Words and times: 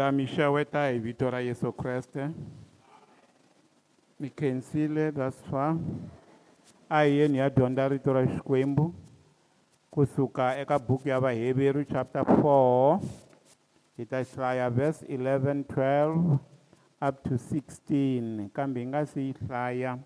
Damisha 0.00 0.50
weta 0.50 0.90
evitora 0.92 1.40
Yesu 1.40 1.72
Kristo 1.72 2.28
nikhensile 4.20 5.12
thasfa 5.12 5.76
ahiyeni 6.88 7.38
ya 7.38 7.50
dyondza 7.50 7.88
rito 7.88 8.12
ra 8.12 8.24
xikwembu 8.26 8.94
kusuka 9.90 10.56
eka 10.58 10.78
buku 10.78 11.08
ya 11.08 11.20
vaheveru 11.20 11.84
chapter 11.84 12.22
4 12.24 12.98
hi 13.96 14.04
ta 14.06 14.22
verse 14.70 15.04
11 15.06 15.64
12 15.68 16.36
up 17.08 17.22
to 17.24 17.34
16 17.34 18.48
kambe 18.56 18.80
hi 18.80 18.86
nga 18.86 19.04
si 19.06 19.20
yi 19.20 19.32
hlaya 19.46 19.98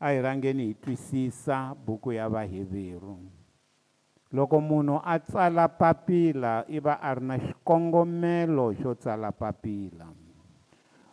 a 0.00 0.10
hi 0.12 0.20
rhangeni 0.22 0.66
hi 0.66 0.74
twisisa 0.74 1.74
buku 1.86 2.12
ya 2.12 2.28
vaheveri 2.28 3.35
loko 4.34 4.58
munhu 4.58 4.98
a 4.98 5.18
tsala 5.22 5.68
papila 5.70 6.64
i 6.66 6.80
va 6.82 6.98
a 6.98 7.14
ri 7.14 7.22
na 7.22 7.36
xikongomelo 7.38 8.74
xo 8.74 8.98
tsala 8.98 9.30
papila 9.30 10.06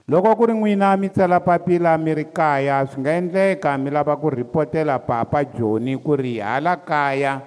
loko 0.10 0.30
ku 0.34 0.44
ri 0.50 0.54
n'wina 0.58 0.98
mi 0.98 1.14
tsala 1.14 1.38
papila 1.38 1.94
mi 2.02 2.10
ri 2.18 2.34
kaya 2.34 2.82
swi 2.90 3.06
nga 3.06 3.14
endleka 3.14 3.70
mi 3.78 3.94
lava 3.94 4.18
ku 4.18 4.34
rhipotela 4.34 4.98
papa 4.98 5.46
joni 5.46 5.94
ku 6.02 6.16
ri 6.18 6.42
hala 6.42 6.82
kaya 6.82 7.38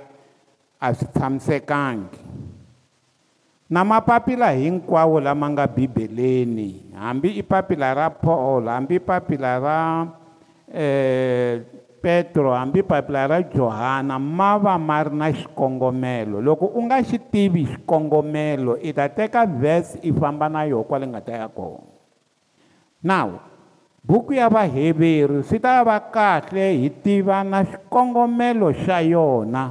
a 0.79 0.89
swi 0.95 1.07
tshamisekangi 1.11 2.23
na 3.67 3.83
mapapila 3.83 4.55
hinkwawo 4.55 5.19
lama 5.19 5.51
nga 5.51 5.67
bibeleni 5.67 6.95
hambi 6.95 7.43
i 7.43 7.43
papila 7.43 7.91
ra 7.91 8.07
paul 8.15 8.71
hambi 8.71 9.03
papila 9.03 9.59
ra 9.59 9.79
um 10.07 10.07
eh, 10.71 11.67
petro 12.07 12.55
hambi 12.55 12.85
papila 12.87 13.27
ra 13.31 13.39
johana 13.43 14.15
ma 14.17 14.51
va 14.65 14.75
ma 14.89 14.99
ri 15.03 15.15
na 15.21 15.27
xikongomelo 15.39 16.37
loko 16.47 16.67
u 16.79 16.81
nga 16.87 16.99
xi 17.09 17.19
tivi 17.33 17.63
xikongomelo 17.73 18.73
i 18.89 18.95
ta 18.99 19.07
teka 19.17 19.43
vhesi 19.61 19.99
i 20.09 20.13
famba 20.19 20.47
na 20.55 20.61
yoho 20.71 20.85
kwale 20.89 21.07
nga 21.11 21.21
ta 21.27 21.33
ya 21.43 21.49
kona 21.57 21.83
now 23.11 23.29
buku 24.09 24.31
ya 24.39 24.47
vaheveri 24.57 25.43
swi 25.49 25.59
ta 25.67 25.75
va 25.89 25.97
kahle 26.15 26.67
hi 26.83 26.89
tiva 27.03 27.39
na 27.51 27.59
xikongomelo 27.71 28.67
xa 28.85 28.99
yona 29.15 29.65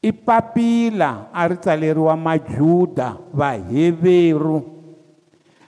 i 0.00 0.08
papila 0.26 1.10
a 1.40 1.42
ri 1.52 1.56
tsaleriwa 1.62 2.14
majuda 2.26 3.08
vaheveru 3.40 4.56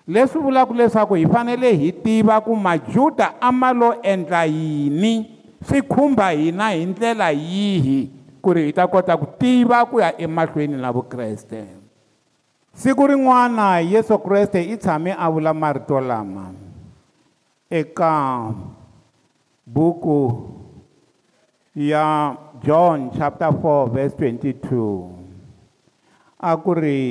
leswi 0.08 0.38
vulaka 0.40 0.74
leswaku 0.74 1.14
hi 1.14 1.26
fanele 1.26 1.72
hi 1.76 1.92
tiva 1.92 2.40
ku 2.40 2.56
majuda 2.56 3.34
a 3.40 3.52
ma 3.52 3.72
lo 3.72 4.00
endla 4.02 4.44
yini 4.44 5.38
swi 5.68 5.80
khumba 5.82 6.30
hina 6.30 6.70
hi 6.72 6.86
ndlela 6.86 7.30
yihi 7.30 8.00
ku 8.42 8.52
ri 8.52 8.64
hi 8.66 8.72
ta 8.72 8.86
kota 8.86 9.16
ku 9.16 9.26
tiva 9.40 9.84
ku 9.88 9.98
ya 10.00 10.12
emahlweni 10.20 10.76
na 10.76 10.92
vukreste 10.92 11.64
siku 12.72 13.06
rin'wana 13.08 13.78
yesu 13.80 14.18
kreste 14.20 14.60
i 14.62 14.76
tshame 14.76 15.14
a 15.16 15.30
vula 15.32 15.54
marito 15.54 16.00
lama 16.00 16.52
eka 17.72 18.40
buku 19.66 20.44
ya 21.76 22.36
john 22.60 23.08
chapter 23.16 23.48
4 23.48 23.88
verse 23.88 24.16
22 24.16 25.08
a 26.44 26.56
ku 26.60 26.74
ri 26.76 27.04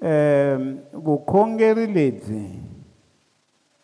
eh 0.00 0.74
vukhongeri 0.92 1.86
ledzi 1.88 2.60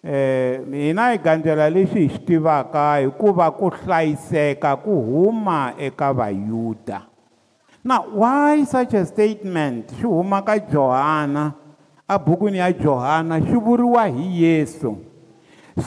eh 0.04 0.60
mina 0.66 1.14
igandela 1.16 1.68
leswi 1.72 2.06
hi 2.06 2.08
swi 2.08 2.24
tivaka 2.26 2.96
hikuva 3.00 3.48
ku 3.50 3.70
hlayiseka 3.72 4.76
ku 4.84 4.92
huma 4.92 5.72
eka 5.80 6.12
vayuda 6.12 7.06
now 7.84 8.04
why 8.12 8.60
such 8.68 8.92
a 8.92 9.00
statement 9.08 9.88
swi 9.88 10.04
huma 10.04 10.42
ka 10.44 10.58
johana 10.58 11.54
ebukwini 12.08 12.58
ya 12.60 12.72
johana 12.72 13.40
swi 13.40 13.56
vuriwa 13.58 14.04
hi 14.06 14.42
yesu 14.44 14.96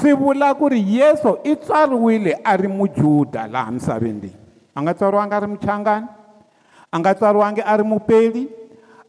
swi 0.02 0.14
vula 0.18 0.56
ku 0.58 0.66
ri 0.70 0.82
yesu 0.82 1.38
i 1.46 1.54
tsariwile 1.56 2.42
a 2.44 2.58
ri 2.58 2.68
mujuda 2.68 3.46
laha 3.48 3.72
misaveni 3.72 4.22
leyi 4.26 4.36
a 4.74 4.82
nga 4.82 4.94
tsariwanga 4.94 5.38
a 5.38 5.44
ri 5.46 5.48
muchangani 5.48 6.08
a 6.92 6.96
nga 7.00 7.14
tsariwangi 7.14 7.62
a 7.62 7.74
ri 7.78 7.84
mupeli 7.84 8.65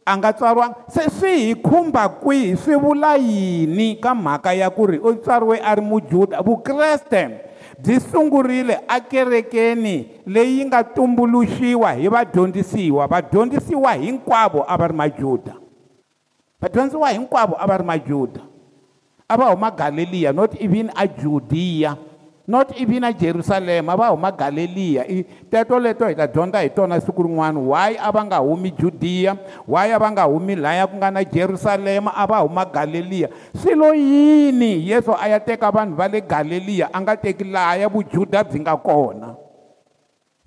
anga 0.07 0.31
tsarwanga 0.35 0.75
se 0.87 1.03
swi 1.19 1.33
hi 1.45 1.53
khumba 1.55 2.09
kwihi 2.09 2.55
swi 2.57 2.75
vula 2.79 3.15
yini 3.15 3.95
ka 3.95 4.15
mhaka 4.15 4.53
ya 4.55 4.69
ku 4.71 4.85
ri 4.87 4.97
u 4.99 5.11
tsariwe 5.19 5.59
a 5.59 5.75
ri 5.75 5.81
mujuda 5.81 6.39
vukreste 6.41 7.21
byi 7.81 7.99
sungurile 7.99 8.79
ekerekeni 8.97 10.23
leyi 10.25 10.65
nga 10.65 10.83
tumbuluxiwa 10.83 11.91
hi 11.93 12.07
vadyondzisiwa 12.07 13.07
vadyondzisiwa 13.07 13.91
hinkwavo 13.93 14.63
a 14.67 14.77
va 14.77 14.87
ri 14.87 14.95
majuda 14.95 15.53
vadyondzisiwa 16.61 17.09
hinkwavo 17.11 17.55
a 17.59 17.67
va 17.67 17.77
ri 17.77 17.83
majuda 17.85 18.41
a 19.27 19.37
va 19.37 19.51
huma 19.51 19.71
galileya 19.71 20.31
not 20.33 20.55
even 20.61 20.87
ajudiya 20.95 21.97
not 22.47 22.71
even 22.79 23.03
a 23.03 23.11
jerusalema 23.13 23.95
va 23.99 24.07
huma 24.07 24.31
galileya 24.31 25.03
i 25.07 25.23
teto 25.51 25.75
leto 25.79 26.07
hi 26.07 26.15
ta 26.15 26.27
dyondza 26.27 26.61
hi 26.63 26.69
tona 26.71 26.95
siku 27.03 27.23
rin'wana 27.27 27.59
why 27.59 27.97
a 27.99 28.07
va 28.11 28.23
nga 28.25 28.37
humi 28.39 28.71
judiya 28.71 29.35
why 29.67 29.91
a 29.91 29.99
va 29.99 30.07
nga 30.15 30.23
humi 30.31 30.55
laya 30.55 30.87
ku 30.87 30.95
nga 30.97 31.11
na 31.11 31.23
jerusalema 31.27 32.15
a 32.15 32.23
va 32.25 32.39
huma 32.47 32.63
galileya 32.65 33.27
swilo 33.51 33.91
yini 33.93 34.79
yesu 34.89 35.11
a 35.11 35.27
ya 35.35 35.39
teka 35.43 35.71
vanhu 35.75 35.95
va 35.99 36.07
le 36.07 36.21
galileya 36.23 36.87
a 36.93 37.01
nga 37.03 37.15
teki 37.19 37.43
laya 37.43 37.89
vujuda 37.91 38.43
byi 38.47 38.59
nga 38.63 38.77
kona 38.87 39.35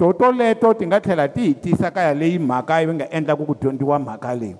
toto 0.00 0.32
leto 0.32 0.72
ti 0.74 0.86
nga 0.88 1.00
tlhela 1.04 1.28
ti 1.28 1.40
hi 1.52 1.54
tisa 1.54 1.90
ka 1.92 2.00
ya 2.08 2.14
leyi 2.16 2.38
mhaka 2.40 2.80
yi 2.80 2.88
nga 2.96 3.12
endlaku 3.12 3.44
ku 3.52 3.54
dyondziwa 3.60 3.98
mhaka 4.00 4.32
leyi 4.34 4.56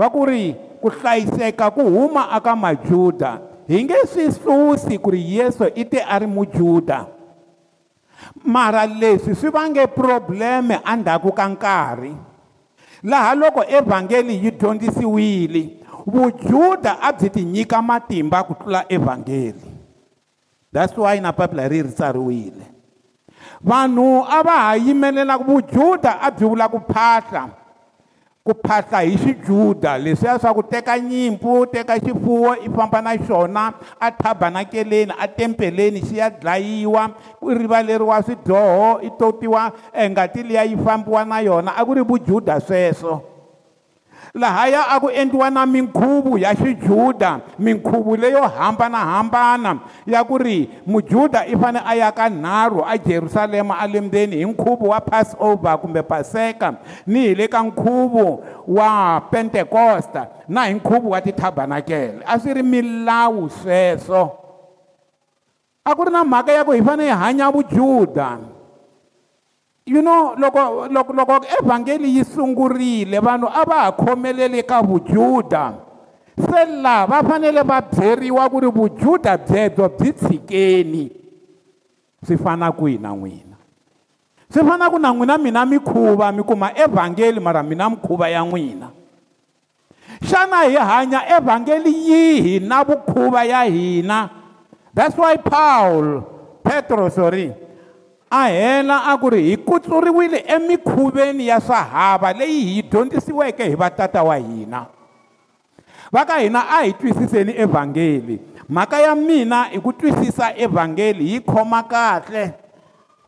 va 0.00 0.08
ku 0.08 0.24
ri 0.24 0.56
ku 0.80 0.88
hlayiseka 0.88 1.68
ku 1.76 1.84
huma 1.84 2.32
aka 2.32 2.56
majuda 2.56 3.52
hi 3.68 3.84
nge 3.84 3.98
swi 4.12 4.24
susi 4.32 4.98
ku 5.00 5.08
ri 5.10 5.20
yesu 5.40 5.68
i 5.74 5.84
te 5.88 6.00
a 6.04 6.16
ri 6.20 6.28
mujuda 6.28 7.06
mara 8.44 8.84
leswi 8.86 9.32
swi 9.38 9.50
vange 9.54 9.86
probleme 9.96 10.76
endzhaku 10.92 11.30
ka 11.32 11.44
nkarhi 11.48 12.12
laha 13.10 13.32
loko 13.40 13.62
evhangeli 13.78 14.34
yi 14.44 14.50
dyondzisiwile 14.60 15.62
vujuda 16.12 16.92
a 17.00 17.10
byi 17.16 17.28
tinyika 17.36 17.78
matimba 17.88 18.44
ku 18.46 18.52
tlula 18.60 18.84
evhangeli 18.96 19.64
that's 20.72 20.94
why 21.00 21.16
na 21.24 21.32
papila 21.32 21.64
ri 21.68 21.80
ri 21.82 21.88
tsariwile 21.92 22.64
vanhu 23.64 24.24
a 24.28 24.38
va 24.46 24.56
ha 24.68 24.72
yimelela 24.76 25.36
vujuda 25.46 26.20
a 26.20 26.28
byi 26.36 26.44
vula 26.48 26.66
ku 26.68 26.80
phahla 26.92 27.63
ku 28.48 28.52
phahla 28.64 29.00
hi 29.08 29.14
xijuda 29.22 29.92
leswiya 30.04 30.34
swa 30.40 30.50
ku 30.58 30.62
teka 30.72 30.94
nyimpfu 31.08 31.52
teka 31.74 31.94
xifuwo 32.04 32.50
i 32.66 32.68
famba 32.76 32.98
na 33.06 33.12
xona 33.26 33.64
a 34.06 34.12
thabanakeleni 34.20 35.12
atempeleni 35.24 35.98
xi 36.06 36.20
ya 36.20 36.28
dlayiwa 36.28 37.02
ku 37.40 37.48
rivaleriwa 37.60 38.16
swidyoho 38.26 38.88
i 39.08 39.10
totiwa 39.20 39.62
engati 40.02 40.40
liya 40.48 40.62
yi 40.68 40.76
fambiwa 40.84 41.22
na 41.30 41.38
yona 41.48 41.70
a 41.78 41.80
ku 41.86 41.92
ri 41.96 42.02
vujuda 42.04 42.60
sweswo 42.66 43.14
so 43.16 43.33
lahaya 44.34 44.82
a 44.90 44.98
ku 44.98 45.06
endliwa 45.14 45.46
na 45.46 45.62
minkhuvo 45.66 46.34
ya 46.38 46.50
xijuda 46.54 47.38
minkhuvo 47.58 48.16
leyo 48.18 48.42
hambanahambana 48.42 49.78
ya 50.06 50.24
ku 50.26 50.34
ri 50.42 50.66
mujuda 50.86 51.46
i 51.46 51.54
fane 51.54 51.78
a 51.78 51.94
ya 51.94 52.10
ka 52.10 52.26
nharhu 52.28 52.82
ajerusalema 52.84 53.78
a 53.78 53.86
lembeni 53.86 54.36
hi 54.36 54.44
nkhuvo 54.44 54.90
wa 54.90 55.00
passover 55.00 55.78
kumbe 55.78 56.02
paseka 56.02 56.74
ni 57.06 57.20
hi 57.20 57.34
le 57.34 57.46
ka 57.48 57.62
nkhuvo 57.62 58.42
wa 58.66 59.20
pentekosta 59.30 60.26
na 60.48 60.64
hi 60.66 60.74
nkhuvo 60.74 61.08
wa 61.14 61.20
titabanakele 61.20 62.26
a 62.26 62.38
swi 62.38 62.54
ri 62.54 62.62
milawu 62.66 63.46
sweswo 63.54 64.30
a 65.86 65.94
ku 65.94 66.04
ri 66.04 66.12
na 66.12 66.24
mhaka 66.26 66.52
ya 66.52 66.64
ku 66.66 66.70
hi 66.74 66.82
fane 66.82 67.04
hi 67.06 67.14
hanya 67.14 67.50
vujuda 67.54 68.38
you 69.84 70.00
know 70.00 70.32
loko 70.40 70.88
loko 70.88 71.12
loko 71.12 71.34
evhangeli 71.44 72.08
yi 72.16 72.24
sungurile 72.24 73.18
vanhu 73.24 73.48
a 73.52 73.62
va 73.68 73.78
ha 73.84 73.90
khomeleli 73.92 74.64
ka 74.64 74.80
vujuda 74.82 75.76
se 76.40 76.60
laha 76.80 77.04
va 77.06 77.18
fanele 77.28 77.60
va 77.62 77.80
byeriwa 77.84 78.44
ku 78.50 78.58
ri 78.64 78.68
vujuda 78.72 79.36
byebyo 79.36 79.86
byi 79.92 80.10
tshikeni 80.16 81.04
swi 82.26 82.36
fana 82.40 82.72
kwihi 82.72 82.96
na 82.98 83.12
n'wina 83.12 83.56
swi 84.48 84.64
fana 84.64 84.88
ku 84.88 84.96
na 84.98 85.12
n'wina 85.12 85.36
mina 85.38 85.66
mikhuva 85.68 86.32
mi 86.32 86.42
kuma 86.48 86.72
evhangeli 86.72 87.36
mara 87.40 87.60
mina 87.62 87.90
mikhuva 87.92 88.28
ya 88.32 88.40
n'wina 88.40 88.88
xana 90.24 90.64
hi 90.64 90.80
hanya 90.80 91.20
evhangeli 91.36 91.92
yihi 92.08 92.60
na 92.64 92.80
vukhuva 92.88 93.44
ya 93.44 93.62
hina 93.68 94.30
that's 94.96 95.12
why 95.20 95.36
paul 95.36 96.22
petro 96.64 97.12
sorry 97.12 97.52
a 98.30 98.48
hela 98.48 99.02
a 99.12 99.18
ku 99.18 99.28
ri 99.30 99.50
hi 99.52 99.56
kutluriwile 99.56 100.44
emikhuveni 100.46 101.46
ya 101.48 101.60
swahava 101.60 102.32
leyi 102.32 102.64
hi 102.66 102.82
dyondzisiweke 102.82 103.64
hi 103.64 103.74
vatata 103.74 104.22
wa 104.22 104.36
hina 104.36 104.86
va 106.12 106.24
ka 106.24 106.38
hina 106.38 106.60
a 106.68 106.82
hi 106.82 106.92
twisiseni 106.92 107.54
evhangeli 107.58 108.40
mhaka 108.68 109.00
ya 109.00 109.14
mina 109.14 109.64
hi 109.64 109.78
ku 109.80 109.92
twisisa 109.92 110.56
evhangeli 110.56 111.32
yi 111.32 111.40
khoma 111.40 111.82
kahle 111.82 112.52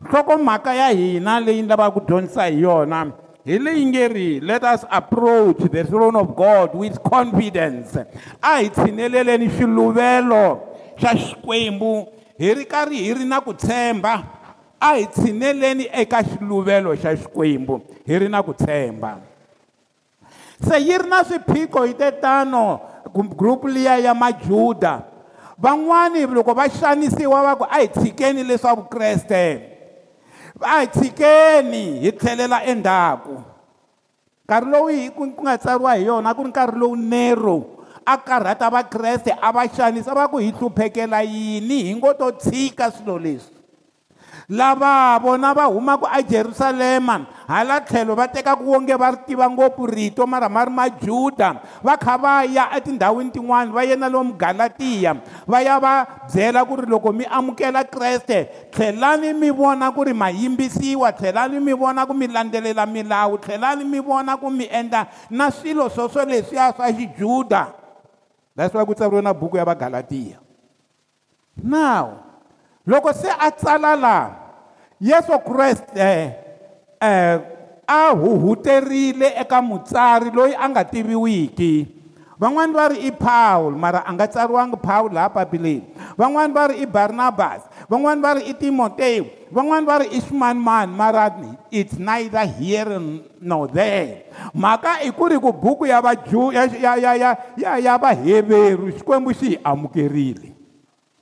nhlokomhaka 0.01 0.73
ya 0.73 0.89
hina 0.89 1.39
leyi 1.39 1.61
ni 1.61 1.67
lavaka 1.67 1.91
ku 1.91 2.01
dyondzisa 2.07 2.45
hi 2.45 2.61
yona 2.61 3.11
hi 3.45 3.59
leyi 3.59 3.85
nge 3.85 4.07
ri 4.07 4.39
let 4.39 4.63
us 4.63 4.85
approach 4.89 5.61
the 5.71 5.83
throne 5.83 6.19
of 6.19 6.35
god 6.35 6.69
with 6.73 6.97
confidence 6.99 7.95
a 8.41 8.55
hi 8.55 8.69
tshineleleni 8.69 9.49
xiluvelo 9.49 10.59
xa 11.01 11.15
xikwembu 11.17 12.07
hi 12.37 12.53
ri 12.53 12.65
karhi 12.65 12.97
hi 12.97 13.13
ri 13.13 13.25
na 13.25 13.39
ku 13.41 13.53
tshemba 13.53 14.23
a 14.79 14.93
hi 14.97 15.05
tshineleni 15.07 15.87
eka 15.91 16.23
xiluvelo 16.23 16.93
xa 16.97 17.15
xikwembu 17.17 17.75
hi 18.05 18.17
ri 18.19 18.27
na 18.29 18.41
ku 18.43 18.53
tshemba 18.53 19.17
se 20.69 20.77
yi 20.79 20.97
ri 20.97 21.09
na 21.09 21.23
swiphiqo 21.23 21.83
hi 21.85 21.93
tetano 21.93 22.79
gurupu 23.13 23.67
liya 23.67 23.97
ya 23.97 24.13
majuda 24.13 25.01
van'wani 25.57 26.25
loko 26.29 26.53
va 26.53 26.69
xanisiwa 26.69 27.41
va 27.43 27.55
ku 27.55 27.65
a 27.69 27.79
hi 27.81 27.87
tshikeni 27.89 28.43
leswa 28.43 28.75
vukreste 28.77 29.43
a 30.61 30.81
hi 30.81 30.87
tshikeni 30.93 31.85
hi 32.05 32.11
tlhelela 32.11 32.61
endzhaku 32.63 33.41
nkarhi 34.45 34.69
lowu 34.71 34.87
hi 34.93 35.09
ku 35.09 35.25
nga 35.41 35.57
tsariwa 35.57 35.95
hi 35.95 36.05
yona 36.05 36.29
a 36.29 36.33
ku 36.37 36.43
ri 36.45 36.49
nkarhi 36.53 36.77
lowu 36.77 36.95
nero 36.95 37.57
a 38.05 38.13
karhata 38.17 38.69
vakreste 38.69 39.33
a 39.41 39.51
va 39.51 39.65
xanisa 39.67 40.13
va 40.13 40.27
ku 40.29 40.37
hi 40.37 40.51
hluphekela 40.53 41.23
yini 41.25 41.83
hi 41.89 41.95
ngo 41.97 42.13
to 42.13 42.31
tshika 42.31 42.91
swilo 42.91 43.17
leswi 43.17 43.56
lava 44.49 45.19
vona 45.19 45.53
va 45.53 45.67
humaka 45.67 46.07
ejerusalema 46.19 47.25
hala 47.47 47.81
tlhelo 47.81 48.15
va 48.15 48.27
tekaka 48.27 48.63
wonge 48.63 48.95
va 48.95 49.11
ri 49.11 49.17
tiva 49.27 49.49
ngopfu 49.49 49.85
rito 49.85 50.25
mara 50.27 50.47
ma 50.47 50.63
ri 50.65 50.71
majuda 50.71 51.51
va 51.83 51.97
kha 51.97 52.17
va 52.17 52.45
ya 52.45 52.71
etindhawini 52.79 53.31
tin'wana 53.31 53.71
va 53.71 53.83
yena 53.83 54.07
lomu 54.09 54.33
galatiya 54.39 55.13
va 55.47 55.59
ya 55.61 55.79
va 55.79 56.07
byela 56.31 56.63
ku 56.65 56.75
ri 56.79 56.87
loko 56.87 57.11
mi 57.11 57.25
amukela 57.25 57.83
kreste 57.83 58.71
tlhelani 58.71 59.33
mi 59.33 59.51
vona 59.51 59.91
ku 59.91 60.03
ri 60.07 60.13
ma 60.13 60.29
yimbisiwa 60.31 61.11
tlhelani 61.11 61.59
mi 61.59 61.73
vona 61.73 62.07
ku 62.07 62.13
mi 62.13 62.27
landzelela 62.27 62.85
milawu 62.85 63.37
tlhelani 63.43 63.83
mi 63.83 63.99
vona 63.99 64.37
ku 64.37 64.47
mi 64.49 64.63
endla 64.71 65.07
na 65.29 65.51
swilo 65.51 65.89
swoswo 65.89 66.23
leswiya 66.23 66.71
swa 66.71 66.87
xijuda 66.87 67.67
leswi 68.55 68.77
va 68.79 68.85
ku 68.85 68.93
tsariwe 68.95 69.19
na 69.21 69.33
buku 69.35 69.57
ya 69.59 69.65
vagalatiya 69.67 70.39
now 71.63 72.23
loko 72.87 73.11
se 73.11 73.27
a 73.27 73.51
tsala 73.51 73.99
lawa 73.99 74.39
yesu 74.97 75.35
kreste 75.43 76.31
um 77.03 77.37
a 77.87 78.03
huhuterile 78.15 79.35
eka 79.43 79.59
mutsari 79.61 80.31
loyi 80.31 80.55
a 80.55 80.65
nga 80.71 80.83
tiviwiki 80.87 81.73
van'wani 82.39 82.73
va 82.77 82.85
ri 82.91 82.97
i 83.11 83.11
pawulo 83.11 83.75
mara 83.75 84.01
a 84.07 84.11
nga 84.15 84.25
tsariwangi 84.31 84.77
pawulo 84.87 85.13
laha 85.17 85.29
papileni 85.35 85.83
van'wani 86.19 86.51
va 86.57 86.63
ri 86.71 86.75
i 86.87 86.87
barnabas 86.95 87.61
van'wani 87.91 88.21
va 88.25 88.31
ri 88.39 88.41
i 88.47 88.53
timoteyo 88.61 89.23
van'wani 89.55 89.85
va 89.89 89.95
ri 90.03 90.07
i 90.07 90.19
ximanimani 90.25 90.91
mara 91.01 91.25
its 91.79 91.93
neither 91.99 92.45
here 92.59 92.99
no 93.51 93.67
there 93.67 94.23
mhaka 94.55 94.91
i 95.07 95.11
ku 95.11 95.27
ri 95.27 95.35
ku 95.37 95.51
buku 95.51 95.85
ya 95.91 95.99
vajuya 96.01 96.63
ya 96.83 96.93
ya 96.95 97.11
ya 97.21 97.31
ya 97.63 97.71
ya 97.85 97.93
vaheveru 97.99 98.87
xikwembu 98.97 99.31
xi 99.39 99.47
hi 99.53 99.57
amukerile 99.63 100.56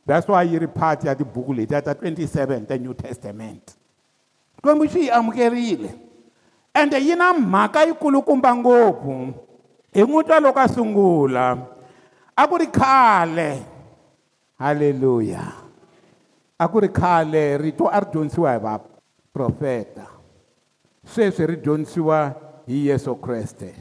that's 0.08 0.28
why 0.30 0.44
yi 0.46 0.60
ri 0.62 0.68
part 0.70 1.02
ya 1.04 1.16
tibuku 1.18 1.52
letiya 1.54 1.82
ta 1.82 1.94
27 1.98 2.68
ta 2.70 2.78
new 2.78 2.94
testament 2.94 3.74
xikwembu 4.56 4.86
xi 4.88 5.00
yi 5.10 5.12
amukerile 5.12 5.92
ende 6.74 7.00
yi 7.02 7.16
na 7.18 7.34
mhaka 7.34 7.84
yikulukumba 7.90 8.56
ngopfu 8.56 9.16
hi 9.94 10.04
n'wi 10.06 10.24
twa 10.24 10.40
loko 10.40 10.60
a 10.62 10.68
sungula 10.70 11.46
a 12.38 12.44
ku 12.48 12.56
ri 12.62 12.68
khale 12.70 13.52
halleluya 14.62 15.44
a 16.62 16.66
ku 16.70 16.80
ri 16.80 16.90
khale 16.94 17.58
rito 17.58 17.86
a 17.90 18.00
ri 18.00 18.08
dyondzisiwa 18.14 18.54
hi 18.54 18.60
vaprofeta 18.62 20.06
sweswi 21.06 21.46
ri 21.48 21.56
dyondzisiwa 21.58 22.34
hi 22.70 22.88
yesu 22.88 23.16
kreste 23.18 23.74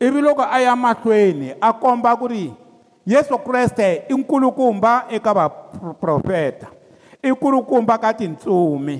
ivi 0.00 0.20
loko 0.20 0.42
a 0.44 0.60
ya 0.60 0.76
mahlweni 0.76 1.56
a 1.60 1.72
komba 1.72 2.12
ku 2.20 2.26
ri 2.28 2.44
yesu 3.06 3.38
kreste 3.38 4.02
i 4.08 4.14
nkulukumba 4.14 5.04
eka 5.10 5.34
vaprofeta 5.34 6.66
i 7.22 7.30
nkulukumba 7.30 7.98
ka 7.98 8.12
tintsumi 8.14 8.94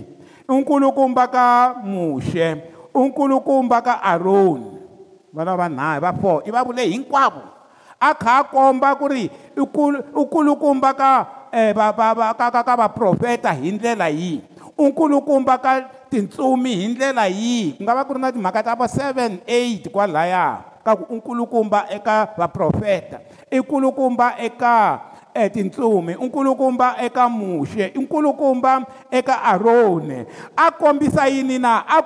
i 0.50 0.54
nkulukumba 0.60 1.26
ka 1.26 1.74
muxe 1.84 2.48
i 2.94 2.98
nkulukumba 3.06 3.82
ka 3.82 3.94
aroni 4.02 4.66
vana 5.32 5.56
vanhayi 5.56 6.00
va 6.02 6.12
four 6.20 6.42
i 6.46 6.50
va 6.50 6.62
vule 6.64 6.84
hinkwavo 6.86 7.42
a 8.00 8.14
kha 8.14 8.36
a 8.40 8.44
komba 8.44 8.94
ku 8.98 9.08
ri 9.08 9.22
i 9.24 9.30
nkulukumba 10.16 10.88
eh, 11.52 11.74
ka 11.74 12.62
ka 12.66 12.74
vaprofeta 12.76 13.52
hi 13.52 13.70
ndlela 13.72 14.08
yihi 14.08 14.40
u 14.78 14.86
nkulukumba 14.88 15.58
ka 15.58 15.72
tintsumi 16.10 16.74
hi 16.74 16.86
ndlela 16.88 17.26
yihi 17.26 17.72
ku 17.76 17.82
nga 17.82 17.94
va 17.94 18.04
ku 18.04 18.12
ri 18.12 18.20
na 18.20 18.32
timhaka 18.34 18.62
ta 18.62 18.74
va 18.74 18.88
seven 18.88 19.38
eight 19.46 19.86
kwalaya 19.92 20.58
ka 20.84 20.96
ku 20.98 21.14
u 21.14 21.16
nkulukumba 21.16 21.86
eka 21.88 22.28
vaprofeta 22.36 23.18
i 23.52 23.58
nkulukumba 23.58 24.34
eka 24.38 25.00
etintsumi 25.34 26.12
eh, 26.12 26.20
unkulukumba 26.22 26.96
eka 27.02 27.28
muxe 27.28 27.92
unkulukumba 27.96 28.86
eka 29.10 29.42
aroni 29.42 30.24
a 30.56 30.70
kombisa 30.70 31.26
yini 31.28 31.58
na 31.58 31.78
a 31.88 31.98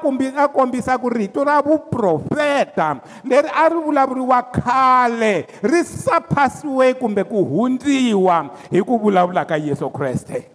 a 0.45 0.49
kombisa 0.49 0.99
ku 1.01 1.09
rito 1.09 1.45
ra 1.45 1.63
vuprofeta 1.63 3.01
leri 3.25 3.49
a 3.55 3.69
ri 3.69 3.79
vulavuriwa 3.81 4.43
khale 4.53 5.47
ri 5.63 5.83
saphasiwe 5.85 6.95
kumbe 6.95 7.25
ku 7.25 7.45
hundziwa 7.45 8.51
hi 8.71 8.83
ku 8.83 8.97
vulavula 8.99 9.47
ka 9.47 9.57
yesu 9.57 9.91
kreste 9.91 10.47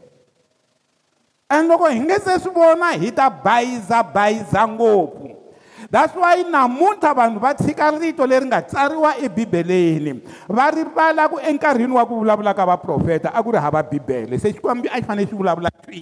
and 1.50 1.70
loko 1.70 1.88
hi 1.88 2.00
nge 2.00 2.20
se 2.20 2.40
swi 2.40 2.52
vona 2.52 2.92
hi 2.92 3.12
ta 3.12 3.30
bayizabayiza 3.30 4.68
ngopfu 4.68 5.41
that's 5.92 6.16
why 6.24 6.36
namuntlha 6.56 7.12
vanhu 7.20 7.38
va 7.46 7.52
tshika 7.62 7.88
rito 8.02 8.24
leri 8.32 8.48
nga 8.50 8.60
tsariwa 8.70 9.12
ebibeleni 9.28 10.14
va 10.48 10.72
rivala 10.72 11.28
ku 11.28 11.38
enkarhini 11.44 11.92
wa 11.92 12.08
ku 12.08 12.16
vulavula 12.24 12.56
ka 12.56 12.64
vaprofeta 12.64 13.30
a 13.36 13.44
ku 13.44 13.52
ri 13.52 13.60
hava 13.60 13.84
bibele 13.84 14.40
se 14.40 14.56
xikwembu 14.56 14.88
a 14.88 14.98
xi 15.04 15.06
fanele 15.06 15.28
xi 15.28 15.36
vulavula 15.36 15.70
twi 15.84 16.02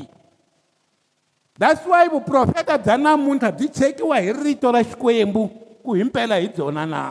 that's 1.57 1.81
why 1.89 2.05
vuprofeta 2.07 2.77
bya 2.77 2.97
namuntlha 3.01 3.49
byi 3.51 3.67
chekiwa 3.73 4.21
hi 4.21 4.29
rito 4.45 4.69
ra 4.69 4.83
xikwembu 4.85 5.49
ku 5.81 5.97
himpela 5.97 6.37
hi 6.37 6.53
byona 6.53 6.85
na 6.85 7.01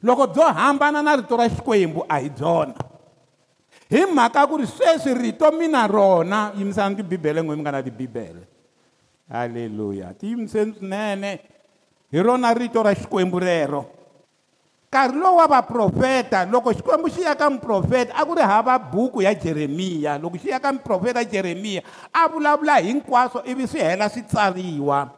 loko 0.00 0.32
byo 0.32 0.48
hambana 0.48 1.04
na 1.04 1.20
rito 1.20 1.36
ra 1.36 1.44
xikwembu 1.48 2.08
a 2.08 2.16
hi 2.24 2.30
byona 2.32 2.72
hi 3.92 4.00
mhaka 4.08 4.48
ku 4.48 4.56
ri 4.64 4.64
sweswi 4.66 5.12
rito 5.12 5.44
mina 5.52 5.84
rona 5.86 6.56
yimisani 6.56 6.96
tibibele 7.04 7.44
n'we 7.44 7.52
mi 7.52 7.60
nga 7.60 7.72
na 7.76 7.84
tibibele 7.84 8.48
halleluya 9.28 10.16
ti 10.16 10.32
yimiseni 10.32 10.72
swinene 10.80 11.51
hi 12.12 12.20
rona 12.20 12.52
rito 12.52 12.82
ra 12.84 12.92
xikwembu 12.94 13.38
rero 13.40 13.86
nkarhi 14.92 15.16
lowu 15.16 15.36
wa 15.40 15.46
vaprofeta 15.48 16.44
loko 16.44 16.68
xikwembu 16.76 17.08
xi 17.08 17.22
ya 17.24 17.32
ka 17.34 17.48
muprofeta 17.50 18.12
a 18.12 18.22
ku 18.28 18.34
ri 18.36 18.42
hava 18.44 18.76
buku 18.78 19.24
ya 19.24 19.32
jeremiya 19.32 20.20
loko 20.20 20.36
xi 20.36 20.52
ya 20.52 20.60
ka 20.60 20.72
muprofeta 20.76 21.24
jeremiya 21.24 21.80
a 22.12 22.28
vulavula 22.28 22.76
hinkwaswo 22.84 23.40
ivi 23.48 23.64
swi 23.66 23.80
hela 23.80 24.08
swi 24.12 24.22
tsariwa 24.28 25.08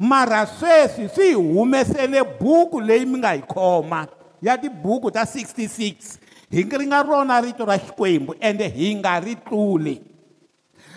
mara 0.00 0.46
sweswi 0.48 1.08
swi 1.12 1.36
hi 1.36 1.36
humesele 1.36 2.24
buku 2.40 2.80
leyi 2.80 3.04
mi 3.06 3.18
nga 3.20 3.34
yi 3.36 3.42
khoma 3.44 4.08
ya 4.40 4.56
tibuku 4.56 5.10
ta 5.12 5.24
66 5.28 6.16
hi 6.50 6.62
ri 6.64 6.84
nga 6.88 7.02
rona 7.04 7.40
rito 7.44 7.64
ra 7.68 7.76
xikwembu 7.76 8.32
ende 8.40 8.64
hi 8.68 8.94
nga 8.96 9.20
ri 9.20 9.36
tluli 9.36 10.00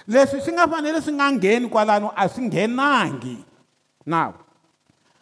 leswi 0.07 0.39
swi 0.39 0.53
nga 0.55 0.67
fanele 0.71 1.01
swi 1.03 1.11
nga 1.19 1.27
ngheni 1.31 1.67
kwalano 1.67 2.13
a 2.15 2.29
swi 2.31 2.47
nghenangi 2.47 3.43
nawu 4.07 4.33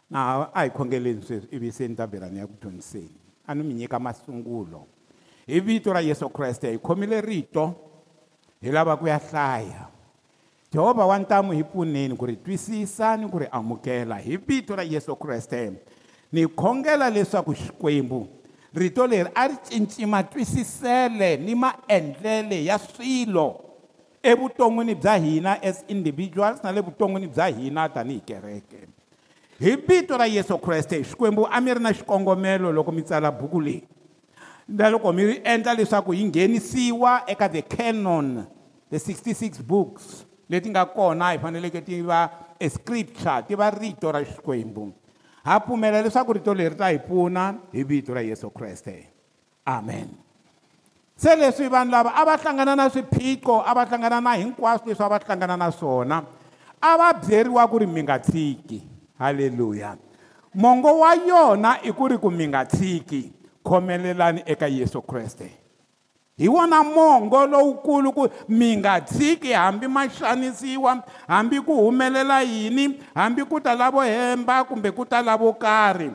na 0.09 0.49
a 0.53 0.61
hi 0.61 0.69
khongeleni 0.69 1.21
sweswi 1.23 1.47
ivi 1.51 1.71
se 1.71 1.87
ndzaberani 1.87 2.39
ya 2.39 2.47
ku 2.47 2.53
dyondziseni 2.61 3.09
a 3.47 3.53
ni 3.55 3.63
mi 3.63 3.73
nyika 3.73 3.99
masungulo 3.99 4.83
hi 5.47 5.59
vito 5.59 5.93
ra 5.93 6.01
yesu 6.01 6.29
kreste 6.29 6.71
hi 6.71 6.77
khomile 6.77 7.21
rito 7.21 7.73
hi 8.61 8.71
lava 8.71 8.97
ku 8.97 9.07
ya 9.07 9.17
hlaya 9.19 9.87
jehovha 10.71 11.05
wa 11.05 11.19
ntamu 11.19 11.51
hi 11.53 11.63
pfuneni 11.63 12.15
ku 12.17 12.25
ri 12.25 12.35
twisisa 12.35 13.17
ni 13.17 13.29
ku 13.29 13.39
ri 13.39 13.47
amukela 13.51 14.17
hi 14.17 14.37
vito 14.37 14.75
ra 14.75 14.83
yesu 14.83 15.15
kreste 15.15 15.73
ni 16.31 16.47
khongela 16.47 17.09
leswaku 17.09 17.53
xikwembu 17.53 18.27
rito 18.73 19.05
leri 19.07 19.29
a 19.35 19.47
ri 19.47 19.55
cinci 19.69 20.05
matwisisele 20.05 21.37
ni 21.37 21.53
maendlele 21.55 22.65
ya 22.65 22.79
swilo 22.79 23.61
evuton'wini 24.23 24.95
bya 24.95 25.15
hina 25.17 25.61
as 25.63 25.83
individuals 25.87 26.63
na 26.63 26.71
le 26.71 26.81
vuton'wini 26.81 27.27
bya 27.27 27.47
hina 27.47 27.89
tanihi 27.89 28.19
kereke 28.19 28.98
hi 29.61 29.75
vito 29.75 30.15
ra 30.15 30.23
yesu 30.25 30.55
kreste 30.57 31.01
xikwembu 31.03 31.43
a 31.51 31.59
mi 31.59 31.73
ri 31.75 31.81
na 31.83 31.91
xikongomelo 31.91 32.71
loko 32.71 32.91
mi 32.95 33.01
tsala 33.03 33.27
buku 33.31 33.59
leyi 33.59 33.83
na 34.67 34.87
loko 34.87 35.11
mi 35.11 35.23
ri 35.25 35.35
endla 35.43 35.73
leswaku 35.75 36.13
yi 36.15 36.23
nghenisiwa 36.31 37.25
eka 37.27 37.49
the 37.51 37.61
canon 37.67 38.47
the 38.89 38.95
66 38.97 39.59
books 39.61 40.23
leti 40.47 40.69
nga 40.71 40.85
kona 40.87 41.33
hi 41.35 41.41
faneleke 41.43 41.83
ti 41.85 41.99
va 42.01 42.29
e 42.57 42.69
scripture 42.71 43.43
ti 43.51 43.55
va 43.59 43.67
rito 43.69 44.07
ra 44.11 44.23
xikwembu 44.23 44.93
ha 45.43 45.59
pfumela 45.59 45.99
leswaku 46.07 46.33
rito 46.39 46.53
leri 46.55 46.75
ta 46.79 46.87
hi 46.87 46.99
pfuna 47.03 47.59
hi 47.75 47.83
vito 47.83 48.13
ra 48.15 48.21
yesu 48.23 48.47
kreste 48.55 48.95
amen 49.67 50.07
se 51.19 51.35
leswi 51.35 51.67
vanhu 51.67 51.91
lava 51.91 52.15
a 52.15 52.23
va 52.25 52.37
hlangana 52.39 52.75
na 52.79 52.87
swiphiqo 52.87 53.59
a 53.59 53.75
va 53.75 53.83
hlangana 53.83 54.23
na 54.23 54.39
hinkwaswo 54.39 54.87
leswi 54.87 55.03
a 55.03 55.09
va 55.11 55.19
hlangana 55.19 55.57
na 55.59 55.67
swona 55.69 56.23
a 56.79 56.95
va 56.97 57.11
byeriwa 57.11 57.67
ku 57.69 57.77
ri 57.83 57.87
mi 57.91 58.03
nga 58.07 58.15
tshiki 58.19 58.87
haleluya 59.19 59.97
mongo 60.55 60.91
wa 61.03 61.11
yona 61.27 61.71
e 61.85 61.89
i 61.89 61.93
ku 61.93 62.07
ri 62.09 62.17
ku 62.23 62.29
mi 62.31 62.45
nga 62.49 62.61
tshiki 62.71 63.21
khomelelani 63.67 64.41
eka 64.53 64.67
yesu 64.77 65.01
kreste 65.09 65.47
hi 66.39 66.47
wona 66.55 66.79
mongo 66.95 67.39
lowukulu 67.51 68.09
ku 68.17 68.23
mi 68.59 68.69
nga 68.79 68.93
tshiki 69.09 69.51
hambi 69.61 69.88
ma 69.95 70.03
xanisiwa 70.17 70.91
hambi 71.27 71.57
ku 71.67 71.73
humelela 71.85 72.39
yini 72.41 72.85
hambi 73.15 73.41
ku 73.43 73.59
ta 73.61 73.75
lavo 73.75 74.01
hemba 74.01 74.63
kumbe 74.63 74.89
ku 74.97 75.03
ta 75.11 75.19
lavo 75.21 75.53
karhi 75.53 76.09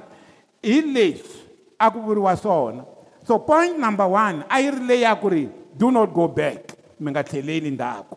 hi 0.69 0.77
leswi 0.81 1.45
a 1.79 1.87
ku 1.93 1.99
vuriwa 2.07 2.33
swona 2.43 2.83
so 3.29 3.39
point 3.39 3.79
number 3.79 4.07
one 4.09 4.45
a 4.49 4.57
yi 4.61 4.71
ri 4.75 4.81
leyi 4.89 5.03
ya 5.07 5.15
ku 5.21 5.29
ri 5.29 5.45
do 5.77 5.91
not 5.91 6.11
go 6.13 6.27
back 6.29 6.73
mi 7.01 7.11
nga 7.13 7.23
tlheleli 7.25 7.71
ndzhaku 7.71 8.17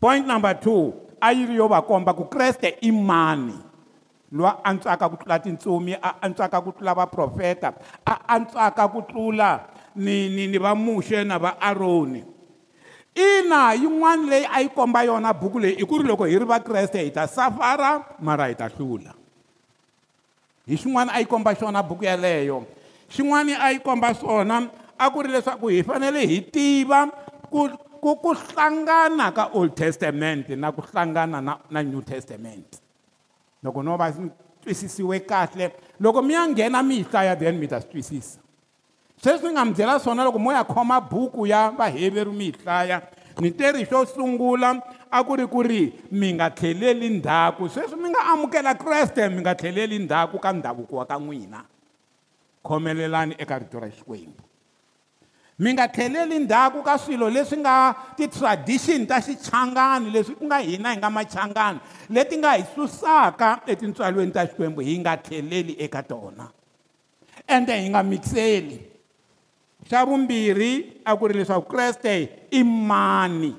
point 0.00 0.26
number 0.26 0.54
two 0.60 0.92
a 1.20 1.30
yi 1.32 1.46
ri 1.46 1.56
yo 1.60 1.68
va 1.68 1.82
komba 1.82 2.14
ku 2.16 2.24
kreste 2.24 2.76
i 2.80 2.90
mani 2.92 3.54
lwa 4.32 4.64
antswaka 4.64 5.06
ku 5.12 5.16
tlula 5.20 5.36
tintsumi 5.38 5.92
a 6.00 6.10
antswaka 6.24 6.56
ku 6.64 6.70
tlula 6.72 6.92
vaprofeta 6.96 7.76
a 8.02 8.14
antswaka 8.34 8.88
ku 8.88 9.04
tlula 9.04 9.68
ni 9.96 10.32
ni 10.32 10.48
ni 10.48 10.56
vamuxe 10.58 11.20
na 11.24 11.36
vaaroni 11.36 12.24
ina 13.12 13.76
yin'wana 13.76 14.24
leyi 14.32 14.46
a 14.48 14.60
yi 14.64 14.68
komba 14.72 15.04
yona 15.04 15.32
buku 15.36 15.60
leyi 15.60 15.76
i 15.84 15.84
ku 15.84 16.00
ri 16.00 16.04
loko 16.08 16.24
hi 16.24 16.38
ri 16.40 16.46
vakreste 16.48 17.04
hi 17.04 17.10
ta 17.12 17.26
safara 17.28 18.16
mara 18.24 18.48
hi 18.48 18.54
ta 18.56 18.68
hlula 18.72 19.12
hi 20.66 20.74
xin'wana 20.80 21.12
a 21.12 21.20
yi 21.20 21.26
komba 21.28 21.52
xona 21.54 21.82
buku 21.84 22.04
yeleyo 22.08 22.64
xin'wana 23.14 23.52
a 23.60 23.68
yi 23.76 23.84
komba 23.84 24.14
swona 24.16 24.64
a 24.98 25.10
ku 25.12 25.22
ri 25.28 25.28
leswaku 25.28 25.68
hi 25.76 25.82
fanele 25.84 26.24
hi 26.26 26.40
tiva 26.54 27.00
ku 27.52 27.68
ku 28.00 28.16
ku 28.22 28.32
hlangana 28.32 29.28
ka 29.32 29.44
old 29.52 29.76
testament 29.76 30.48
na 30.56 30.72
ku 30.72 30.80
hlangana 30.88 31.40
na, 31.44 31.54
na 31.70 31.78
new 31.84 32.00
testament 32.00 32.80
loko 33.62 33.82
no 33.82 33.96
va 33.96 34.10
twisisiwe 34.62 35.20
kahle 35.26 35.70
loko 36.00 36.22
mi 36.22 36.34
ya 36.34 36.48
nghena 36.48 36.82
mi 36.82 36.96
yi 36.96 37.02
hlaya 37.04 37.36
then 37.38 37.58
mi 37.58 37.66
ta 37.68 37.80
swi 37.80 37.90
twisisa 37.90 38.38
sweswi 39.22 39.48
ni 39.48 39.54
nga 39.54 39.64
mi 39.64 39.72
byela 39.72 39.98
swona 39.98 40.24
loko 40.24 40.38
mo 40.38 40.50
ya 40.52 40.64
khoma 40.64 41.00
buku 41.00 41.46
ya 41.46 41.70
vaheveri 41.70 42.30
mi 42.30 42.44
yi 42.44 42.52
hlaya 42.62 43.02
ni 43.40 43.50
teri 43.50 43.84
xo 43.86 44.04
sungula 44.06 44.74
a 45.10 45.24
ku 45.24 45.34
ri 45.36 45.46
ku 45.46 45.62
ri 45.62 45.92
mi 46.10 46.32
nga 46.34 46.50
tlheleli 46.50 47.08
ndzhaku 47.18 47.68
sweswi 47.68 47.96
mi 48.02 48.10
nga 48.10 48.22
amukela 48.34 48.74
kreste 48.74 49.28
mi 49.30 49.40
nga 49.42 49.54
tlheleli 49.54 49.98
ndzhaku 49.98 50.38
ka 50.38 50.50
ndhavuko 50.52 50.96
wa 50.96 51.06
ka 51.06 51.18
n'wina 51.18 51.60
khomelelani 52.62 53.34
eka 53.38 53.58
rito 53.58 53.78
ra 53.80 53.90
xikwembu 53.90 54.51
mi 55.58 55.68
nga 55.76 55.88
tlheleli 55.88 56.38
ndzhaku 56.38 56.80
ka 56.80 56.96
swilo 56.98 57.28
leswi 57.30 57.60
nga 57.60 57.92
ti-tradition 58.16 59.04
ta 59.04 59.20
xichangani 59.20 60.08
leswi 60.08 60.34
ku 60.40 60.44
nga 60.48 60.58
hina 60.64 60.90
hi 60.96 60.96
nga 60.98 61.10
machangani 61.12 61.80
leti 62.14 62.36
nga 62.40 62.56
hi 62.56 62.64
susaka 62.74 63.60
etintswalweni 63.68 64.32
ta 64.32 64.48
xikwembu 64.48 64.80
hi 64.80 64.94
nga 65.04 65.12
tlheleli 65.24 65.74
eka 65.84 66.00
tona 66.08 66.46
ende 67.54 67.72
hi 67.82 67.86
nga 67.92 68.00
mikiseli 68.02 68.78
xa 69.88 70.00
vumbirhi 70.08 70.72
a 71.04 71.12
ku 71.18 71.24
ri 71.28 71.34
leswaku 71.38 71.66
kreste 71.72 72.12
i 72.48 72.60
mani 72.64 73.52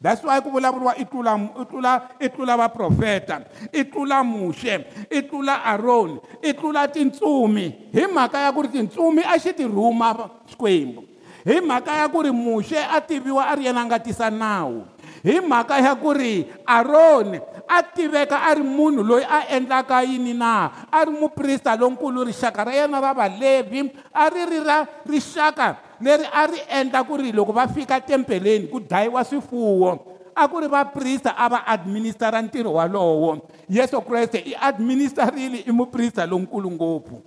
that's 0.00 0.22
why 0.22 0.38
ku 0.40 0.48
vulavuriwa 0.50 0.94
i 0.96 1.04
tlula 1.04 1.34
i 1.58 1.64
tlula 1.66 1.92
i 2.22 2.26
tlula 2.30 2.54
vaprofeta 2.56 3.42
i 3.74 3.82
tlula 3.84 4.22
muxe 4.22 4.86
i 5.10 5.20
tlula 5.26 5.64
aron 5.66 6.20
i 6.42 6.52
tlula 6.54 6.86
tintsumi 6.86 7.90
hi 7.92 8.06
mhaka 8.06 8.40
ya 8.46 8.52
ku 8.54 8.62
ri 8.62 8.68
tintsumi 8.70 9.24
a 9.26 9.34
xi 9.38 9.50
tirhuma 9.52 10.14
xikwembu 10.50 11.02
hi 11.44 11.58
mhaka 11.60 11.96
ya 11.98 12.06
ku 12.08 12.22
ri 12.22 12.30
muxe 12.30 12.78
a 12.78 13.00
tiviwa 13.02 13.44
a 13.50 13.52
ri 13.58 13.66
yena 13.66 13.80
a 13.82 13.86
nga 13.90 13.98
tisa 13.98 14.30
nawu 14.30 14.84
hi 15.26 15.40
mhaka 15.42 15.82
ya 15.82 15.96
ku 15.98 16.12
ri 16.14 16.46
aron 16.64 17.40
a 17.66 17.78
tiveka 17.82 18.38
a 18.38 18.54
ri 18.54 18.62
munhu 18.62 19.02
loyi 19.02 19.24
a 19.26 19.46
endlaka 19.50 19.98
yini 20.06 20.30
na 20.32 20.86
a 20.92 20.98
ri 21.04 21.10
muprista 21.10 21.74
lonkulu 21.74 22.22
rixaka 22.24 22.64
ra 22.70 22.72
yena 22.72 23.00
ra 23.02 23.10
valevhi 23.14 23.90
a 24.14 24.30
ri 24.30 24.42
ri 24.46 24.58
ra 24.62 24.86
rixaka 25.10 25.87
leri 26.00 26.24
a 26.32 26.46
ri 26.46 26.58
endla 26.70 27.02
ku 27.04 27.16
ri 27.18 27.32
loko 27.32 27.52
va 27.52 27.66
fika 27.66 28.00
tempeleni 28.00 28.68
ku 28.70 28.78
dlayiwa 28.80 29.24
swifuwo 29.26 29.98
a 30.34 30.46
ku 30.48 30.56
ri 30.62 30.68
vaprista 30.70 31.34
a 31.34 31.48
va 31.50 31.60
administera 31.66 32.38
ntirho 32.42 32.72
walowo 32.78 33.38
yesu 33.70 34.00
kreste 34.02 34.38
i 34.38 34.54
administerile 34.54 35.66
i 35.66 35.72
muprista 35.72 36.26
lonkulu 36.26 36.70
ngopfu 36.72 37.18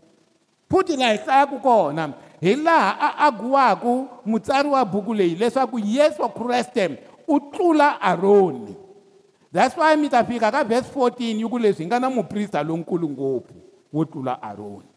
futhi 0.71 0.95
laha 0.97 1.11
hi 1.13 1.19
hlayaku 1.25 1.59
kona 1.59 2.13
hi 2.39 2.55
laha 2.55 2.91
a 3.07 3.27
agiwaku 3.27 4.07
mutsari 4.25 4.69
wa 4.69 4.85
buku 4.85 5.13
leyi 5.13 5.35
leswaku 5.35 5.79
yesu 5.79 6.29
kreste 6.29 6.97
u 7.27 7.39
tlula 7.39 8.01
aroni 8.01 8.75
that's 9.53 9.75
why 9.77 9.95
mi 9.97 10.09
ta 10.09 10.23
fika 10.23 10.51
ka 10.51 10.63
vhesi 10.63 10.87
14 10.95 11.43
yi 11.43 11.43
ku 11.49 11.57
leswi 11.59 11.83
hi 11.83 11.89
nga 11.91 11.99
na 11.99 12.09
muprista 12.09 12.63
lonkulu 12.63 13.09
ngopfu 13.09 13.55
wo 13.93 14.05
tlula 14.05 14.39
aroni 14.41 14.90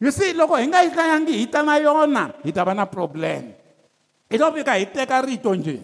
you 0.00 0.10
see 0.10 0.32
loko 0.32 0.56
hi 0.60 0.66
nga 0.68 0.82
yi 0.84 0.90
hlayangi 0.90 1.32
hi 1.40 1.46
ta 1.48 1.62
na 1.64 1.76
yona 1.80 2.24
hi 2.44 2.52
ta 2.52 2.64
va 2.64 2.74
na 2.76 2.84
problem 2.84 3.52
hi 4.30 4.36
to 4.38 4.46
fika 4.52 4.74
hi 4.76 4.84
teka 4.92 5.24
rito 5.24 5.54
njhe 5.56 5.80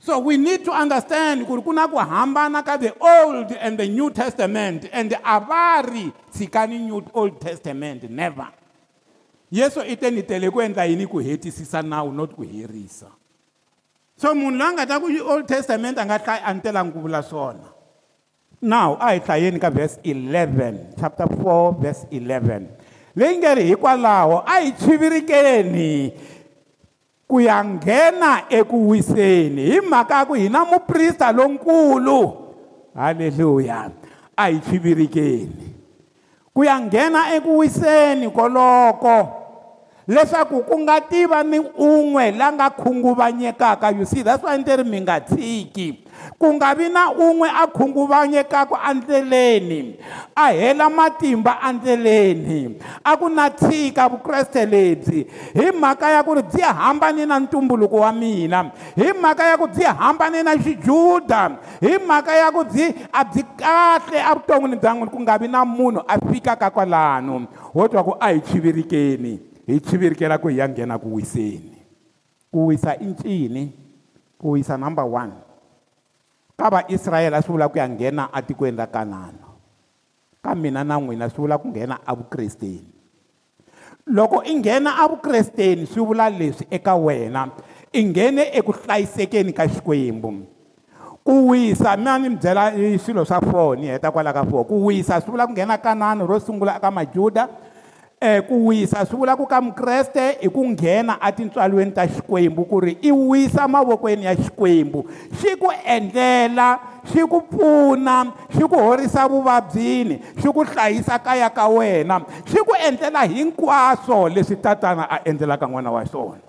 so 0.00 0.16
we 0.24 0.36
need 0.40 0.64
to 0.64 0.72
understand 0.72 1.44
ku 1.46 1.56
ri 1.60 1.62
ku 1.62 1.72
na 1.76 1.84
ku 1.86 1.98
hambana 2.00 2.62
ka 2.64 2.76
the 2.80 2.92
old 3.00 3.52
and 3.52 3.76
the 3.78 3.86
new 3.88 4.08
testament 4.10 4.88
and 4.92 5.12
a 5.12 5.36
va 5.40 5.82
ri 5.84 6.08
tshikani 6.32 6.78
new 6.88 7.04
old 7.12 7.36
testament 7.40 8.08
never 8.08 8.48
yeso 9.52 9.82
i 9.84 9.92
te 10.00 10.08
ni 10.10 10.22
tele 10.24 10.48
ku 10.50 10.60
endla 10.64 10.86
yini 10.88 11.04
ku 11.06 11.18
hetisisa 11.20 11.82
nawu 11.84 12.08
not 12.12 12.32
ku 12.34 12.42
herisa 12.48 13.12
so 14.16 14.32
munhu 14.34 14.56
loyi 14.56 14.70
a 14.72 14.72
nga 14.72 14.84
ta 14.88 14.94
ku 15.00 15.12
old 15.28 15.44
testament 15.46 15.98
a 16.00 16.04
nga 16.08 16.16
hlaya 16.16 16.48
a 16.48 16.50
ni 16.56 16.60
telangi 16.64 16.92
ku 16.96 17.00
vula 17.04 17.20
swona 17.22 17.76
now 18.62 18.96
a 18.96 19.12
hi 19.12 19.20
hlayeni 19.20 19.60
ka 19.60 19.68
verse 19.68 20.00
11 20.02 20.96
chapter 20.98 21.26
4 21.28 21.76
verse 21.76 22.06
11 22.10 22.87
leyi 23.16 23.36
nga 23.40 23.54
ri 23.56 23.62
hikwalaho 23.72 24.42
a 24.44 24.60
hi 24.60 24.72
chivirikeni 24.76 25.92
ku 27.28 27.40
ya 27.40 27.64
nghena 27.64 28.48
eku 28.48 28.88
wiseni 28.92 29.62
hi 29.72 29.80
mhaka 29.80 30.24
ya 30.24 30.24
ku 30.28 30.34
hi 30.36 30.48
na 30.48 30.64
muprista 30.64 31.32
lonkulu 31.32 32.20
halleluya 32.96 33.92
a 34.36 34.44
hi 34.52 34.60
chivirikeni 34.60 35.68
ku 36.52 36.64
ya 36.64 36.80
nghena 36.80 37.32
eku 37.36 37.60
wiseni 37.64 38.28
koloko 38.28 39.16
leswaku 40.08 40.64
ku 40.64 40.74
nga 40.88 41.04
tiva 41.04 41.44
ni 41.44 41.60
un'we 41.76 42.32
la 42.32 42.48
nga 42.52 42.72
khunguvanyekaka 42.72 43.92
you 43.92 44.04
see 44.08 44.24
that's 44.24 44.40
why 44.42 44.56
ndzi 44.56 44.80
ri 44.80 44.84
mi 44.88 45.04
nga 45.04 45.20
tshiki 45.20 46.00
ku 46.40 46.48
nga 46.56 46.72
vi 46.72 46.88
na 46.88 47.12
un'we 47.12 47.44
a 47.44 47.68
khunguvanyekaka 47.68 48.72
endleleni 48.88 50.00
a 50.32 50.48
hela 50.48 50.88
matimba 50.88 51.60
endleleni 51.68 52.80
a 53.04 53.12
ku 53.20 53.28
na 53.28 53.52
tshika 53.52 54.08
vukreste 54.08 54.64
lebyi 54.64 55.28
hi 55.52 55.68
mhaka 55.76 56.08
ya 56.08 56.24
ku 56.24 56.32
ri 56.40 56.42
byi 56.42 56.62
hambane 56.64 57.26
na 57.28 57.36
ntumbuluko 57.44 58.00
wa 58.00 58.08
mina 58.12 58.72
hi 58.96 59.12
mhaka 59.12 59.44
ya 59.44 59.56
ku 59.60 59.68
byi 59.68 59.84
hambane 59.92 60.40
na 60.42 60.56
xijuda 60.56 61.58
hi 61.84 62.00
mhaka 62.00 62.32
ya 62.32 62.48
ku 62.50 62.64
byi 62.64 62.96
a 63.12 63.24
byi 63.28 63.44
kahle 63.60 64.16
evuton'wini 64.24 64.80
bya 64.80 64.92
n'wina 64.96 65.12
ku 65.12 65.18
nga 65.20 65.36
vi 65.36 65.48
na 65.52 65.64
munhu 65.68 66.00
a 66.08 66.16
fikaka 66.32 66.72
kwalano 66.72 67.44
wo 67.76 67.84
twa 67.88 68.00
ku 68.04 68.16
a 68.16 68.32
hi 68.32 68.40
chivirikeni 68.40 69.47
hi 69.68 69.76
chivirikela 69.84 70.40
ku 70.40 70.48
hi 70.48 70.64
ya 70.64 70.64
nghena 70.64 70.96
ku 70.96 71.20
wiseni 71.20 71.76
ku 72.48 72.72
wisa 72.72 72.96
i 72.96 73.04
ncini 73.12 73.68
ku 74.40 74.56
wisa 74.56 74.80
number 74.80 75.04
one 75.04 75.36
ka 76.56 76.72
vaisrayele 76.72 77.36
a 77.36 77.44
swi 77.44 77.52
vula 77.52 77.68
ku 77.68 77.76
ya 77.76 77.84
nghena 77.84 78.32
atikweni 78.32 78.80
ra 78.80 78.88
kanana 78.88 79.44
ka 80.40 80.56
mina 80.56 80.80
na 80.88 80.96
n'wina 80.96 81.28
swi 81.28 81.44
vula 81.44 81.60
ku 81.60 81.68
nghena 81.68 82.00
avukresteni 82.00 82.88
loko 84.08 84.40
i 84.40 84.56
nghena 84.56 85.04
avukresteni 85.04 85.84
swi 85.84 86.00
vula 86.00 86.32
leswi 86.32 86.64
eka 86.72 86.96
wena 86.96 87.52
i 87.92 88.00
nghene 88.08 88.48
eku 88.56 88.72
hlayisekeni 88.72 89.52
ka 89.52 89.68
xikwembu 89.68 90.48
ku 91.20 91.52
wisa 91.52 91.92
mina 92.00 92.16
ni 92.16 92.32
mi 92.32 92.40
byela 92.40 92.72
eh, 92.72 92.96
swilo 92.96 93.20
swa 93.28 93.36
four 93.44 93.76
ni 93.76 93.92
heta 93.92 94.08
kwala 94.08 94.32
ka 94.32 94.48
four 94.48 94.64
ku 94.64 94.80
wisa 94.88 95.20
swi 95.20 95.28
vula 95.36 95.44
ku 95.44 95.52
nghena 95.52 95.76
kanani 95.76 96.24
ro 96.24 96.40
sungula 96.40 96.80
eka 96.80 96.88
majuda 96.88 97.67
um 98.20 98.42
ku 98.50 98.54
wisa 98.74 99.06
swi 99.06 99.14
vulaka 99.18 99.46
ka 99.46 99.62
mukreste 99.62 100.42
i 100.42 100.48
ku 100.50 100.66
nghena 100.66 101.20
atintswalweni 101.22 101.94
ta 101.94 102.02
xikwembu 102.06 102.66
ku 102.66 102.80
ri 102.82 102.98
i 103.02 103.12
wisa 103.14 103.68
mavokweni 103.70 104.24
ya 104.26 104.34
xikwembu 104.34 105.06
xi 105.38 105.54
ku 105.54 105.70
endlela 105.86 106.78
xi 107.06 107.22
ku 107.30 107.40
pfuna 107.46 108.32
xi 108.50 108.66
ku 108.66 108.74
horisa 108.74 109.22
vuvabyini 109.30 110.18
xi 110.34 110.48
ku 110.50 110.66
hlayisa 110.66 111.18
kaya 111.22 111.46
ka 111.50 111.68
wena 111.70 112.18
xi 112.42 112.58
ku 112.66 112.74
endlela 112.74 113.22
hinkwaswo 113.22 114.26
leswi 114.28 114.56
tatana 114.58 115.06
a 115.06 115.22
endlelaka 115.22 115.66
n'wana 115.70 115.94
wa 115.94 116.02
xona 116.02 116.42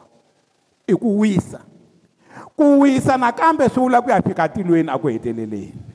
i 0.90 0.98
ku 0.98 1.22
wisa 1.22 1.62
ku 2.58 2.82
wisa 2.82 3.14
nakambe 3.14 3.70
swi 3.70 3.78
vula 3.86 4.02
ku 4.02 4.10
ya 4.10 4.18
fika 4.26 4.50
tilweni 4.50 4.90
aku 4.90 5.08
heteleleni 5.14 5.89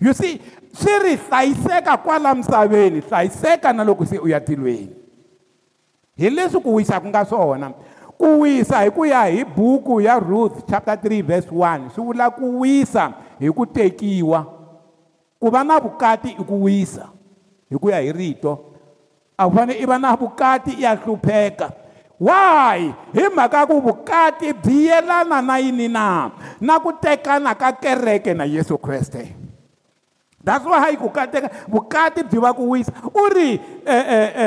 you 0.00 0.12
see 0.12 0.40
swi 0.72 0.98
ri 1.02 1.16
hlayiseka 1.16 1.96
kwala 1.96 2.34
misaveni 2.34 3.00
hlayiseka 3.00 3.72
na 3.72 3.84
loko 3.84 4.06
se 4.06 4.18
u 4.18 4.28
ya 4.28 4.40
tilweni 4.40 4.90
hi 6.16 6.30
leswi 6.30 6.60
ku 6.62 6.74
wisa 6.74 7.00
ku 7.00 7.08
nga 7.08 7.24
swona 7.24 7.70
ku 8.18 8.40
wisa 8.42 8.82
hi 8.82 8.90
ku 8.90 9.04
ya 9.06 9.22
hi 9.30 9.44
buku 9.44 10.00
ya 10.00 10.18
ruth 10.18 10.66
chapter 10.70 10.94
3 10.98 11.22
verse 11.22 11.48
1 11.50 11.90
swi 11.94 12.02
vula 12.04 12.30
ku 12.30 12.58
wisa 12.60 13.12
hi 13.38 13.46
ku 13.54 13.66
tekiwa 13.66 14.42
ku 15.38 15.50
va 15.50 15.62
na 15.64 15.78
vukati 15.78 16.34
i 16.38 16.42
ku 16.44 16.62
wisa 16.66 17.06
hi 17.70 17.78
ku 17.78 17.86
ya 17.90 17.98
hi 18.02 18.10
rito 18.12 18.58
a 19.38 19.46
ku 19.46 19.54
fanele 19.54 19.78
i 19.78 19.86
va 19.86 19.98
na 19.98 20.16
vukati 20.18 20.74
i 20.74 20.82
ya 20.82 20.94
hlupheka 20.98 21.70
why 22.18 22.90
hi 23.14 23.30
mhaka 23.34 23.62
ku 23.70 23.78
vukati 23.78 24.50
byi 24.58 24.86
yelana 24.90 25.38
na 25.38 25.62
yini 25.62 25.86
na 25.86 26.30
na 26.60 26.82
ku 26.82 26.90
tekana 26.98 27.54
ka 27.54 27.70
kereke 27.78 28.34
na 28.34 28.42
yesu 28.44 28.78
kreste 28.78 29.43
that's 30.44 30.64
why 30.68 30.92
ku 31.00 31.08
kateka 31.08 31.48
vukati 31.66 32.20
byi 32.28 32.38
va 32.38 32.52
ku 32.52 32.70
wisa 32.76 32.92
u 33.10 33.24
ri 33.32 33.56
e, 33.82 33.96
e, 33.96 34.18
e, 34.38 34.46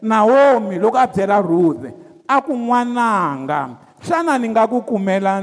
naomi 0.00 0.78
loko 0.78 0.96
a 0.96 1.06
byela 1.10 1.42
ruthe 1.42 1.90
a 2.30 2.38
ku 2.40 2.54
n'wananga 2.54 3.74
xana 4.00 4.38
ni 4.38 4.48
nga 4.48 4.66
ku 4.70 4.80
kumela 4.86 5.42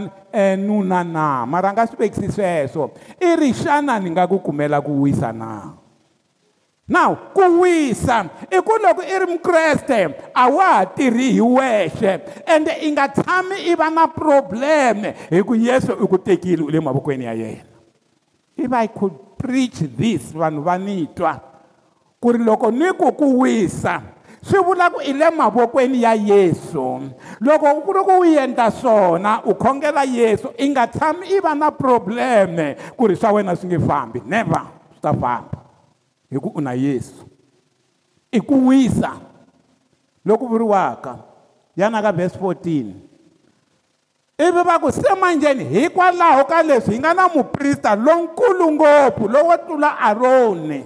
nuna 0.57 1.03
na 1.03 1.43
mara 1.45 1.71
nga 1.75 1.85
swi 1.87 1.99
vekisi 2.07 2.31
sweswo 2.31 2.95
i 3.19 3.35
ri 3.35 3.51
xana 3.51 3.99
ni 3.99 4.09
nga 4.15 4.23
ku 4.25 4.39
kumela 4.39 4.79
ku 4.79 5.03
wisa 5.03 5.35
na 5.35 5.75
now 6.89 7.11
ku 7.35 7.59
wisa 7.63 8.23
i 8.47 8.55
ku 8.63 8.79
loko 8.79 9.03
i 9.03 9.15
ri 9.19 9.27
mukreste 9.27 10.31
a 10.31 10.43
wa 10.47 10.79
ha 10.79 10.85
tirhi 10.85 11.35
hi 11.37 11.41
wexe 11.41 12.23
ende 12.47 12.71
i 12.87 12.87
nga 12.95 13.11
tshami 13.11 13.67
i 13.67 13.75
va 13.75 13.91
na 13.91 14.07
probleme 14.07 15.11
hi 15.27 15.43
ku 15.43 15.59
yesu 15.59 15.91
i 15.99 16.05
ku 16.07 16.17
tekile 16.17 16.63
u 16.63 16.69
le 16.71 16.79
mavokweni 16.79 17.25
ya 17.27 17.35
yena 17.35 17.68
if 18.59 18.73
i 18.73 18.87
could 18.87 19.15
preach 19.37 19.79
this 19.97 20.31
vanhu 20.33 20.61
va 20.63 20.75
ni 20.77 21.07
twa 21.15 21.39
ku 22.21 22.31
ri 22.35 22.39
loko 22.43 22.71
ni 22.71 22.91
ku 22.99 23.11
ku 23.15 23.27
wisa 23.41 24.01
swi 24.43 24.59
vula 24.63 24.91
ku 24.91 24.99
i 25.03 25.13
le 25.13 25.29
mavokweni 25.31 26.01
ya 26.03 26.13
yesu 26.15 26.83
loko 27.41 27.65
ku 27.87 27.91
ri 27.95 28.03
ku 28.09 28.13
u 28.23 28.23
endla 28.23 28.67
swona 28.71 29.31
u 29.49 29.53
khongela 29.55 30.03
yesu 30.03 30.51
i 30.57 30.67
nga 30.69 30.87
tshami 30.87 31.25
i 31.35 31.39
va 31.39 31.53
na 31.55 31.71
probleme 31.71 32.75
ku 32.97 33.07
ri 33.07 33.15
swa 33.15 33.31
wena 33.31 33.55
swi 33.55 33.67
nge 33.67 33.79
fambi 33.87 34.19
never 34.25 34.63
swi 34.91 34.99
ta 35.03 35.11
famba 35.13 35.49
hi 36.31 36.37
ku 36.37 36.51
u 36.59 36.61
na 36.61 36.71
yesu 36.75 37.23
i 38.31 38.39
ku 38.41 38.67
wisa 38.67 39.11
loku 40.25 40.47
vuriwaka 40.47 41.17
yana 41.75 42.01
ka 42.03 42.11
vhesi 42.11 42.37
14 42.37 43.08
ivi 44.45 44.61
va 44.65 44.79
ku 44.79 44.91
semanjeni 44.91 45.63
hikwalaho 45.65 46.43
ka 46.47 46.63
leswi 46.63 46.93
hi 46.95 46.99
nga 47.03 47.13
na 47.13 47.27
muprista 47.27 47.95
lonkulu 47.95 48.71
ngopfu 48.71 49.27
lowo 49.27 49.57
tlula 49.57 49.99
aroni 49.99 50.83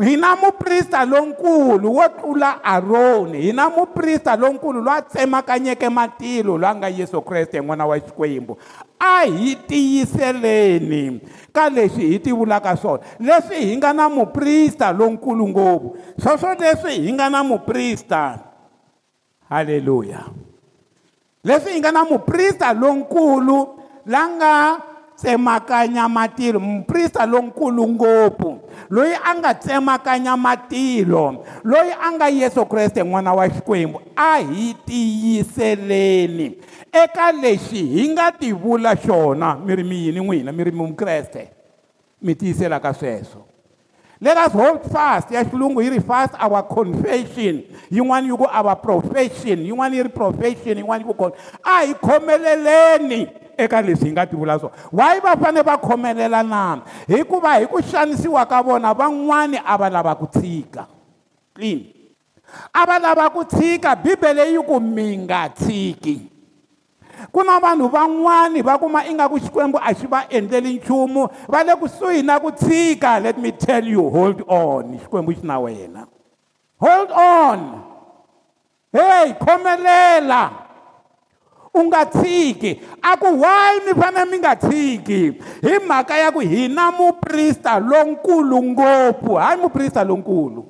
hi 0.00 0.16
na 0.16 0.36
muprista 0.36 1.04
lonkulu 1.04 1.92
wo 1.96 2.08
tlula 2.08 2.64
aroni 2.64 3.40
hi 3.40 3.52
na 3.52 3.68
muprista 3.70 4.36
lonkulu 4.36 4.82
loyi 4.82 4.98
a 4.98 5.02
tsemakanyeke 5.02 5.88
matilo 5.88 6.56
loyi 6.58 6.70
a 6.72 6.74
nga 6.74 6.88
yesu 6.88 7.20
kreste 7.22 7.60
hi 7.60 7.64
n'wana 7.66 7.86
wa 7.86 7.96
xikwembu 8.00 8.56
a 8.98 9.20
hi 9.24 9.56
tiyiseleni 9.68 11.20
ka 11.52 11.68
leswi 11.68 12.06
hi 12.10 12.18
ti 12.18 12.32
vulaka 12.32 12.76
swona 12.76 13.04
leswi 13.20 13.56
hi 13.68 13.76
nga 13.76 13.92
na 13.92 14.08
muprista 14.08 14.92
lonkulu 14.92 15.48
ngopfu 15.48 15.96
sweswo 16.22 16.54
leswi 16.60 16.92
hi 17.04 17.12
nga 17.12 17.28
na 17.30 17.44
muprista 17.44 18.38
halleluya 19.48 20.24
leswi 21.44 21.72
hi 21.72 21.80
nga 21.80 21.92
na 21.92 22.04
muprista 22.04 22.72
lonkulu 22.72 23.68
la 24.06 24.28
nga 24.28 24.78
tsemakanya 25.16 26.08
matilo 26.08 26.60
muprista 26.60 27.26
lonkulu 27.26 27.86
ngopfu 27.88 28.50
loyi 28.90 29.14
a 29.24 29.34
nga 29.34 29.54
tsemakanya 29.54 30.36
matilo 30.36 31.44
loyi 31.64 31.90
a 32.02 32.12
nga 32.12 32.28
yesu 32.28 32.66
kreste 32.66 33.02
n'wana 33.02 33.32
wa 33.34 33.48
xikwembu 33.50 33.98
a 34.16 34.38
hi 34.38 34.74
tiyiseleni 34.86 36.46
eka 36.92 37.32
lexi 37.32 37.82
hi 37.86 38.08
nga 38.08 38.32
tivula 38.32 38.96
xona 38.96 39.54
mi 39.66 39.74
ri 39.76 39.84
miyini 39.84 40.20
n'wina 40.20 40.52
mi 40.52 40.64
ri 40.64 40.70
mi 40.72 40.76
mukreste 40.86 41.50
mi 42.22 42.34
tiyiselaka 42.34 42.94
sweswo 42.94 43.51
Let 44.22 44.38
us 44.38 44.52
hold 44.54 44.86
fast. 44.86 45.34
Yashilungu 45.34 45.82
iri 45.82 45.98
fast 46.00 46.34
our 46.38 46.62
confession. 46.62 47.66
Yinwani 47.90 48.30
yuko 48.30 48.46
our 48.46 48.76
profession. 48.78 49.66
Yinwani 49.66 49.98
iri 50.06 50.10
profession. 50.14 50.78
Yinwani 50.78 51.02
yuko 51.04 51.34
a 51.64 51.82
hi 51.86 51.90
khomeleleni 51.98 53.26
eka 53.58 53.82
leswi 53.82 54.06
hi 54.14 54.14
nga 54.14 54.26
tivula 54.26 54.58
swona 54.58 54.74
why 54.92 55.18
va 55.20 55.36
fane 55.36 55.60
va 55.62 55.76
khomelela 55.76 56.40
na 56.42 56.82
hikuva 57.08 57.58
hi 57.60 57.66
ku 57.66 57.82
xanisiwa 57.82 58.46
ka 58.48 58.62
vona 58.62 58.94
van'wani 58.94 59.58
a 59.60 59.76
va 59.76 59.90
lava 59.92 60.14
ku 60.16 60.24
tshika 60.26 60.86
clean 61.54 61.84
a 62.74 62.86
va 62.86 62.96
lava 62.98 63.28
ku 63.30 63.44
tshika 63.44 63.92
bibele 63.96 64.48
yi 64.56 64.58
ku 64.64 64.80
mi 64.80 65.04
nga 65.18 65.48
tshiki 65.52 66.31
ku 67.30 67.44
na 67.44 67.60
vanhu 67.62 67.86
van'wani 67.92 68.62
va 68.62 68.78
kuma 68.78 69.04
ingaku 69.06 69.38
xikwembu 69.38 69.78
a 69.78 69.92
xi 69.94 70.06
va 70.06 70.24
endleli 70.30 70.74
nchumu 70.76 71.28
va 71.48 71.62
le 71.64 71.76
kusuhi 71.76 72.22
na 72.22 72.40
ku 72.40 72.50
tshika 72.50 73.20
let 73.22 73.38
me 73.38 73.52
tell 73.52 73.86
you 73.86 74.02
hold 74.10 74.42
on 74.48 74.98
xikwembu 74.98 75.32
xi 75.36 75.46
na 75.46 75.58
wena 75.60 76.08
hold 76.80 77.10
on 77.10 77.60
heyi 78.92 79.34
khomelela 79.38 80.50
u 81.74 81.80
nga 81.88 82.04
tshiki 82.06 82.80
a 83.02 83.16
ku 83.16 83.28
why 83.40 83.78
mi 83.86 83.92
fanele 84.00 84.30
mi 84.30 84.38
nga 84.42 84.56
tshiki 84.56 85.22
hi 85.62 85.78
mhaka 85.78 86.18
ya 86.18 86.32
ku 86.32 86.40
hina 86.40 86.90
muprista 86.90 87.78
lonkulu 87.80 88.58
ngopfu 88.64 89.34
hayi 89.34 89.60
muprista 89.62 90.04
lonkulu 90.04 90.64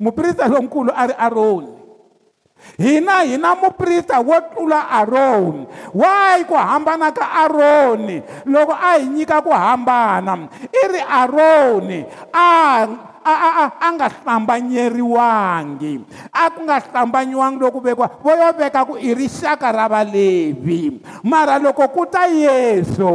muprista 0.00 0.48
lonkulu 0.48 0.92
a 0.96 1.06
ri 1.06 1.14
aroni 1.18 1.75
hina 2.74 3.22
hina 3.22 3.54
muprista 3.54 4.18
wo 4.18 4.34
tlula 4.50 4.90
aroni 4.90 5.62
wayi 5.94 6.42
ku 6.42 6.58
hambana 6.58 7.14
ka 7.14 7.46
aroni 7.46 8.18
loko 8.50 8.74
a 8.74 8.98
hi 8.98 9.06
nyika 9.06 9.38
ku 9.46 9.54
hambana 9.54 10.50
i 10.74 10.82
ri 10.90 11.00
aroni 11.06 12.02
a 12.34 12.50
a 13.26 13.34
a 13.48 13.50
a 13.64 13.66
a 13.82 13.88
nga 13.96 14.06
hlambanyeriwangi 14.08 15.94
a 16.32 16.50
ku 16.50 16.60
nga 16.62 16.78
hlambanyiwangi 16.80 17.58
loku 17.60 17.80
vekiwa 17.80 18.08
vo 18.22 18.30
yo 18.30 18.52
veka 18.54 18.84
ku 18.86 18.94
i 18.98 19.14
rixaka 19.14 19.72
ra 19.72 19.88
valevi 19.88 21.00
mara 21.24 21.58
loko 21.58 21.88
ku 21.90 22.06
ta 22.06 22.26
yesu 22.30 23.10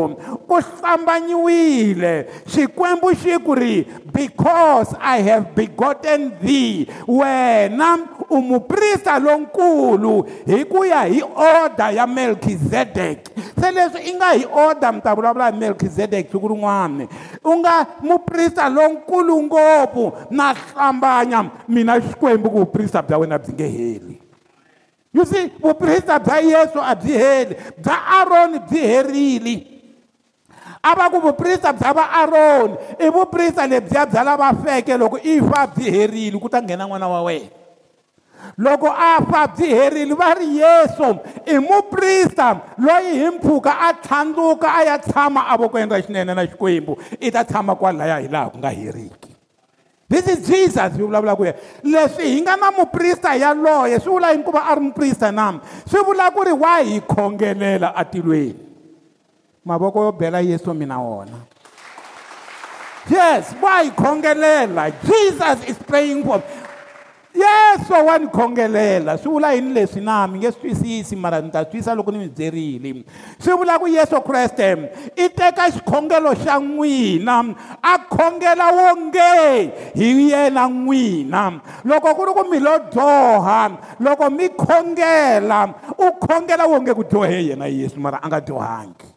ku 0.48 0.56
hlambanyiwile 0.60 2.14
xikwembu 2.52 3.16
xi 3.16 3.40
ku 3.40 3.54
ri 3.56 3.88
because 4.12 4.92
i 5.00 5.22
have 5.24 5.56
begotten 5.56 6.36
thee 6.44 6.84
wena 7.08 7.98
u 8.30 8.44
muprista 8.44 9.16
lonkulu 9.20 10.28
hi 10.46 10.64
ku 10.68 10.84
ya 10.84 11.08
hi 11.08 11.24
order 11.36 11.96
ya 11.96 12.04
melkizedek 12.08 13.32
se 13.60 13.72
leswi 13.72 14.04
i 14.12 14.12
nga 14.20 14.30
hi 14.36 14.44
order 14.44 14.92
mi 14.94 15.00
ta 15.02 15.16
vulavula 15.16 15.48
hi 15.52 15.56
melkizedek 15.56 16.28
siku 16.32 16.52
rin'wana 16.52 17.08
u 17.48 17.52
nga 17.64 17.88
muprista 18.04 18.68
lonkulu 18.70 19.36
ngopfu 19.48 20.01
leswaku 20.02 20.34
na 20.34 20.54
hlambanya 20.58 21.46
mina 21.70 22.00
xikwembu 22.02 22.50
ku 22.50 22.58
vuprista 22.66 23.02
bya 23.06 23.18
wena 23.22 23.38
byi 23.40 23.54
nge 23.54 23.68
heli 23.68 24.16
you 25.14 25.24
see 25.26 25.50
vuprista 25.62 26.20
bya 26.20 26.38
yesu 26.42 26.80
a 26.82 26.96
byi 26.96 27.16
heli 27.18 27.56
bya 27.78 27.98
aroni 28.22 28.58
byi 28.66 28.80
herile 28.82 29.56
a 30.84 30.92
va 30.98 31.06
ku 31.14 31.20
vuprista 31.22 31.74
bya 31.74 31.92
vaaroni 31.94 32.76
i 33.00 33.08
vuprista 33.10 33.68
lebyiya 33.68 34.04
bya 34.10 34.22
lava 34.26 34.50
feke 34.64 34.98
loko 34.98 35.18
i 35.22 35.38
fa 35.42 35.68
byi 35.68 35.88
herile 35.92 36.38
ku 36.40 36.50
ta 36.50 36.60
nghena 36.62 36.86
n'wana 36.86 37.08
wa 37.08 37.22
wena 37.24 37.50
loko 38.58 38.90
a 38.90 39.22
fa 39.32 39.48
byi 39.54 39.68
herile 39.70 40.14
va 40.18 40.34
ri 40.34 40.48
yesu 40.58 41.10
i 41.46 41.56
muprista 41.60 42.48
loyi 42.78 43.20
hi 43.22 43.28
mpfhuka 43.38 43.72
a 43.80 43.90
tlhandluka 43.94 44.68
a 44.80 44.84
ya 44.84 44.98
tshama 45.00 45.48
avokweni 45.48 45.92
ra 45.92 46.02
xinene 46.02 46.34
na 46.34 46.46
xikwembu 46.48 46.98
i 47.20 47.32
ta 47.32 47.44
tshama 47.44 47.76
kwalaya 47.76 48.18
hi 48.20 48.28
laha 48.28 48.50
ku 48.50 48.58
nga 48.58 48.70
heriki 48.70 49.31
this 50.12 50.28
is 50.28 50.42
jesus 50.48 50.76
hi 50.92 51.00
vulavula 51.00 51.36
ku 51.40 51.46
ye 51.48 51.54
leswi 51.94 52.28
hi 52.36 52.42
nga 52.44 52.56
na 52.60 52.68
muprista 52.76 53.32
yaloye 53.36 53.96
swi 54.04 54.12
vula 54.20 54.32
yini 54.36 54.44
kuva 54.44 54.68
a 54.68 54.76
ri 54.76 54.84
muprista 54.86 55.32
na 55.34 55.56
swi 55.88 56.04
vula 56.04 56.28
ku 56.36 56.44
ri 56.44 56.52
wa 56.52 56.76
hi 56.84 57.00
khongelela 57.02 57.96
atilweni 57.96 58.60
mavoko 59.66 60.04
yo 60.12 60.12
bela 60.12 60.42
yesu 60.44 60.74
mina 60.76 61.00
wona 61.00 61.40
yes 63.10 63.56
wa 63.64 63.80
hi 63.82 63.88
khongelela 63.96 64.92
jesus 65.08 65.64
is 65.72 65.78
praying 65.88 66.24
for 66.28 66.38
me 66.44 66.46
yesu 67.42 67.94
wa 68.06 68.18
ni 68.20 68.28
khongelela 68.28 69.18
swi 69.18 69.30
vula 69.32 69.54
yini 69.54 69.74
leswi 69.74 70.02
na 70.02 70.28
mi 70.28 70.38
nge 70.40 70.52
swi 70.52 70.62
twisisi 70.76 71.16
mara 71.16 71.42
ni 71.42 71.50
ta 71.52 71.64
twisa 71.66 71.96
loko 71.96 72.12
ni 72.12 72.18
mi 72.18 72.30
byerile 72.30 73.04
swi 73.40 73.54
vula 73.58 73.80
ku 73.80 73.88
yesu 73.88 74.22
kreste 74.22 74.70
i 75.18 75.30
teka 75.30 75.72
xikhongelo 75.74 76.34
xa 76.44 76.60
n'wina 76.60 77.36
a 77.82 77.98
khongela 78.00 78.68
wonge 78.72 79.32
hi 79.96 80.08
yena 80.32 80.68
n'wina 80.68 81.52
loko 81.86 82.16
ku 82.16 82.26
ri 82.26 82.34
ku 82.34 82.44
mi 82.52 82.60
lo 82.60 82.78
dyoha 82.92 83.70
loko 84.00 84.30
mi 84.30 84.48
khongela 84.50 85.70
u 85.98 86.12
khongela 86.22 86.66
wonge 86.68 86.94
ku 86.94 87.04
dyohe 87.04 87.40
yena 87.50 87.66
yesu 87.68 88.00
mara 88.00 88.18
a 88.22 88.28
nga 88.28 88.40
dyohangi 88.42 89.08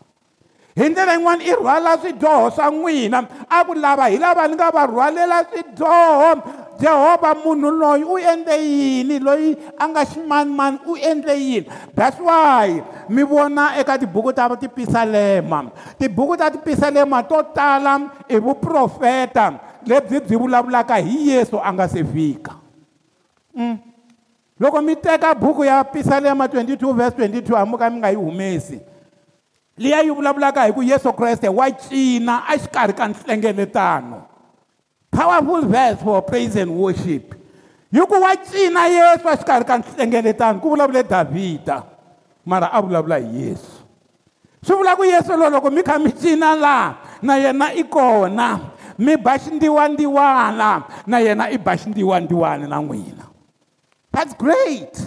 hi 0.76 0.88
ndlela 0.90 1.12
yin'wana 1.14 1.42
i 1.44 1.54
rhwala 1.54 1.98
swidyoho 2.02 2.50
swa 2.50 2.70
n'wina 2.70 3.20
a 3.48 3.64
ku 3.64 3.74
lava 3.74 4.08
hi 4.10 4.18
lava 4.18 4.48
ni 4.48 4.54
nga 4.54 4.70
va 4.70 4.86
rhwalela 4.86 5.38
swidyoho 5.50 6.62
jehovha 6.78 7.34
munhu 7.38 7.70
loyi 7.70 8.02
u 8.04 8.18
endle 8.18 8.56
yini 8.58 9.18
loyi 9.20 9.50
a 9.78 9.84
nga 9.88 10.02
ximanimani 10.04 10.78
u 10.86 10.96
endle 10.98 11.34
yini 11.40 11.66
that's 11.94 12.18
why 12.20 12.82
mi 13.08 13.22
vona 13.22 13.76
eka 13.78 13.98
tibuku 13.98 14.32
ta 14.32 14.50
tipisalema 14.56 15.70
tibuku 15.98 16.36
ta 16.36 16.50
tipisalema 16.50 17.22
to 17.22 17.38
tala 17.54 18.00
i 18.28 18.36
vuprofeta 18.38 19.54
lebyi 19.86 20.20
byi 20.20 20.36
vulavulaka 20.36 20.96
hi 20.96 21.28
yesu 21.30 21.58
a 21.64 21.72
nga 21.72 21.88
se 21.88 22.04
fika 22.04 22.54
mm. 23.56 23.78
loko 24.60 24.80
mi 24.82 24.96
teka 24.96 25.34
buku 25.34 25.64
ya 25.64 25.84
pisalema 25.84 26.46
22 26.46 26.92
verse 26.94 27.14
22 27.28 27.54
hamuka 27.56 27.90
mi 27.90 27.98
nga 28.00 28.08
yi 28.10 28.16
humesi 28.16 28.80
liya 29.78 30.00
yi 30.02 30.10
vulavulaka 30.10 30.64
hi 30.64 30.72
ku 30.72 30.82
yesu 30.82 31.12
kreste 31.12 31.48
wa 31.48 31.70
cina 31.70 32.42
a 32.48 32.58
xikarhi 32.58 32.92
ka 32.92 33.08
nhlengeletano 33.08 34.33
powerful 35.14 35.62
verse 35.70 36.02
for 36.02 36.18
praise 36.26 36.58
and 36.58 36.74
worship 36.74 37.38
hiku 37.94 38.18
wa 38.18 38.34
cina 38.42 38.82
yesu 38.90 39.30
a 39.30 39.38
xikarhi 39.38 39.62
ka 39.64 39.78
nhlengeletano 39.78 40.58
ku 40.58 40.74
vulavule 40.74 41.06
davhida 41.06 41.86
mara 42.42 42.66
a 42.74 42.82
vulavula 42.82 43.22
hi 43.22 43.30
yesu 43.30 43.70
swi 44.66 44.74
vula 44.82 44.98
ku 44.98 45.06
yesu 45.06 45.38
lowo 45.38 45.48
loko 45.54 45.70
mi 45.70 45.82
kha 45.86 45.96
mi 46.02 46.10
cina 46.10 46.58
laha 46.58 47.22
na 47.22 47.38
yena 47.38 47.70
i 47.78 47.86
kona 47.86 48.74
mi 48.98 49.14
ba 49.14 49.38
xindziwandziwana 49.38 50.70
na 51.06 51.16
yena 51.22 51.46
i 51.54 51.58
ba 51.62 51.78
xindziwandziwana 51.78 52.66
na 52.66 52.82
n'wina 52.82 53.22
that's 54.10 54.34
great 54.34 54.98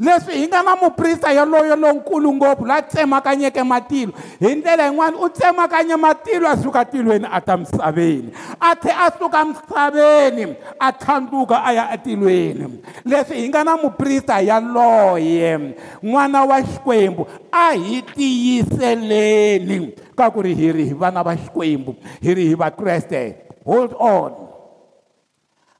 leswi 0.00 0.34
hi 0.34 0.46
nga 0.50 0.62
na 0.62 0.74
muprista 0.76 1.30
yoloyo 1.32 1.76
lonkulu 1.76 2.32
ngopfu 2.34 2.64
la 2.66 2.82
tsemakanyeke 2.82 3.62
matilo 3.62 4.12
hi 4.40 4.54
ndlela 4.54 4.86
yin'wana 4.90 5.16
u 5.18 5.28
tsemakanye 5.28 5.96
matilo 5.96 6.48
a 6.48 6.56
suka 6.56 6.84
tilweni 6.84 7.26
a 7.30 7.40
ta 7.40 7.56
misaveni 7.56 8.32
a 8.60 8.74
tlhe 8.74 8.92
a 8.92 9.06
suka 9.18 9.44
misaveni 9.44 10.54
a 10.80 10.88
tlhandluka 10.92 11.56
a 11.64 11.70
ya 11.72 11.84
etilweni 11.94 12.82
leswi 13.04 13.36
hi 13.46 13.48
nga 13.48 13.64
na 13.64 13.76
muprista 13.78 14.40
yaloye 14.42 15.74
n'wana 16.02 16.42
wa 16.44 16.58
xikwembu 16.62 17.26
a 17.54 17.72
hi 17.72 18.02
tiyiseleni 18.02 19.94
ka 20.18 20.30
ku 20.30 20.42
ri 20.42 20.54
hi 20.54 20.68
ri 20.72 20.84
hi 20.90 20.94
vana 20.94 21.22
va 21.22 21.36
xikwembu 21.38 21.94
hi 22.22 22.30
ri 22.34 22.44
hi 22.50 22.54
vakreste 22.58 23.36
hold 23.66 23.94
on 23.94 24.32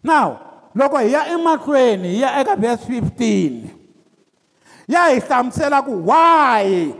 now 0.02 0.38
loko 0.74 0.98
hi 1.02 1.10
ya 1.12 1.26
emahlweni 1.34 2.08
hi 2.14 2.20
ya 2.22 2.30
eka 2.40 2.54
verse 2.56 2.86
15 2.88 3.82
ya 4.88 5.08
hi 5.08 5.18
hlamusela 5.20 5.80
ku 5.84 5.96
why 6.04 6.92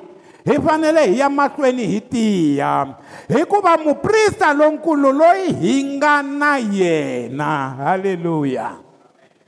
hi 0.47 0.57
fanele 0.61 1.05
hi 1.13 1.21
ya 1.21 1.29
mahlweni 1.29 1.85
hi 1.87 2.01
tiya 2.01 2.97
hikuva 3.29 3.77
muprista 3.81 4.53
lonkulu 4.57 5.13
loyi 5.13 5.53
hi 5.53 5.75
nga 5.97 6.23
na 6.25 6.57
yena 6.59 7.53
halleluya 7.85 8.81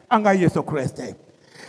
a 0.08 0.14
nga 0.20 0.32
yesu 0.32 0.62
kreste 0.62 1.16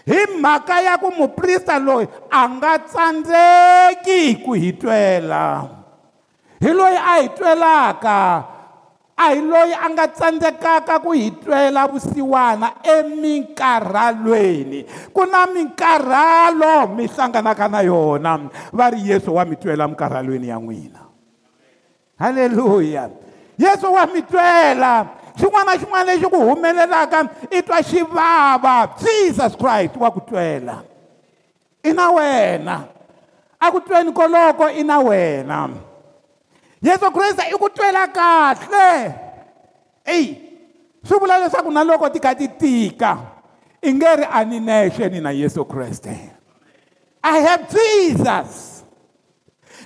hi 0.05 0.19
mhaka 0.43 0.81
ya 0.83 0.99
ku 0.99 1.11
muprista 1.15 1.79
loyi 1.79 2.07
a 2.31 2.41
nga 2.59 2.73
tsandzeki 2.83 4.43
ku 4.43 4.51
hi 4.51 4.71
twela 4.75 5.43
hi 6.59 6.71
loyi 6.75 6.97
a 6.99 7.13
hi 7.23 7.25
twelaka 7.31 8.19
a 9.19 9.23
hi 9.33 9.41
loyi 9.41 9.73
a 9.73 9.89
nga 9.89 10.05
tsandzekaka 10.13 10.99
ku 11.01 11.09
hi 11.17 11.31
twela 11.41 11.87
vusiwana 11.89 12.77
eminkarhalweni 12.85 15.09
ku 15.09 15.25
na 15.25 15.49
minkarhalo 15.49 16.93
mi 16.93 17.09
hlanganaka 17.09 17.65
na 17.65 17.81
yona 17.81 18.37
va 18.77 18.85
ri 18.93 19.01
yesu 19.09 19.33
wa 19.33 19.41
mi 19.41 19.57
twela 19.57 19.89
minkarhalweni 19.89 20.53
ya 20.53 20.61
n'wina 20.61 21.01
halleluya 22.21 23.09
yesu 23.57 23.89
wa 23.89 24.05
mi 24.05 24.21
twela 24.21 25.17
xin'wana 25.33 25.73
na 25.73 25.81
xin'wana 25.81 26.07
lexi 26.13 26.29
ku 26.29 26.37
humelelaka 26.45 27.17
i 27.49 27.57
twa 27.65 27.81
xivava 27.81 28.75
jesus 29.01 29.57
christ 29.57 29.97
wa 29.97 30.13
ku 30.13 30.21
twela 30.29 30.85
i 31.81 31.89
na 31.89 32.05
wena 32.13 32.85
aku 33.65 33.81
tweni 33.81 34.13
koloko 34.13 34.69
i 34.69 34.85
na 34.85 35.01
wena 35.01 35.86
Yesu 36.83 37.09
Kriste 37.09 37.43
i 37.49 37.57
ku 37.57 37.69
twela 37.73 38.05
kahle 38.13 38.91
eyi 40.05 40.37
swi 41.03 41.17
vula 41.17 41.41
leswaku 41.41 41.73
na 41.73 41.81
loko 41.83 42.09
ti 42.13 42.19
kha 42.21 42.33
ti 42.37 42.47
tika 42.47 43.17
i 43.81 43.89
nge 43.93 44.09
ri 44.17 44.25
a 44.29 44.43
ni 44.45 44.59
nexe 44.59 45.09
ni 45.11 45.19
na 45.19 45.29
yesu 45.31 45.65
kreste 45.65 46.13
i 47.23 47.37
have 47.41 47.65
jesus 47.73 48.76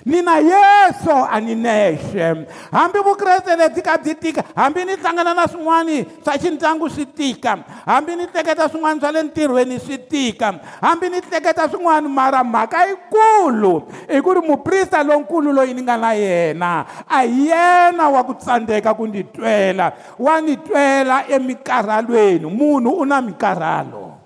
nina 0.04 0.42
yeso 0.42 1.14
a 1.26 1.38
ni 1.40 1.54
nexe 1.54 2.46
hambi 2.70 2.98
vukreste 3.06 3.54
lebyi 3.56 3.82
kha 3.82 3.98
byi 3.98 4.14
tika 4.14 4.42
hambi 4.54 4.84
ni 4.84 4.94
hlangana 4.98 5.34
na 5.34 5.46
swin'wani 5.46 6.06
swa 6.24 6.34
xindyangu 6.38 6.90
swi 6.90 7.06
tika 7.06 7.58
hambi 7.86 8.16
ni 8.16 8.26
tleketa 8.26 8.68
swin'wana 8.68 9.00
swa 9.00 9.12
le 9.12 9.22
ntirhweni 9.22 9.78
swi 9.80 9.98
tika 9.98 10.58
hambi 10.82 11.08
ni 11.08 11.20
tleketa 11.20 11.68
swin'wana 11.70 12.08
mara 12.08 12.42
mhaka 12.44 12.86
yikulu 12.90 13.82
i 14.10 14.18
ku 14.20 14.34
ri 14.34 14.40
muprista 14.42 15.02
lonkulu 15.06 15.52
loyi 15.54 15.74
ni 15.74 15.82
nga 15.86 15.94
na 15.96 16.12
yena 16.18 16.84
a 17.06 17.22
hi 17.22 17.46
yena 17.48 18.10
wa 18.10 18.24
ku 18.26 18.34
tsandzeka 18.34 18.94
ku 18.98 19.06
ndzi 19.06 19.22
twela 19.30 19.92
wa 20.18 20.40
ni 20.42 20.56
twela 20.58 21.30
eminkarhalweni 21.30 22.46
munhu 22.50 22.90
u 22.90 23.04
na 23.06 23.22
minkarhalo 23.22 24.18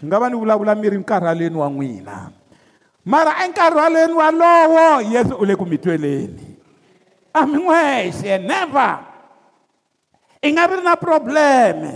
swi 0.00 0.10
nga 0.10 0.16
va 0.18 0.26
ni 0.26 0.34
vulavula 0.34 0.74
mi 0.74 0.90
ri 0.90 0.98
nkarhalweni 0.98 1.54
wa 1.56 1.70
n'wina 1.70 2.41
mara 3.04 3.44
enkarhi 3.44 3.76
walweni 3.78 4.12
walowo 4.14 4.88
yesu 5.02 5.34
u 5.36 5.44
le 5.44 5.54
ku 5.56 5.66
mitweleni 5.66 6.56
a 7.34 7.46
mi 7.46 7.58
n'wexe 7.58 8.38
never 8.38 8.90
i 10.42 10.48
nga 10.52 10.66
ri 10.70 10.80
na 10.84 10.94
probleme 10.96 11.90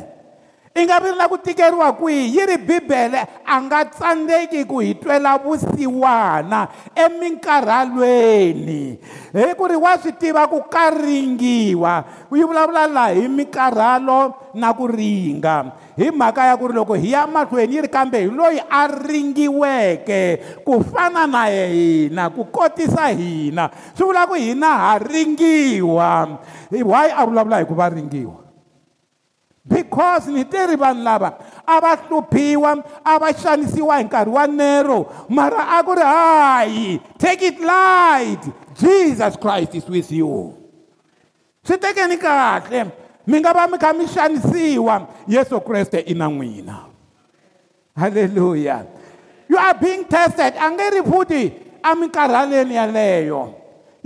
i 0.76 0.84
nga 0.84 1.00
ri 1.00 1.08
na 1.16 1.24
ku 1.24 1.40
tikeriwa 1.40 1.88
kwihi 1.96 2.36
yi 2.36 2.42
ri 2.46 2.56
bibele 2.60 3.16
a 3.48 3.54
nga 3.64 3.88
tsandzeki 3.88 4.68
ku 4.68 4.84
hi 4.84 4.92
twela 5.00 5.40
vusiwana 5.40 6.68
eminkarhalweni 6.92 8.82
hi 9.32 9.52
ku 9.56 9.64
ri 9.64 9.76
wa 9.80 9.96
swi 9.96 10.12
tiva 10.20 10.44
ku 10.52 10.60
ka 10.68 10.92
ringiwa 10.92 12.28
yi 12.28 12.44
vulavula 12.44 12.84
laha 12.84 13.16
hi 13.16 13.24
mikarhalo 13.24 14.52
na 14.60 14.68
ku 14.76 14.84
ringa 14.84 15.72
hi 15.96 16.12
mhaka 16.12 16.44
ya 16.52 16.60
ku 16.60 16.68
ri 16.68 16.76
loko 16.76 16.92
hi 16.92 17.08
ya 17.16 17.24
mahlweni 17.24 17.80
yi 17.80 17.84
ri 17.88 17.88
kambe 17.88 18.28
hi 18.28 18.28
loyi 18.28 18.60
a 18.60 18.84
ringiweke 18.84 20.22
ku 20.60 20.84
fana 20.92 21.24
na 21.24 21.48
hina 21.48 22.28
ku 22.28 22.52
kotisa 22.52 23.16
hina 23.16 23.72
swi 23.96 24.04
vula 24.04 24.28
ku 24.28 24.36
hina 24.36 24.92
ha 24.92 24.92
ringiwa 25.00 26.36
why 26.68 27.08
a 27.16 27.24
vulavula 27.24 27.64
hi 27.64 27.64
ku 27.64 27.72
va 27.72 27.88
ringiwa 27.88 28.44
because 29.66 30.30
ni 30.30 30.46
tiri 30.46 30.78
vanhu 30.78 31.02
lava 31.02 31.34
a 31.66 31.80
va 31.82 31.96
hluphiwa 32.06 32.72
a 33.04 33.18
va 33.18 33.28
xanisiwa 33.34 33.98
hi 33.98 34.04
nkarhi 34.06 34.30
wa 34.38 34.46
nero 34.46 35.26
mara 35.28 35.64
a 35.76 35.82
ku 35.82 35.94
ri 35.98 36.02
hayi 36.06 37.00
take 37.18 37.42
it 37.50 37.58
light 37.60 38.42
jesus 38.78 39.34
christ 39.36 39.74
is 39.74 39.86
with 39.90 40.06
you 40.12 40.54
swi 41.66 41.76
tekeni 41.82 42.14
kahle 42.16 42.92
mi 43.26 43.38
nga 43.42 43.52
va 43.54 43.66
mi 43.66 43.78
kha 43.78 43.92
mi 43.92 44.06
xanisiwa 44.06 45.02
yesu 45.28 45.60
kreste 45.66 45.98
i 46.06 46.14
na 46.14 46.28
n'wina 46.30 46.84
halleluya 47.98 48.86
you 49.50 49.58
are 49.58 49.74
being 49.74 50.04
tested 50.06 50.54
a 50.56 50.70
nge 50.70 50.90
ri 50.94 51.02
futi 51.10 51.42
eminkarhaleni 51.90 52.74
yaleyo 52.78 53.50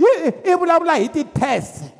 i 0.01 0.57
vulavula 0.57 0.95
hi 0.97 1.09
ti-test 1.13 1.90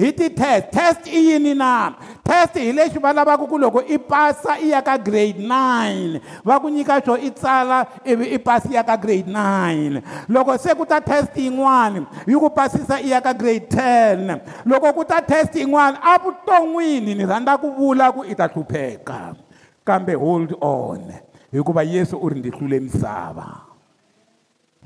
hi 0.00 0.12
ti-test 0.14 0.70
test 0.70 1.02
i 1.10 1.26
yini 1.34 1.54
na 1.58 1.90
test 2.22 2.54
hi 2.54 2.70
lexi 2.72 2.98
va 3.02 3.10
lavaka 3.12 3.46
ku 3.50 3.58
loko 3.58 3.82
i 3.94 3.98
pasa 3.98 4.54
i 4.62 4.70
ya 4.70 4.78
ka 4.80 4.94
grade 4.96 5.42
9 5.42 6.46
va 6.46 6.60
ku 6.62 6.68
nyika 6.70 7.02
xo 7.02 7.18
i 7.18 7.30
tsala 7.34 7.78
ivi 8.06 8.26
i 8.30 8.38
pasi 8.38 8.78
ya 8.78 8.86
ka 8.86 8.94
grade 8.96 9.26
9 9.26 10.30
loko 10.30 10.54
se 10.56 10.70
ku 10.78 10.86
ta 10.86 11.00
test 11.02 11.34
yin'wani 11.34 12.06
yi 12.30 12.34
ku 12.38 12.46
pasisa 12.50 13.00
i 13.02 13.10
ya 13.10 13.18
ka 13.20 13.32
grade 13.34 13.66
10 13.66 14.62
loko 14.70 14.86
ku 15.02 15.02
ta 15.04 15.18
test 15.20 15.58
yin'wani 15.58 15.98
avuton'wini 16.14 17.18
ni 17.18 17.24
rhandza 17.26 17.58
ku 17.58 17.74
vula 17.74 18.14
ku 18.14 18.22
i 18.22 18.34
ta 18.38 18.46
hlupheka 18.46 19.34
kambe 19.82 20.14
hold 20.14 20.54
on 20.62 21.10
hikuva 21.50 21.82
yesu 21.82 22.14
u 22.22 22.28
ri 22.30 22.38
ndzi 22.38 22.50
hlule 22.54 22.78
misava 22.86 23.66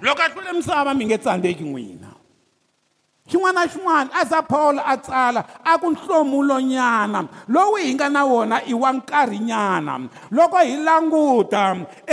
loko 0.01 0.21
a 0.25 0.29
hlule 0.33 0.53
misava 0.57 0.95
mi 0.97 1.05
nge 1.05 1.19
tsandzeki 1.21 1.65
n'wina 1.69 2.12
xin'wana 3.33 3.53
na 3.53 3.67
xin'wana 3.67 4.09
a 4.21 4.25
za 4.31 4.41
pawulo 4.43 4.83
a 4.85 4.95
tsala 5.07 5.41
a 5.65 5.73
ku 5.83 5.89
nhlomulonyana 5.97 7.21
lowu 7.55 7.75
hi 7.83 7.89
nga 7.95 8.09
na 8.15 8.23
wona 8.33 8.57
i 8.65 8.75
wa 8.83 8.91
nkarhinyana 8.97 9.95
loko 10.37 10.57
hi 10.69 10.77
languta 10.87 11.65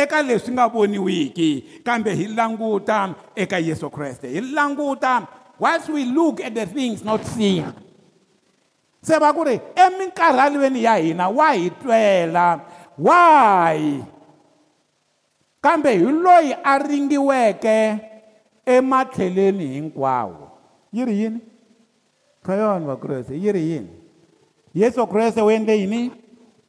eka 0.01 0.19
leswi 0.27 0.51
nga 0.57 0.65
voniwiki 0.73 1.51
kambe 1.87 2.11
hi 2.19 2.25
languta 2.37 2.97
eka 3.43 3.57
yesu 3.67 3.87
kreste 3.95 4.27
hi 4.35 4.41
languta 4.55 5.13
whilst 5.61 5.89
we 5.89 6.01
look 6.17 6.39
at 6.45 6.53
the 6.59 6.65
things 6.75 7.03
not 7.03 7.21
seen 7.25 7.65
se 9.03 9.15
va 9.23 9.33
ku 9.33 9.43
ri 9.43 9.59
eminkarhalweni 9.85 10.83
ya 10.83 10.95
hina 10.95 11.29
wa 11.29 11.49
hi 11.55 11.69
twela 11.81 12.47
wahi 12.99 14.03
kambe 15.61 15.91
hi 15.99 16.05
loyi 16.25 16.51
a 16.63 16.73
ringiweke 16.79 17.77
ematlhelweni 18.65 19.65
hinkwawo 19.67 20.48
yi 20.91 21.05
ri 21.05 21.15
yini 21.23 21.39
ka 22.43 22.53
yona 22.55 22.85
vakreste 22.87 23.35
yi 23.37 23.51
ri 23.51 23.61
yini 23.71 23.89
yesu 24.73 25.05
kreste 25.07 25.41
u 25.41 25.49
endle 25.51 25.77
yini 25.79 26.11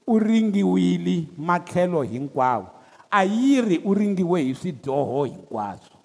u 0.06 0.18
ringiwile 0.18 1.26
matlhelo 1.38 2.02
hinkwawo 2.02 2.66
a 3.10 3.24
yi 3.24 3.60
ri 3.60 3.78
u 3.84 3.94
ringiwe 3.94 4.40
hi 4.42 4.54
swidyoho 4.54 5.24
hinkwaswo 5.24 5.96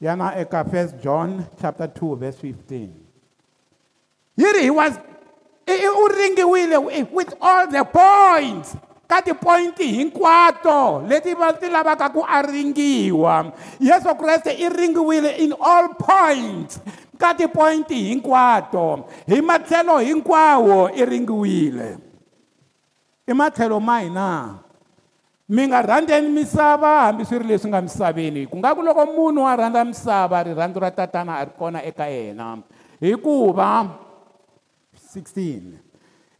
yana 0.00 0.34
eka 0.36 0.62
1 0.62 1.02
john 1.02 1.44
chapter 1.62 1.86
2 1.86 2.16
verse 2.18 2.38
15 2.46 2.88
yi 4.36 4.52
ri 4.54 4.62
hi 4.62 4.70
was 4.70 5.00
u 6.04 6.08
ringiwile 6.18 6.76
with 7.12 7.34
all 7.40 7.66
the 7.70 7.84
points 7.84 8.76
ka 9.08 9.24
tipoyinti 9.24 9.88
hinkwato 9.98 11.00
leti 11.08 11.32
va 11.32 11.56
ti 11.56 11.72
lavaka 11.72 12.12
ku 12.12 12.20
a 12.20 12.44
ringiwa 12.44 13.48
yesu 13.80 14.12
kreste 14.20 14.52
i 14.52 14.68
ringiwile 14.68 15.32
in 15.40 15.56
all 15.56 15.96
points 15.96 16.76
ka 17.16 17.32
tipoyinti 17.32 17.96
hinkwato 18.12 19.08
hi 19.24 19.40
matlhelo 19.40 20.04
hinkwawo 20.04 20.92
i 20.92 21.02
ringiwile 21.08 21.88
i 23.24 23.32
matlhelo 23.32 23.80
ma 23.80 24.04
hina 24.04 24.60
mi 25.48 25.62
nga 25.72 25.80
rhandzeni 25.80 26.28
misava 26.28 27.08
hambi 27.08 27.24
swi 27.24 27.40
ri 27.40 27.48
leswi 27.56 27.72
nga 27.72 27.80
misaveni 27.80 28.44
ku 28.44 28.60
nga 28.60 28.76
ku 28.76 28.84
loko 28.84 29.08
munhu 29.08 29.48
a 29.48 29.56
rhandza 29.56 29.88
misava 29.88 30.44
rirhandzu 30.44 30.84
ra 30.84 30.92
tatana 30.92 31.40
a 31.40 31.48
ri 31.48 31.52
kona 31.56 31.80
eka 31.80 32.04
yena 32.04 32.60
hikuva 33.00 33.88
16 35.00 35.87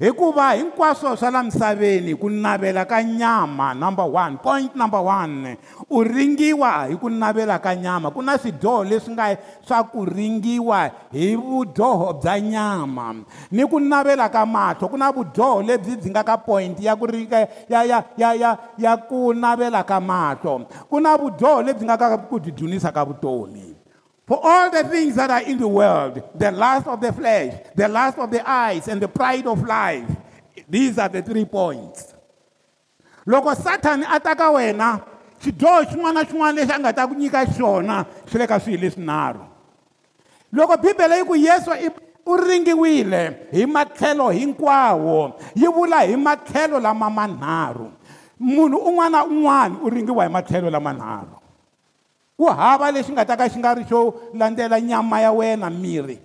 hikuva 0.05 0.51
hinkwaswo 0.53 1.17
swa 1.17 1.31
la 1.31 1.43
misaveni 1.43 2.15
ku 2.15 2.29
navela 2.31 2.85
ka 2.87 3.03
nyama 3.03 3.75
number 3.75 4.05
one 4.07 4.37
point 4.37 4.77
number 4.77 5.01
one 5.01 5.57
u 5.91 6.05
ringiwa 6.05 6.71
hi 6.87 6.95
ku 6.97 7.09
navela 7.11 7.59
ka 7.59 7.75
nyama 7.75 8.11
ku 8.11 8.23
na 8.23 8.39
swidyoho 8.39 8.85
leswi 8.85 9.13
nga 9.13 9.35
swa 9.69 9.83
ku 9.85 10.05
ringiwa 10.05 10.91
hi 11.13 11.35
vudyoho 11.37 12.13
bya 12.23 12.41
nyama 12.41 13.15
ni 13.51 13.67
ku 13.67 13.81
navela 13.81 14.29
ka 14.29 14.47
mahlo 14.47 14.89
ku 14.89 14.97
na 14.97 15.11
vudyoho 15.11 15.63
lebyi 15.63 15.97
byi 15.97 16.11
nga 16.11 16.23
ka 16.23 16.37
point 16.37 16.79
ya 16.81 16.95
ku 16.97 17.07
ri 17.07 17.27
ya 17.69 17.83
ya 17.83 17.99
ya 18.17 18.33
ya 18.35 18.51
ya 18.79 18.97
ku 18.97 19.35
navela 19.35 19.83
ka 19.83 19.99
mahlo 20.01 20.63
ku 20.89 21.01
na 21.01 21.19
vudyoho 21.19 21.63
lebyi 21.63 21.83
nga 21.85 21.99
ka 21.99 22.19
ku 22.31 22.39
tidyunisa 22.39 22.95
ka 22.95 23.03
vutomi 23.05 23.68
For 24.29 24.37
all 24.45 24.69
the 24.71 24.85
things 24.85 25.17
that 25.17 25.31
are 25.33 25.41
in 25.41 25.57
the 25.57 25.67
world, 25.67 26.21
the 26.37 26.53
lust 26.53 26.85
of 26.87 27.01
the 27.01 27.15
flesh, 27.17 27.65
the 27.75 27.89
lust 27.89 28.21
of 28.21 28.29
the 28.31 28.45
eyes, 28.45 28.85
and 28.87 29.01
the 29.01 29.09
pride 29.09 29.49
of 29.49 29.65
life, 29.65 30.05
these 30.69 31.01
are 31.01 31.09
the 31.09 31.25
three 31.25 31.49
points. 31.49 32.13
Loko 33.27 33.57
Satan 33.57 34.05
ataka 34.05 34.51
wena, 34.51 35.01
xidyoho 35.41 35.81
xin'wana 35.89 36.13
na 36.15 36.25
xin'wana 36.29 36.57
lexi 36.61 36.73
a 36.77 36.79
nga 36.79 36.93
ta 36.93 37.07
ku 37.09 37.15
nyika 37.17 37.45
xona 37.57 38.05
xi 38.29 38.37
le 38.39 38.47
ka 38.47 38.59
swihi 38.59 38.77
leswinharhu 38.81 39.45
loko 40.53 40.77
bibele 40.81 41.17
yi 41.21 41.25
ku 41.25 41.35
yesu 41.37 41.71
u 42.27 42.37
ringiwile 42.37 43.37
hi 43.53 43.65
matlhelo 43.69 44.29
hinkwawo 44.33 45.39
yi 45.55 45.69
vula 45.69 46.01
hi 46.09 46.17
matlhelo 46.17 46.81
lama 46.81 47.11
manharhu 47.11 47.93
munhu 48.41 48.79
un'wana 48.89 49.11
na 49.21 49.25
un'wana 49.25 49.75
u 49.85 49.91
ringiwa 49.91 50.25
hi 50.25 50.31
matlhelo 50.33 50.71
lamanharhu 50.71 51.37
ku 52.39 52.47
hava 52.47 52.95
lexi 52.95 53.11
nga 53.11 53.27
ta 53.27 53.35
ka 53.35 53.51
xi 53.51 53.59
nga 53.59 53.75
ri 53.75 53.83
xo 53.83 54.31
landzela 54.31 54.79
nyama 54.79 55.19
ya 55.19 55.35
wena 55.35 55.67
miri 55.67 56.23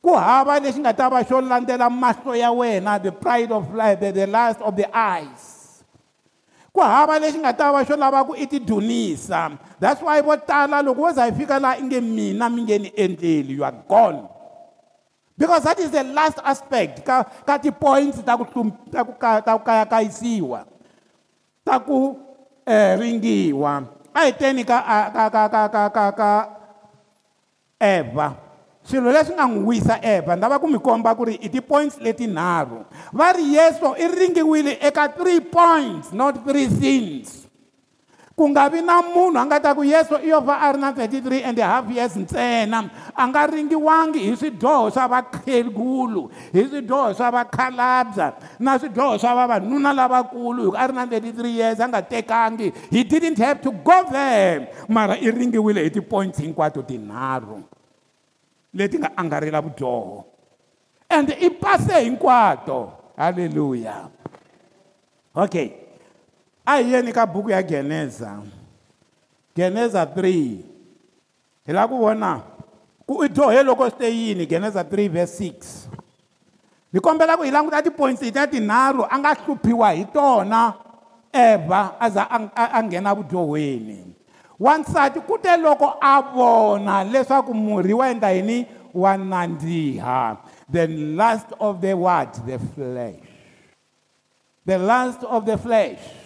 ku 0.00 0.16
hava 0.16 0.56
lexi 0.56 0.80
nga 0.80 0.96
ta 0.96 1.12
va 1.12 1.20
xo 1.20 1.44
landzela 1.44 1.92
mahlo 1.92 2.32
ya 2.32 2.48
wena 2.48 2.96
the 2.96 3.12
pride 3.12 3.52
of 3.52 3.68
life 3.76 4.00
the, 4.00 4.08
the 4.08 4.24
last 4.24 4.56
of 4.64 4.72
the 4.72 4.88
eyes 4.88 5.44
ku 6.72 6.80
hava 6.80 7.20
lexi 7.20 7.36
nga 7.44 7.52
ta 7.52 7.68
va 7.68 7.84
xo 7.84 7.92
lava 7.92 8.24
ku 8.24 8.32
i 8.40 8.48
tidunisa 8.48 9.52
that's 9.76 10.00
why 10.00 10.16
vo 10.24 10.32
tala 10.40 10.80
loko 10.80 11.04
wo 11.04 11.12
za 11.12 11.28
yi 11.28 11.36
fika 11.36 11.60
laha 11.60 11.76
i 11.76 11.82
nge 11.84 12.00
mina 12.00 12.48
mi 12.48 12.64
nge 12.64 12.78
ni 12.88 12.90
endleli 12.96 13.52
you 13.60 13.64
are 13.68 13.76
gone 13.84 14.24
because 15.36 15.60
that 15.62 15.76
is 15.78 15.90
the 15.92 16.04
last 16.08 16.40
aspect 16.40 17.04
ka, 17.04 17.28
ka 17.44 17.60
ti-points 17.60 18.16
ta 18.24 18.32
kuta 18.32 19.00
ku 19.44 19.60
kayakayisiwa 19.60 20.64
ta 21.60 21.76
ku, 21.84 21.84
ku, 21.84 21.84
ka, 21.84 21.84
ka, 21.84 21.84
ka, 21.84 21.84
ka 21.84 21.84
ku 21.84 21.98
eh, 22.68 22.96
ringiwa 22.96 23.97
ahiteni 24.18 24.66
ka 24.66 24.78
ka 25.14 25.26
ka 25.30 25.42
ka 25.48 25.62
ka 25.70 25.84
ka 25.94 26.06
ka 26.18 26.30
eva 27.78 28.34
swilo 28.82 29.14
leswi 29.14 29.36
nga 29.38 29.46
n'wi 29.46 29.62
wisa 29.70 29.96
eva 30.02 30.34
ni 30.34 30.42
lava 30.42 30.58
ku 30.58 30.66
mi 30.66 30.78
komba 30.82 31.14
ku 31.14 31.22
ri 31.30 31.38
i 31.38 31.46
ti-points 31.52 32.00
letinharhu 32.02 32.82
va 33.14 33.26
ri 33.36 33.44
yesu 33.54 33.94
i 33.94 34.04
ringiwile 34.10 34.74
eka 34.82 35.06
three 35.14 35.38
points 35.38 36.10
not 36.10 36.42
three 36.42 36.66
sins 36.66 37.47
ku 38.38 38.46
nga 38.54 38.70
vi 38.70 38.78
na 38.78 39.02
munhu 39.02 39.34
a 39.34 39.42
nga 39.50 39.58
ta 39.58 39.74
ku 39.74 39.82
yesu 39.82 40.14
i 40.22 40.30
yo 40.30 40.38
va 40.38 40.62
a 40.62 40.70
ri 40.70 40.78
na 40.78 40.94
33 40.94 41.42
and 41.50 41.58
a 41.58 41.66
half 41.66 41.86
years 41.90 42.14
ntsena 42.14 42.78
a 43.18 43.22
nga 43.26 43.50
ringiwangi 43.50 44.30
hi 44.30 44.34
swidyoho 44.38 44.94
swa 44.94 45.10
vakhegulu 45.10 46.22
hi 46.54 46.62
swidyoho 46.70 47.10
swa 47.18 47.34
vakhalabya 47.34 48.26
na 48.62 48.78
swidyoho 48.78 49.18
swa 49.18 49.32
vavanuna 49.42 49.90
lavakulu 49.90 50.70
hi 50.70 50.70
ku 50.70 50.76
a 50.78 50.84
ri 50.86 50.94
na 50.94 51.04
33 51.10 51.58
years 51.58 51.78
a 51.82 51.86
nga 51.90 51.98
tekangi 52.00 52.68
he 52.94 53.02
didn't 53.02 53.42
have 53.42 53.58
to 53.58 53.74
go 53.74 53.98
there 54.14 54.70
mara 54.86 55.18
i 55.18 55.26
ringiwile 55.34 55.82
hi 55.82 55.90
tipoints 55.90 56.38
hinkwato 56.38 56.86
tinharhu 56.86 57.58
leti 58.70 59.02
nga 59.02 59.10
angarhela 59.18 59.58
vudyoho 59.66 60.22
and 61.10 61.34
i 61.34 61.50
pase 61.50 62.06
hinkwato 62.06 62.78
halleluya 63.18 64.06
okay 65.34 65.87
a 66.68 66.84
hi 66.84 66.92
yeni 66.92 67.12
ka 67.16 67.24
buku 67.24 67.48
ya 67.56 67.62
geneza 67.64 68.44
geneza 69.56 70.04
3 70.04 70.60
hi 71.64 71.72
lava 71.72 71.88
ku 71.88 71.96
vona 72.04 72.30
ku 73.08 73.24
i 73.24 73.28
dyohe 73.32 73.62
loko 73.64 73.88
swi 73.88 73.98
te 73.98 74.08
yini 74.12 74.44
geneza 74.44 74.84
3 74.84 75.08
vese 75.08 75.48
6 75.48 75.88
ni 76.92 77.00
kombela 77.00 77.40
ku 77.40 77.48
hi 77.48 77.50
languta 77.50 77.80
tipoints 77.80 78.20
letiya 78.20 78.44
tinharhu 78.44 79.08
a 79.08 79.16
nga 79.16 79.32
hluphiwa 79.34 79.88
hi 79.96 80.04
tona 80.12 80.60
eva 81.32 81.96
a 81.96 82.06
za 82.10 82.28
a 82.52 82.82
nghena 82.84 83.16
vudyoweni 83.16 84.04
wansati 84.60 85.24
ku 85.24 85.38
te 85.40 85.56
loko 85.56 85.96
a 86.00 86.20
vona 86.20 87.00
leswaku 87.04 87.54
murhi 87.56 87.94
wa 87.96 88.10
endla 88.12 88.28
yini 88.36 88.66
wa 88.92 89.16
nandziha 89.16 90.36
the 90.68 90.84
last 91.16 91.48
of 91.58 91.80
the 91.80 91.94
word 91.96 92.28
the 92.44 92.60
flesh 92.76 93.24
the 94.68 94.76
last 94.78 95.24
of 95.24 95.48
the 95.48 95.56
flesh 95.56 96.17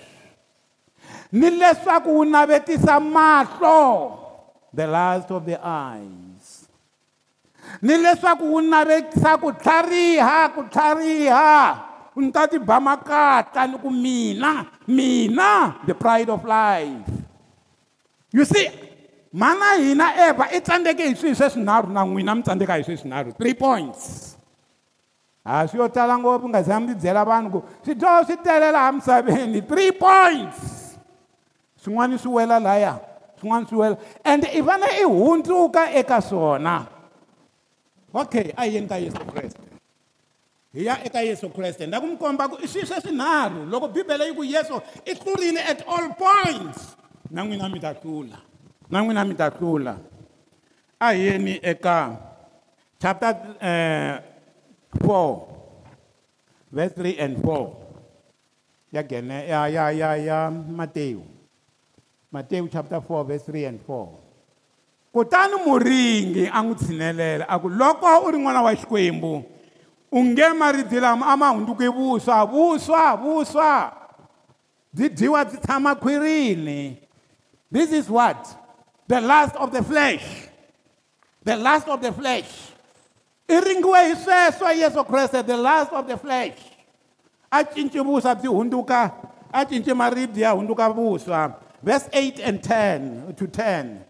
ni 1.32 1.50
leswaku 1.50 2.14
wu 2.18 2.24
navetisa 2.24 3.00
mahlo 3.00 4.18
the 4.74 4.86
last 4.86 5.30
of 5.30 5.44
the 5.46 5.56
eyes 5.64 6.68
ni 7.82 7.96
leswaku 7.98 8.44
wu 8.52 8.60
navetisa 8.60 9.36
ku 9.40 9.52
tlhariha 9.52 10.48
ku 10.52 10.62
tlhariha 10.68 11.84
ni 12.16 12.28
ta 12.30 12.44
ti 12.46 12.58
ba 12.60 12.76
makatla 12.80 13.64
ni 13.66 13.76
ku 13.80 13.88
mina 13.90 14.66
mina 14.86 15.80
the 15.88 15.94
pride 15.96 16.28
of 16.28 16.44
life 16.44 17.08
you 18.32 18.44
see 18.44 18.68
mhana 19.32 19.80
hina 19.80 20.12
eva 20.28 20.52
i 20.52 20.60
tsandzeke 20.60 21.08
hi 21.08 21.14
swilo 21.16 21.34
sweswinharhu 21.34 21.88
na 21.92 22.04
n'wina 22.04 22.34
mi 22.36 22.42
tsandzeka 22.44 22.76
hi 22.76 22.82
sweswinharhu 22.84 23.32
three 23.38 23.54
points 23.56 24.36
ha 25.44 25.64
swi 25.66 25.78
yo 25.80 25.88
tala 25.88 26.18
ngopfu 26.20 26.48
nga 26.52 26.60
za 26.62 26.76
mi 26.80 26.92
byela 26.94 27.24
vanhu 27.24 27.48
ku 27.50 27.60
swidyoho 27.84 28.20
swi 28.28 28.36
tele 28.44 28.68
laha 28.70 28.92
misaveni 28.92 29.60
three 29.64 29.92
points 29.96 30.81
swin'wana 31.84 32.16
swi 32.18 32.30
wela 32.32 32.56
laya 32.62 32.94
swin'wana 33.40 33.66
swi 33.66 33.76
wela 33.78 33.96
ende 34.24 34.46
i 34.48 34.60
vana 34.62 34.86
i 34.96 35.02
hundzuka 35.04 35.90
eka 35.94 36.20
swona 36.22 36.86
okay 38.14 38.52
a 38.56 38.62
hi 38.64 38.74
yeni 38.74 38.86
ka 38.88 38.96
yesu 38.96 39.18
kreste 39.34 39.60
hi 40.72 40.84
ya 40.86 41.04
eka 41.04 41.20
yesu 41.26 41.50
kreste 41.50 41.86
na 41.86 42.00
ku 42.00 42.06
mi 42.06 42.16
komba 42.16 42.46
ku 42.48 42.56
i 42.62 42.66
swi 42.70 42.86
swe 42.86 43.00
swinharhu 43.02 43.66
loko 43.66 43.88
bibele 43.88 44.26
yi 44.30 44.34
ku 44.34 44.44
yesu 44.44 44.78
i 45.06 45.14
tlurile 45.18 45.58
at 45.60 45.82
all 45.88 46.06
points 46.14 46.94
na 47.30 47.42
n'wina 47.42 47.68
mi 47.68 47.80
ta 47.82 47.94
tlula 47.94 48.38
na 48.90 49.02
n'wina 49.02 49.24
mi 49.26 49.34
ta 49.34 49.50
tlula 49.50 49.94
a 51.02 51.06
hi 51.12 51.18
yeni 51.18 51.58
eka 51.62 52.14
chapter 53.02 53.56
eh, 53.58 54.22
um 55.02 55.50
4 56.72 56.72
verse 56.72 56.94
3 56.94 57.16
and 57.26 57.34
4 57.42 58.94
ya 58.94 59.02
gene 59.02 59.38
ya 59.50 59.66
ya 59.66 59.88
ya 59.90 60.10
ya 60.20 60.38
mateyu 60.52 61.24
4 61.24 61.24
3 61.26 61.41
Matthew 62.32 62.64
chapter 62.72 62.96
4 62.98 63.24
verse 63.28 63.42
3 63.44 63.64
and 63.76 63.78
4. 63.84 64.08
Kutani 65.14 65.56
muringi 65.66 66.46
angutsinelela 66.48 67.44
aku 67.48 67.68
loko 67.68 68.08
uri 68.26 68.38
nwana 68.38 68.62
wa 68.62 68.74
xikwembu 68.76 69.44
unge 70.12 70.42
maridila 70.56 71.10
ama 71.10 71.48
hunduke 71.50 71.88
vuswa 71.88 72.46
vuswa 72.46 73.16
vuswa 73.16 73.92
dzidziwa 74.94 75.44
dzitshama 75.44 75.94
khwirini 76.00 76.96
this 77.70 77.92
is 77.92 78.08
what 78.08 78.40
the 79.08 79.20
last 79.20 79.54
of 79.56 79.70
the 79.72 79.82
flesh 79.82 80.48
the 81.44 81.56
last 81.56 81.88
of 81.88 82.00
the 82.00 82.12
flesh 82.12 82.72
i 83.48 83.60
ringiwe 83.60 84.08
hi 84.08 84.14
sweswo 84.24 84.72
yesu 84.72 85.04
kreste 85.04 85.42
the 85.46 85.56
last 85.56 85.92
of 85.92 86.06
the 86.08 86.16
flesh 86.16 86.56
a 87.52 87.64
cinci 87.64 87.98
vuswa 87.98 88.34
byi 88.34 88.48
hunduka 88.50 89.10
a 89.52 89.64
cinci 89.66 89.94
maridi 89.94 90.40
ya 90.40 90.50
hunduka 90.50 90.90
vuswa 90.90 91.58
verse 91.82 92.08
8 92.14 92.40
and 92.40 92.62
10 92.62 93.34
to 93.36 93.46
10 93.50 94.04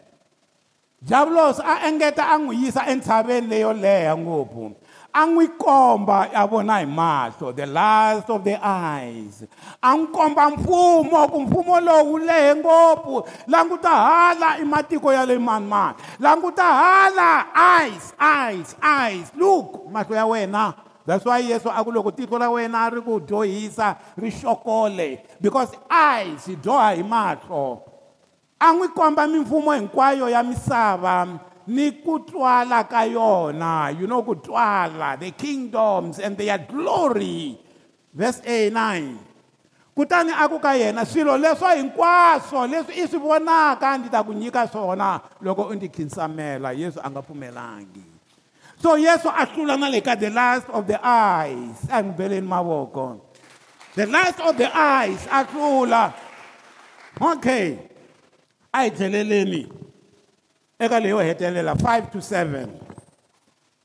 javlos 1.05 1.59
a 1.59 1.83
engeta 1.89 2.23
angu 2.29 2.53
yisa 2.53 2.87
entshaveni 2.87 3.47
leyo 3.47 3.73
leya 3.73 4.17
ngopfu 4.17 4.73
a 5.15 5.25
n'wi 5.27 5.47
komba 5.61 6.31
a 6.33 6.47
vona 6.49 6.79
hi 6.81 6.85
mahlo 6.87 7.53
the 7.57 7.67
last 7.67 8.31
of 8.31 8.45
the 8.45 8.57
eyes 8.63 9.45
a 9.83 9.97
n'wi 9.97 10.07
komba 10.13 10.51
mfumo 10.51 11.27
ku 11.33 11.41
mfumo 11.41 11.81
lowu 11.81 12.13
wu 12.13 12.19
lehe 12.19 12.55
ngopfu 12.55 13.25
languta 13.49 13.91
hala 13.91 14.49
i 14.63 14.65
matiko 14.65 15.13
ya 15.13 15.25
le 15.27 15.39
manimani 15.39 15.97
languta 16.21 16.65
hala 16.65 17.47
eyes 17.81 18.15
eyes 18.21 18.77
eyes 18.83 19.33
look 19.37 19.91
mahlo 19.91 20.17
ya 20.17 20.27
wena 20.27 20.75
that's 21.07 21.25
why 21.25 21.43
yesu 21.43 21.69
a 21.71 21.83
ku 21.85 21.91
loko 21.91 22.11
tiko 22.15 22.39
ra 22.41 22.49
wena 22.53 22.89
ri 22.93 23.01
ku 23.03 23.21
dyohisa 23.21 23.99
ri 24.17 24.31
xokole 24.31 25.23
because 25.41 25.71
eyes 25.91 26.47
hi 26.47 26.55
dyoha 26.55 26.91
hi 26.97 27.03
mahlo 27.03 27.83
a 28.63 28.71
n'wi 28.73 28.89
komba 28.95 29.27
mimfumo 29.27 29.73
hinkwayo 29.75 30.31
ya 30.31 30.43
misava 30.43 31.27
ni 31.67 31.91
ku 32.03 32.23
twala 32.23 32.85
ka 32.87 33.03
yona 33.07 33.91
you 33.91 34.07
know 34.07 34.23
ku 34.23 34.35
twala 34.39 35.17
the 35.19 35.31
kingdoms 35.35 36.19
and 36.23 36.39
their 36.39 36.59
glory 36.59 37.59
verse 38.15 38.39
a9 38.47 38.79
kutani 39.99 40.31
a 40.31 40.47
ku 40.49 40.59
ka 40.63 40.79
yena 40.79 41.03
swilo 41.03 41.35
leswo 41.35 41.67
hinkwaswo 41.75 42.63
leswi 42.71 43.03
i 43.03 43.07
swi 43.11 43.19
vonaka 43.19 43.99
ndzi 43.99 44.09
ta 44.15 44.23
ku 44.23 44.31
nyika 44.33 44.71
swona 44.71 45.19
loko 45.43 45.67
u 45.75 45.75
ndzi 45.75 45.89
khinsamela 45.95 46.71
yesu 46.73 47.03
a 47.03 47.11
nga 47.11 47.23
pfumelangi 47.23 48.12
So 48.83 48.99
yes, 48.99 49.23
so 49.23 49.31
na 49.63 49.87
leka 49.87 50.19
the 50.19 50.27
last 50.35 50.67
of 50.75 50.91
the 50.91 50.99
eyes. 50.99 51.79
I'm 51.87 52.11
building 52.19 52.43
my 52.45 52.59
on. 52.59 53.23
The 53.95 54.11
last 54.11 54.43
of 54.43 54.59
the 54.59 54.67
eyes 54.67 55.23
asula. 55.31 56.11
Okay. 57.15 57.79
Ayijeleleni. 58.75 59.71
Eka 60.83 60.99
leyo 61.01 61.21
hetelela 61.23 61.75
5 61.79 62.11
to 62.11 62.19
7. 62.19 62.67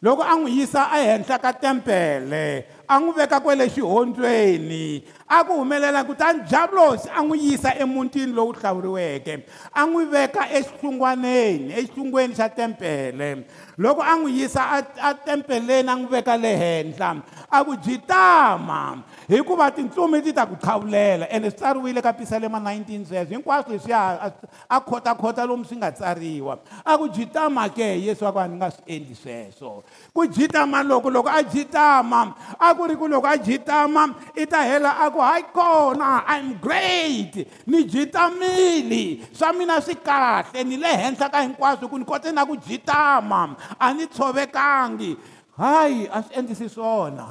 Logo 0.02 0.24
ang 0.26 0.50
yisa 0.50 0.90
ehenhla 0.94 1.38
ka 1.38 1.54
temple. 1.54 2.66
a 2.88 3.00
n'wi 3.04 3.14
veka 3.20 3.40
kwele 3.44 3.66
xihondzweni 3.70 5.04
a 5.30 5.44
ku 5.44 5.54
humelela 5.60 6.04
kutani 6.08 6.44
javulosi 6.48 7.10
a 7.12 7.20
n'wi 7.22 7.40
yisa 7.40 7.74
emutini 7.76 8.32
lowu 8.32 8.54
hlawuriweke 8.54 9.44
a 9.74 9.84
n'wi 9.86 10.06
veka 10.06 10.48
exitsungwaneni 10.50 11.74
exitsungweni 11.74 12.34
xa 12.34 12.48
tempele 12.50 13.44
loko 13.78 14.02
a 14.02 14.16
n'wi 14.16 14.40
yisa 14.40 14.64
atempeleni 15.04 15.90
a 15.92 15.96
n'wi 16.00 16.08
veka 16.08 16.38
le 16.38 16.54
henhla 16.62 17.10
a 17.52 17.64
ku 17.66 17.76
jitama 17.76 19.04
hikuva 19.28 19.68
tintsumi 19.72 20.22
ti 20.24 20.32
ta 20.32 20.46
ku 20.48 20.56
qhawulela 20.56 21.28
ene 21.28 21.50
swi 21.52 21.58
tsariwile 21.60 22.02
ka 22.02 22.14
pisalema 22.14 22.60
19 22.72 23.06
sweswo 23.06 23.36
hinkwaswo 23.36 23.74
leswiya 23.74 24.32
a 24.70 24.80
khotakhota 24.80 25.46
lomu 25.46 25.66
swi 25.66 25.76
nga 25.76 25.92
tsariwa 25.92 26.60
a 26.86 26.98
ku 26.98 27.10
jitama 27.12 27.68
ke 27.68 27.84
yesu 28.08 28.24
a 28.26 28.32
ku 28.32 28.40
a 28.40 28.48
ni 28.48 28.56
nga 28.56 28.72
swi 28.72 28.96
endli 28.96 29.16
sweswo 29.16 29.84
ku 30.16 30.26
jitama 30.28 30.84
loko 30.88 31.10
loko 31.12 31.28
a 31.28 31.44
jitama 31.44 32.32
a 32.60 32.77
ku 32.78 32.86
ri 32.86 32.94
ku 32.94 33.10
loko 33.10 33.26
a 33.26 33.34
jitama 33.42 34.14
i 34.38 34.46
ta 34.46 34.62
hela 34.62 34.94
a 35.02 35.10
ku 35.10 35.18
hayi 35.18 35.50
kona 35.50 36.22
iam 36.38 36.54
great 36.62 37.34
ni 37.66 37.82
jitamile 37.90 39.26
swa 39.34 39.50
mina 39.58 39.82
swi 39.82 39.98
kahle 39.98 40.62
ni 40.62 40.78
le 40.78 40.94
henhla 40.94 41.26
ka 41.34 41.42
hinkwaswo 41.42 41.90
ku 41.90 41.98
ni 41.98 42.06
kote 42.06 42.30
na 42.30 42.46
ku 42.46 42.54
jitama 42.62 43.58
a 43.82 43.90
ni 43.98 44.06
tshovekangi 44.06 45.18
hayi 45.58 46.06
a 46.14 46.22
swi 46.22 46.34
endlisi 46.38 46.70
swona 46.70 47.28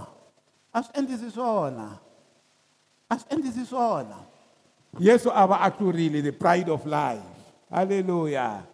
a 0.74 0.78
swi 0.82 0.92
endlisi 0.98 1.30
swona 1.30 1.86
a 3.06 3.14
swi 3.14 3.28
endlisi 3.32 3.62
swona 3.64 4.18
yesu 4.98 5.30
a 5.30 5.46
va 5.46 5.56
a 5.62 5.70
tlurile 5.70 6.20
the 6.26 6.32
pride 6.34 6.66
of 6.68 6.82
life 6.84 7.22
halleluya 7.70 8.66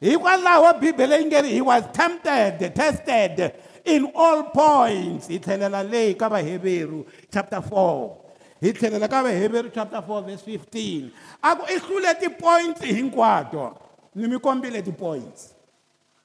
hikwalaho 0.00 0.78
bibele 0.80 1.18
yi 1.18 1.24
nge 1.26 1.38
ri 1.42 1.48
he 1.58 1.64
was 1.64 1.82
tempted 1.92 2.54
tested 2.74 3.50
in 3.94 4.02
all 4.22 4.40
points 4.60 5.24
hi 5.32 5.36
tlhelela 5.44 5.80
leyi 5.92 6.12
ka 6.20 6.26
vaheveru 6.34 7.00
chapter 7.34 7.60
4 7.64 8.60
hi 8.64 8.70
tlhelela 8.78 9.08
ka 9.14 9.18
vaheveru 9.26 9.68
chapter 9.78 10.00
4 10.08 10.26
verse 10.28 10.44
15 10.44 11.10
a 11.40 11.50
ku 11.58 11.64
i 11.74 11.76
hlule 11.84 12.12
tipoints 12.22 12.80
hinkwato 12.94 13.64
ni 14.20 14.28
mi 14.32 14.36
kombile 14.46 14.82
tipoints 14.88 15.40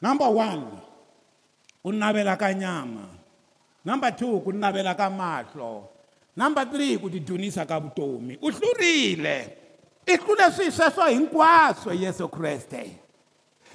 number 0.07 0.27
one 0.45 0.63
ku 1.83 1.91
navela 2.03 2.35
ka 2.43 2.51
nyama 2.53 3.05
number 3.89 4.11
two 4.21 4.39
ku 4.45 4.51
navela 4.63 4.93
ka 5.01 5.07
mahlo 5.09 5.71
number 6.35 6.65
three 6.73 6.97
ku 6.99 7.07
tidunisa 7.09 7.63
ka 7.71 7.79
vutomi 7.79 8.35
u 8.43 8.51
hlurile 8.57 9.37
i 10.05 10.13
hlule 10.21 10.45
swi 10.55 10.67
sweswo 10.71 11.05
hinkwaswo 11.07 11.91
yesu 11.95 12.27
kreste 12.27 13.02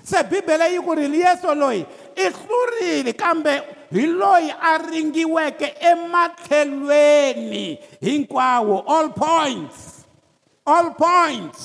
se 0.09 0.19
bibele 0.25 0.73
yi 0.73 0.81
ku 0.81 0.93
ri 0.97 1.05
yesu 1.21 1.53
loyi 1.55 1.85
i 2.17 2.27
hlurile 2.37 3.13
kambe 3.13 3.55
hi 3.93 4.05
loyi 4.21 4.49
a 4.51 4.73
ringiweke 4.91 5.69
ematlhelweni 5.91 7.67
hinkwawo 8.01 8.77
all 8.97 9.09
points 9.13 10.09
all 10.65 10.89
points 10.97 11.61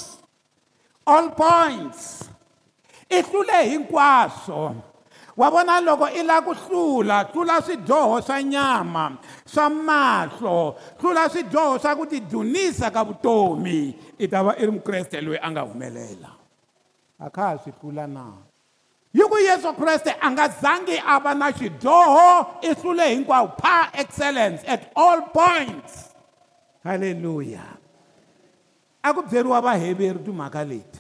all 1.12 1.28
points 1.40 2.28
i 3.08 3.20
hlule 3.22 3.56
hinkwaswo 3.72 4.64
wa 5.40 5.48
vona 5.54 5.80
loko 5.88 6.06
i 6.12 6.22
lava 6.24 6.54
ku 6.54 6.54
hlula 6.62 7.18
hlula 7.32 7.56
swidyoho 7.66 8.22
swa 8.28 8.44
nyama 8.44 9.06
swa 9.52 9.70
mahlo 9.70 10.76
hlula 11.02 11.24
swidyoho 11.32 11.80
swa 11.80 11.96
ku 11.96 12.06
tidunisa 12.06 12.92
ka 12.92 13.02
vutomi 13.08 13.96
i 14.20 14.26
ta 14.32 14.44
va 14.44 14.52
i 14.60 14.66
ri 14.66 14.72
mukreste 14.72 15.22
loyi 15.26 15.40
a 15.42 15.48
nga 15.52 15.62
humelela 15.64 16.43
akha 17.26 17.58
swi 17.64 17.74
tlula 17.80 18.06
na 18.08 18.24
hi 19.18 19.24
ku 19.32 19.38
yesu 19.48 19.72
kreste 19.80 20.12
a 20.22 20.28
nga 20.34 20.46
zangi 20.62 20.98
a 21.14 21.20
va 21.24 21.32
na 21.36 21.48
xidyoho 21.58 22.30
i 22.70 22.74
hlule 22.80 23.06
hinkwawo 23.16 23.48
par 23.62 23.90
excellence 23.94 24.62
at 24.68 24.84
all 24.96 25.22
points 25.32 26.12
halleluya 26.84 27.64
a 29.04 29.14
ku 29.14 29.22
byeriwa 29.24 29.62
vaheveri 29.62 30.20
timhaka 30.26 30.64
leti 30.66 31.00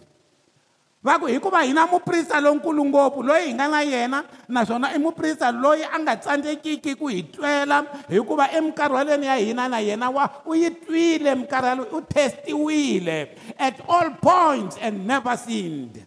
va 1.04 1.18
ku 1.20 1.26
hikuva 1.28 1.66
hi 1.68 1.74
na 1.76 1.90
muprista 1.92 2.38
lonkulu 2.40 2.86
ngopfu 2.88 3.24
loyi 3.28 3.48
hi 3.52 3.58
nga 3.58 3.68
na 3.68 3.82
yena 3.82 4.20
naswona 4.48 4.94
i 4.96 5.00
muprista 5.04 5.52
loyi 5.52 5.84
a 5.84 5.98
nga 6.00 6.16
tsandzekiki 6.16 6.96
ku 6.96 7.10
hi 7.12 7.24
twela 7.34 7.84
hikuva 8.10 8.46
eminkarhwaleni 8.56 9.26
ya 9.28 9.36
hina 9.36 9.68
na 9.68 9.78
yena 9.84 10.08
wa 10.10 10.30
u 10.46 10.56
yi 10.56 10.70
twile 10.72 11.36
minkarhi 11.36 11.68
yaloyi 11.68 11.92
u 11.98 12.02
testiwile 12.02 13.18
at 13.58 13.76
all 13.90 14.12
points 14.22 14.78
and 14.82 15.04
never 15.08 15.36
sinned 15.38 16.06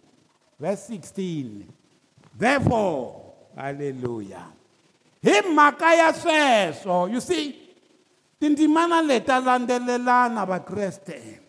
Verse 0.59 0.83
16. 0.89 1.67
Therefore, 2.35 3.33
hallelujah. 3.55 4.45
Hi 5.23 5.41
mhaka 5.45 5.93
ya 5.95 6.13
sweswo, 6.13 7.09
you 7.13 7.19
see, 7.21 7.57
tindzimana 8.39 9.01
leta 9.01 9.39
landzelelana 9.41 10.45
vakreste. 10.45 11.39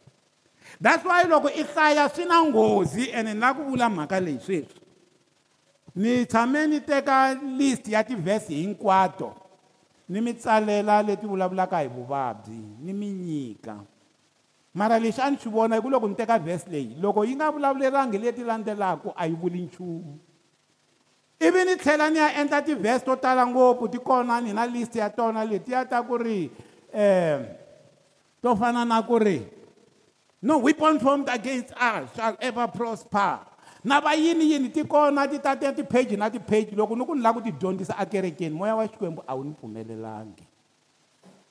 That's 0.80 1.04
why 1.04 1.24
loko 1.24 1.48
i 1.48 1.62
hlaya 1.64 2.08
swi 2.12 2.24
na 2.24 2.42
nghozi 2.44 3.10
ene 3.12 3.34
na 3.34 3.52
ku 3.54 3.64
vula 3.64 3.88
mhaka 3.88 4.20
leyi 4.20 4.40
sweswi. 4.40 4.76
Ni 5.96 6.26
tshame 6.26 6.66
ni 6.66 6.80
teka 6.80 7.34
list 7.58 7.88
ya 7.88 8.04
tivhesi 8.04 8.54
hinkwato. 8.54 9.34
Ni 10.08 10.20
mi 10.20 10.34
tsalela 10.34 11.02
leti 11.02 11.26
vulavulaka 11.26 11.80
hi 11.80 11.88
vuvabyi, 11.88 12.60
ni 12.80 12.92
mi 12.92 13.12
nyika. 13.12 13.80
mara 14.78 14.94
lexi 15.04 15.18
a 15.20 15.30
ni 15.30 15.36
swi 15.42 15.50
vona 15.56 15.74
hi 15.76 15.80
ku 15.82 15.90
loko 15.90 16.06
ni 16.08 16.14
teka 16.14 16.38
vhesi 16.46 16.70
leyi 16.72 16.94
loko 17.02 17.20
yi 17.26 17.34
nga 17.36 17.46
vulavulerangi 17.54 18.18
leti 18.22 18.42
landzelaka 18.50 19.10
a 19.20 19.26
yi 19.30 19.34
vuli 19.40 19.60
nchumu 19.66 20.14
ivi 21.46 21.60
ni 21.68 21.74
tlhela 21.80 22.06
ni 22.10 22.18
ya 22.22 22.28
endla 22.40 22.62
tivhesi 22.62 23.04
to 23.08 23.16
tala 23.24 23.42
ngopfu 23.50 23.88
ti 23.94 23.98
kona 23.98 24.40
ni 24.40 24.52
na 24.58 24.66
list 24.74 24.96
ya 25.02 25.10
tona 25.10 25.44
letiya 25.50 25.82
ta 25.90 26.02
ku 26.08 26.16
ri 26.24 26.38
um 27.04 27.38
to 28.42 28.50
fana 28.60 28.84
na 28.90 29.02
ku 29.08 29.18
ri 29.26 29.38
no 30.46 30.58
weapon 30.66 30.98
formed 31.04 31.28
against 31.38 31.72
us 31.90 32.04
shall 32.16 32.36
ever 32.50 32.66
prosper 32.78 33.34
na 33.84 33.98
vayiniyini 34.04 34.70
ti 34.76 34.84
kona 34.84 35.26
ti 35.32 35.38
ta 35.38 35.54
tiya 35.58 35.72
tipheji 35.72 36.14
na 36.16 36.30
tipheji 36.30 36.76
loko 36.78 36.94
ni 36.96 37.02
ku 37.08 37.14
ni 37.18 37.22
lava 37.26 37.40
ku 37.42 37.50
ti 37.50 37.52
dyondzisa 37.52 37.96
akerekeni 37.98 38.54
moya 38.54 38.76
wa 38.78 38.86
xikwembu 38.86 39.22
a 39.26 39.34
wu 39.36 39.42
ni 39.44 39.52
pfumelelangi 39.58 40.46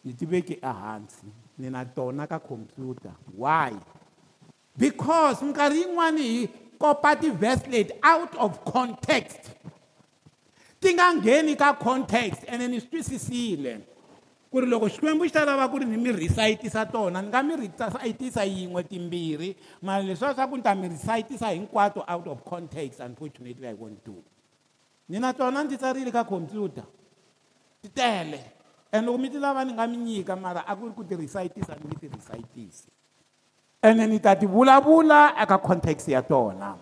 ni 0.04 0.14
tiveki 0.16 0.60
ehansi 0.64 1.26
nina 1.58 1.86
tona 1.86 2.28
ka 2.30 2.40
computer 2.40 3.12
why 3.34 3.74
because 4.78 5.42
mkarhi 5.42 5.80
yin'wani 5.86 6.24
hi 6.30 6.50
kopa 6.78 7.16
ti-veslate 7.20 7.92
out 8.04 8.34
of 8.38 8.54
context 8.66 9.42
ti 10.80 10.94
nga 10.94 11.14
ngheni 11.18 11.56
ka 11.58 11.74
context 11.74 12.44
ene 12.46 12.68
ni 12.68 12.78
swi 12.80 12.90
twisisile 13.02 13.74
ku 14.54 14.60
ri 14.62 14.70
loko 14.70 14.86
xikwembu 14.88 15.26
xi 15.26 15.34
ta 15.34 15.46
lava 15.50 15.66
ku 15.68 15.82
ri 15.82 15.86
ni 15.90 15.98
mi 15.98 16.12
resayitisa 16.14 16.86
tona 16.94 17.22
ni 17.26 17.28
nga 17.34 17.42
mi 17.44 17.56
resayitisa 17.58 18.46
yin'we 18.46 18.82
timbirhi 18.86 19.50
mara 19.82 20.04
leswiya 20.06 20.38
swa 20.38 20.46
ku 20.48 20.58
ni 20.62 20.64
ta 20.64 20.76
mi 20.78 20.88
resayitisa 20.94 21.50
hinkwato 21.58 22.06
out 22.08 22.28
of 22.30 22.46
context 22.46 23.02
unfortunately 23.02 23.66
i 23.68 23.74
won't 23.74 23.98
do 24.06 24.22
ni 25.10 25.18
na 25.20 25.34
tona 25.34 25.64
ndzi 25.66 25.78
tsarile 25.82 26.12
ka 26.14 26.22
computer 26.24 26.86
ti 27.82 27.90
tele 27.90 28.57
and 28.92 29.08
loko 29.08 29.18
mi 29.20 29.30
ti 29.30 29.38
lava 29.38 29.66
ni 29.66 29.72
nga 29.74 29.88
mi 29.88 29.98
nyika 29.98 30.36
mara 30.36 30.64
a 30.68 30.76
ku 30.76 30.88
ri 30.88 30.92
ku 30.96 31.04
ti 31.04 31.16
recitisa 31.16 31.76
ni 31.76 31.86
mi 31.90 31.96
ti 32.00 32.08
recitisi 32.08 32.88
ene 33.84 34.08
ni 34.08 34.20
ta 34.20 34.36
ti 34.36 34.46
vulavula 34.48 35.36
eka 35.44 35.58
context 35.58 36.08
ya 36.08 36.22
tona 36.22 36.76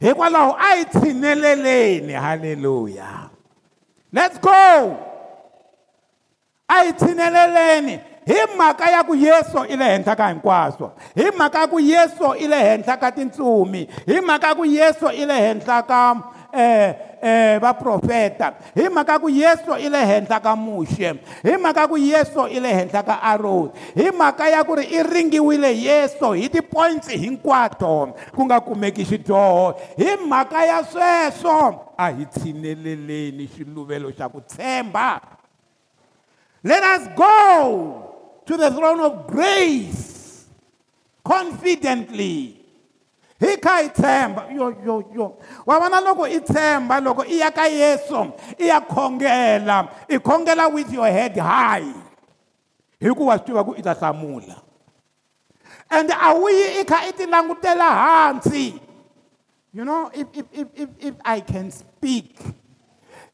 hikwalaho 0.00 0.56
a 0.56 0.68
hi 0.76 0.84
tshineleleni 0.84 2.12
halleluya 2.12 3.28
let's 4.12 4.38
go 4.40 4.72
a 6.68 6.74
hi 6.80 6.92
tshineleleni 6.92 8.00
hi 8.24 8.40
mhaka 8.56 8.90
ya 8.90 9.04
ku 9.04 9.14
yesu 9.14 9.68
i 9.68 9.76
le 9.76 9.84
henhla 9.84 10.16
ka 10.16 10.28
hinkwaswo 10.32 10.92
hi 11.14 11.28
mhaka 11.36 11.60
ya 11.60 11.66
ku 11.68 11.78
yesu 11.80 12.26
i 12.40 12.46
le 12.48 12.56
henhla 12.56 12.96
ka 12.96 13.10
tintsumi 13.12 13.82
hi 14.06 14.20
mhaka 14.20 14.48
ya 14.48 14.54
ku 14.54 14.64
yesu 14.64 15.06
i 15.12 15.26
le 15.28 15.34
henhla 15.46 15.82
ka 15.84 16.00
Eh, 16.52 16.96
eh, 17.22 17.58
vaprofeta 17.60 18.54
hi 18.74 18.88
mhaka 18.88 19.18
ku 19.20 19.28
yesu 19.30 19.70
i 19.78 19.86
le 19.88 19.98
henhla 20.02 20.40
ka 20.42 20.56
muxe 20.56 21.12
hi 21.46 21.54
mhaka 21.56 21.86
ku 21.86 21.94
yesu 21.94 22.40
i 22.50 22.58
le 22.58 22.72
henhla 22.74 23.04
ka 23.06 23.20
aroni 23.22 23.70
hi 23.94 24.10
mhaka 24.10 24.50
ya 24.50 24.64
ku 24.64 24.74
ri 24.74 24.82
i 24.90 25.02
ringiwile 25.02 25.70
yesu 25.78 26.32
hi 26.34 26.48
tipoints 26.50 27.06
hinkwato 27.06 28.16
ku 28.34 28.42
nga 28.46 28.58
kumeki 28.60 29.04
xidyoho 29.06 29.78
hi 29.94 30.16
mhaka 30.26 30.64
ya 30.66 30.82
sweswo 30.90 31.94
a 31.96 32.10
hi 32.10 32.26
tshineleleni 32.26 33.46
xiluvelo 33.46 34.10
xa 34.10 34.26
ku 34.26 34.42
tshemba 34.42 35.20
let 36.66 36.82
us 36.82 37.02
go 37.14 37.62
to 38.42 38.56
the 38.58 38.74
throne 38.74 38.98
of 39.06 39.30
grace 39.30 40.50
confidently 41.22 42.59
hi 43.40 43.56
kha 43.56 43.74
hi 43.80 43.88
tshemba 43.88 44.42
yo 44.54 44.68
yo 44.84 44.96
yo 45.16 45.26
wa 45.66 45.80
vona 45.80 46.00
loko 46.04 46.28
i 46.28 46.38
tshemba 46.44 47.00
loko 47.00 47.24
i 47.24 47.38
ya 47.40 47.50
ka 47.50 47.64
yesu 47.66 48.28
i 48.60 48.68
ya 48.68 48.80
khongela 48.80 49.88
i 50.08 50.18
khongela 50.20 50.68
with 50.72 50.92
your 50.92 51.06
head 51.08 51.32
high 51.40 51.88
hikuva 53.00 53.38
swi 53.40 53.44
tiva 53.48 53.64
ku 53.64 53.72
i 53.74 53.80
ta 53.82 53.94
hlamula 53.96 54.60
and 55.90 56.10
a 56.12 56.28
wu 56.36 56.48
yi 56.52 56.80
i 56.84 56.84
kha 56.84 57.00
i 57.08 57.12
ti 57.16 57.24
langutela 57.24 57.88
hansi 57.88 58.76
you 59.72 59.84
know 59.88 60.10
if, 60.12 60.26
if, 60.36 60.44
if, 60.52 60.68
if, 60.76 60.88
if 61.00 61.14
i 61.24 61.40
can 61.40 61.70
speak 61.72 62.36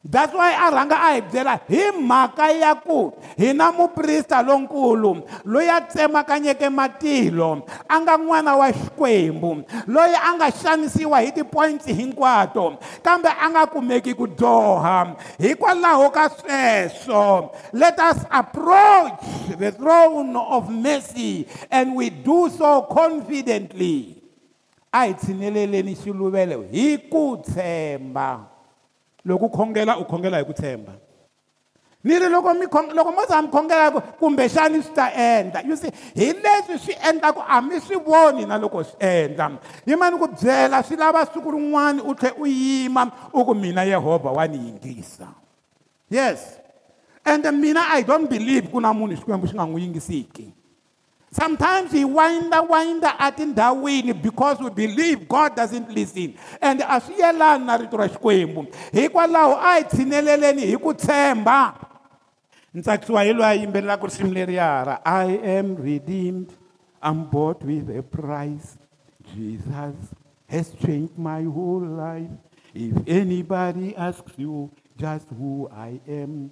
that's 0.09 0.31
why 0.33 0.51
a 0.55 0.71
rhanga 0.71 0.93
a 0.95 1.19
hi 1.19 1.21
byela 1.21 1.59
hi 1.67 1.83
mhaka 1.99 2.47
ya 2.59 2.73
ku 2.75 3.11
hi 3.37 3.51
na 3.51 3.71
muprista 3.75 4.39
lonkulu 4.41 5.27
loyi 5.45 5.67
a 5.69 5.81
tsemakanyeke 5.83 6.69
matilo 6.71 7.67
a 7.89 7.95
nga 8.01 8.17
n'wana 8.17 8.55
wa 8.57 8.71
xikwembu 8.71 9.63
loyi 9.87 10.15
a 10.15 10.31
nga 10.39 10.47
xanisiwa 10.51 11.19
hi 11.19 11.31
tipoints 11.35 11.85
hinkwato 11.85 12.77
kambe 13.03 13.27
a 13.29 13.45
nga 13.51 13.65
kumeki 13.67 14.13
ku 14.15 14.27
dyoha 14.27 15.15
hikwalaho 15.39 16.09
ka 16.09 16.29
sweswo 16.31 17.51
let 17.75 17.99
us 17.99 18.23
approach 18.31 19.19
the 19.59 19.71
throne 19.75 20.35
of 20.39 20.69
mercy 20.71 21.43
and 21.69 21.91
we 21.93 22.07
do 22.09 22.47
so 22.49 22.81
confidently 22.87 24.23
a 24.93 25.07
hi 25.11 25.13
tshineleleni 25.13 25.95
xiluvelo 25.99 26.63
hi 26.71 26.95
ku 27.11 27.37
tshemba 27.43 28.56
loko 29.27 29.45
u 29.45 29.49
khongela 29.49 29.97
u 29.97 30.05
khongela 30.05 30.37
hi 30.39 30.43
ku 30.45 30.53
tshemba 30.53 30.93
ni 32.03 32.19
ri 32.19 32.29
loko 32.29 32.53
mi 32.53 32.65
loko 32.95 33.11
mo 33.11 33.21
za 33.29 33.41
mi 33.41 33.47
khongela 33.47 33.91
ku 33.91 33.99
kumbexani 34.25 34.81
swi 34.83 34.93
ta 34.95 35.11
endla 35.11 35.61
you 35.67 35.75
see 35.75 35.91
hi 36.15 36.31
leswi 36.43 36.77
swi 36.79 36.93
endlaku 37.09 37.41
a 37.47 37.61
mi 37.61 37.79
swi 37.79 37.95
voni 38.05 38.45
na 38.45 38.57
loko 38.57 38.83
swi 38.83 38.95
endla 38.99 39.51
yima 39.85 40.09
ni 40.11 40.17
ku 40.17 40.27
byela 40.27 40.83
swi 40.83 40.95
lava 40.95 41.25
siku 41.25 41.51
rin'wana 41.51 42.01
u 42.03 42.15
tlhe 42.15 42.31
u 42.41 42.45
yima 42.47 43.11
u 43.33 43.43
ku 43.45 43.53
mina 43.55 43.83
yehovha 43.83 44.31
wa 44.31 44.47
ni 44.47 44.57
yingisa 44.65 45.27
yes 46.09 46.59
ende 47.25 47.51
mina 47.51 47.81
i 47.99 48.03
don't 48.03 48.29
believe 48.29 48.71
ku 48.71 48.79
na 48.79 48.93
munhu 48.93 49.15
xikwembu 49.15 49.47
xi 49.47 49.55
nga 49.55 49.65
n'wi 49.67 49.81
yingisiki 49.83 50.56
Sometimes 51.31 51.91
we 51.91 52.05
winder, 52.05 52.63
winder 52.63 53.13
at 53.17 53.37
way 53.75 54.01
because 54.13 54.59
we 54.59 54.69
believe 54.69 55.27
God 55.27 55.55
doesn't 55.55 55.89
listen. 55.93 56.35
And 56.61 56.79
a 56.81 57.03
swi 57.03 57.19
yelani 57.19 57.65
na 57.65 57.75
rito 57.77 57.97
ra 57.97 58.07
Xikwembu. 58.07 58.67
Hikwalaho 58.93 59.55
a 59.59 59.75
hi 59.75 59.83
tshineleleni 59.83 60.61
he 60.63 60.77
could 60.77 60.97
tshemba. 60.97 61.83
Ni 62.73 62.81
tsakisiwa 62.81 63.23
hi 63.25 63.33
loyi 63.33 63.51
a 63.51 63.67
yimbelelaka 63.67 64.07
risimu 64.07 64.33
leriyara. 64.33 65.01
I 65.05 65.25
am 65.57 65.75
redeemed. 65.75 66.53
I'm 67.01 67.25
bought 67.25 67.61
with 67.63 67.89
a 67.89 68.01
price. 68.01 68.77
Jesus 69.35 69.95
has 70.49 70.71
changed 70.81 71.17
my 71.17 71.43
whole 71.43 71.81
life. 71.85 72.31
If 72.73 72.95
anybody 73.05 73.93
asks 73.97 74.31
you 74.37 74.71
just 74.97 75.27
who 75.37 75.69
I 75.75 75.99
am, 76.07 76.51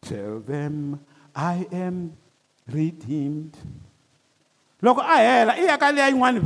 tell 0.00 0.40
them 0.40 1.00
I 1.36 1.66
am 1.70 2.14
redeemed 2.66 3.56
loko 4.84 5.00
a 5.00 5.16
hela 5.16 5.52
i 5.56 5.64
ya 5.64 5.76
ka 5.80 5.88
leya 5.90 6.12
yin'wani 6.12 6.44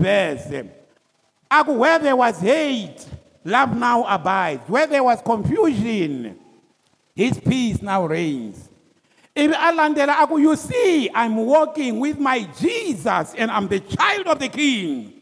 I 1.51 1.61
a 1.61 1.65
ku 1.65 1.73
where 1.75 1.99
there 1.99 2.15
was 2.17 2.39
hate 2.41 3.03
love 3.45 3.75
now 3.77 4.05
abides 4.07 4.63
where 4.71 4.87
there 4.87 5.03
was 5.03 5.19
confusion 5.27 6.39
his 7.19 7.35
peace 7.43 7.83
now 7.83 8.07
reigns 8.07 8.69
ivi 9.35 9.53
a 9.55 9.73
landzela 9.79 10.23
a 10.23 10.27
ku 10.31 10.39
you 10.39 10.55
see 10.55 11.11
i'm 11.13 11.35
walking 11.37 11.99
with 11.99 12.17
my 12.21 12.43
jesus 12.63 13.35
and 13.37 13.51
i'm 13.51 13.67
the 13.67 13.81
child 13.81 14.27
of 14.29 14.39
the 14.39 14.49
king 14.49 15.13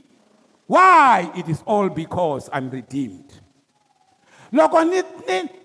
why 0.67 1.31
it 1.35 1.49
is 1.49 1.63
all 1.67 1.89
because 1.89 2.51
i'm 2.53 2.69
redeemed 2.69 3.26
loko 4.57 4.83
ni 4.85 4.97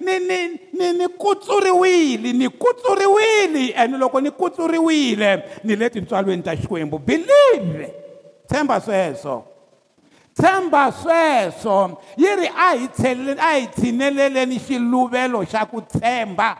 ni 0.01 0.19
ni 0.19 0.19
ni 0.19 0.59
ni 0.79 0.97
ni 0.97 1.07
kutsuriwile 1.17 2.33
ni 2.33 2.49
kutsuriwile 2.49 3.73
and 3.75 3.93
loko 3.97 4.19
ni 4.21 4.31
kutsuriwile 4.31 5.43
ni 5.63 5.75
le 5.75 5.89
tintswalweni 5.89 6.43
ta 6.43 6.55
xikwembu 6.55 6.99
believe 6.99 7.93
tshemba 8.47 8.81
sweswo 8.81 9.43
tshemba 10.33 10.91
sweswo 10.91 12.01
yi 12.17 12.35
ri 12.35 12.47
a 12.47 12.73
hi 12.75 12.89
a 13.39 13.53
hi 13.57 13.67
tshineleleni 13.67 14.59
xiluvelo 14.59 15.43
xa 15.45 15.65
ku 15.65 15.81
tshemba 15.81 16.57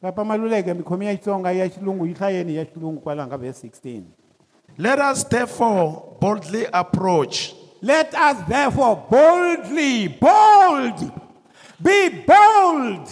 papa 0.00 0.24
maluleke 0.24 0.74
mikhomi 0.74 1.06
ya 1.06 1.12
xitsonga 1.16 1.52
ya 1.52 1.68
xilungu 1.68 2.06
yi 2.06 2.12
hlayeni 2.14 2.56
ya 2.56 2.64
xilungu 2.64 3.00
kwalaho 3.00 3.30
ka 3.30 3.36
vhesi 3.36 3.66
16 3.68 4.02
let 4.78 4.98
us 5.00 5.24
therefore 5.28 5.92
boldly 6.20 6.66
approach 6.72 7.55
Let 7.82 8.14
us 8.14 8.48
therefore 8.48 9.04
boldly, 9.10 10.08
bold, 10.08 10.98
be 11.80 12.08
bold. 12.24 13.06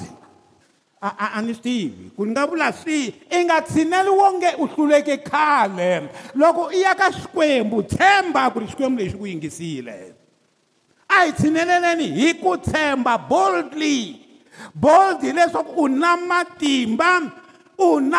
ani 1.04 1.52
Steve 1.52 2.16
ku 2.16 2.24
nga 2.32 2.48
vula 2.48 2.72
Steve 2.72 3.28
i 3.28 3.44
nga 3.44 3.60
tshineli 3.60 4.08
wonge 4.08 4.56
u 4.56 4.64
hluleke 4.72 5.20
khale 5.20 6.08
loko 6.32 6.72
i 6.72 6.80
ya 6.80 6.96
ka 6.96 7.12
xikwembu 7.12 7.84
tshemba 7.84 8.48
ku 8.48 8.64
ri 8.64 8.72
xikwembu 8.72 8.96
lexi 9.04 9.18
ku 9.20 9.28
yingisile 9.28 10.16
a 11.04 11.28
hi 11.28 11.36
tshineleleni 11.36 12.08
hi 12.08 12.40
ku 12.40 12.56
tshemba 12.56 13.20
boldly 13.28 14.16
bold 14.72 15.20
hileswaku 15.20 15.76
u 15.76 15.92
na 15.92 16.16
matimba 16.24 17.12
I'm 17.78 18.10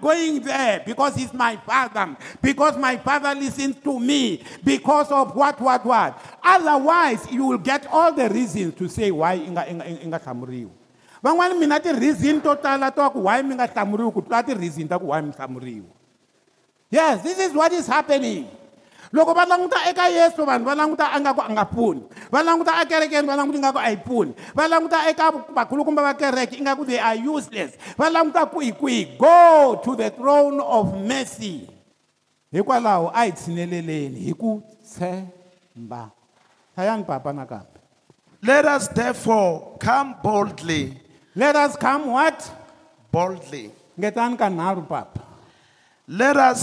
going 0.00 0.40
there 0.42 0.82
because 0.86 1.14
he's 1.16 1.32
my 1.32 1.56
father, 1.56 2.16
because 2.42 2.76
my 2.76 2.96
father 2.98 3.34
listens 3.34 3.76
to 3.84 3.98
me, 3.98 4.42
because 4.62 5.10
of 5.10 5.34
what, 5.34 5.60
what, 5.60 5.84
what. 5.84 6.38
Otherwise, 6.42 7.26
you 7.30 7.46
will 7.46 7.58
get 7.58 7.86
all 7.90 8.12
the 8.12 8.28
reasons 8.28 8.74
to 8.74 8.88
say 8.88 9.10
why 9.10 9.34
inga 9.38 9.64
inga 9.70 9.84
inga 10.04 10.18
hlamuriwi. 10.20 10.70
Van'wani 11.24 11.56
mina 11.58 11.80
ti-reason 11.80 12.40
to 12.42 12.54
tala 12.56 12.92
to 12.92 13.08
ku 13.10 13.20
why 13.20 13.40
mi 13.40 13.56
nga 13.56 13.64
hlamuriwi 13.68 14.12
ku 14.12 14.20
tlula 14.20 14.44
ti-reason 14.44 14.84
ta 14.84 14.98
ku 15.00 15.08
why 15.08 15.20
mi 15.24 15.32
hlamuriwi. 15.32 15.88
Yes, 16.90 17.22
this 17.24 17.38
is 17.38 17.52
what 17.54 17.72
is 17.72 17.86
happening. 17.88 18.44
loko 19.14 19.30
va 19.34 19.46
languta 19.46 19.76
eka 19.90 20.06
yesu 20.16 20.42
vanhu 20.48 20.66
va 20.68 20.74
languta 20.80 21.04
a 21.14 21.18
nga 21.22 21.32
ku 21.36 21.40
a 21.40 21.50
nga 21.54 21.64
pfuni 21.72 22.00
va 22.34 22.40
languta 22.46 22.72
ekerekeni 22.82 23.26
va 23.30 23.34
languta 23.38 23.58
ingaku 23.62 23.78
a 23.78 23.90
yi 23.90 23.96
pfuni 24.06 24.32
va 24.58 24.64
languta 24.72 24.98
eka 25.10 25.26
vakhulukumba 25.56 26.02
va 26.06 26.12
kereke 26.20 26.54
ingaku 26.60 26.82
they 26.90 26.98
are 27.08 27.18
useless 27.34 27.72
va 28.00 28.06
languta 28.14 28.42
kwihi 28.52 28.72
kwihi 28.80 29.02
go 29.24 29.40
to 29.84 29.90
the 30.00 30.08
throne 30.18 30.58
of 30.76 30.84
mercy 31.10 31.54
hikwalaho 32.54 33.06
a 33.20 33.30
hi 33.30 33.30
tshineleleni 33.38 34.18
hi 34.26 34.32
ku 34.42 34.50
tshemba 34.90 36.02
hlayani 36.74 37.04
papa 37.08 37.30
nakambe 37.38 37.78
let 38.48 38.64
us 38.74 38.84
therefore 38.98 39.50
come 39.86 40.08
boldly 40.26 40.84
let 41.42 41.54
us 41.64 41.72
come 41.84 42.02
what 42.18 42.38
boldly 43.14 43.64
ngetani 43.98 44.34
kanharhu 44.42 44.82
papa 44.94 45.22
let 46.08 46.34
us 46.36 46.60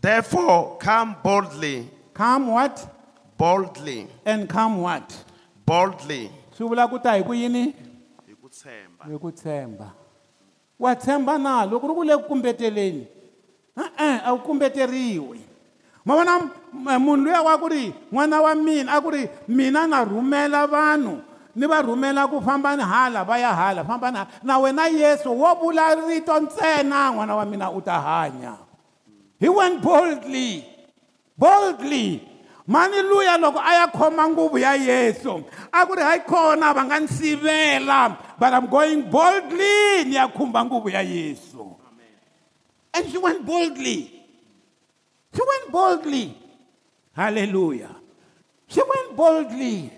therefore 0.00 0.78
come 0.78 1.16
boldly 1.22 1.88
come 2.14 2.46
what 2.48 2.74
boldly 3.36 4.06
and 4.24 4.48
come 4.54 4.74
what 4.86 5.08
boldly 5.68 6.24
swi 6.56 6.68
vula 6.70 6.88
ku 6.90 6.98
ta 6.98 7.10
hi 7.16 7.22
ku 7.22 7.32
yini 7.34 7.64
hi 8.28 8.34
ku 8.42 8.48
tshemba 8.48 9.04
hi 9.06 9.16
ku 9.22 9.30
tshemba 9.32 9.88
wa 10.78 10.94
tshemba 10.94 11.34
na 11.42 11.66
loko 11.68 11.86
ri 11.88 11.94
ku 11.98 12.04
le 12.08 12.14
ku 12.20 12.24
kumbeteleni 12.32 13.04
e-e 13.84 14.10
a 14.24 14.32
wu 14.34 14.40
kumbeteriwi 14.46 15.40
ma 16.04 16.14
vona 16.16 16.34
eh, 16.94 16.98
munhu 17.04 17.24
luya 17.28 17.42
wa 17.44 17.58
ku 17.60 17.68
ri 17.68 17.92
n'wana 18.12 18.36
wa 18.44 18.54
mina 18.54 18.92
a 18.96 19.00
ku 19.04 19.10
ri 19.10 19.28
mina 19.48 19.84
na 19.88 20.00
rhumela 20.04 20.64
vanhu 20.66 21.20
ni 21.56 21.66
va 21.68 21.82
rhumela 21.84 22.24
ku 22.30 22.40
fambani 22.40 22.82
hala 22.82 23.20
va 23.24 23.36
ya 23.36 23.52
hala 23.52 23.84
fambani 23.84 24.16
hala 24.16 24.30
na 24.42 24.58
wena 24.58 24.88
yesu 24.88 25.28
wo 25.28 25.54
vula 25.60 25.92
rito 26.08 26.32
ntsena 26.40 27.12
n'wana 27.12 27.36
wa 27.36 27.44
mina 27.44 27.68
u 27.70 27.80
ta 27.84 28.00
hanya 28.00 28.69
He 29.40 29.48
went 29.48 29.80
boldly 29.80 30.68
boldly 31.36 32.28
Maniluya, 32.68 33.34
luya 33.40 33.40
loko 33.40 33.58
a 33.58 33.72
ya 33.82 33.86
khoma 33.88 34.28
nguvu 34.28 34.58
ya 34.60 34.76
yesu 34.78 35.42
a 35.72 35.86
ku 35.88 35.94
hayi 35.98 36.20
kona 36.28 36.72
va 36.76 36.84
sivela 37.08 38.14
but 38.38 38.52
i'm 38.52 38.66
going 38.68 39.00
boldly 39.10 40.04
ni 40.06 40.14
ya 40.14 40.28
khumba 40.28 40.62
nguvu 40.64 40.90
ya 40.92 41.00
yesu 41.00 41.74
and 42.94 43.10
she 43.10 43.16
went 43.18 43.44
boldly 43.44 44.12
she 45.34 45.42
went 45.42 45.72
boldly 45.72 46.36
Hallelujah. 47.12 47.96
she 48.68 48.82
went 48.86 49.16
boldly 49.16 49.90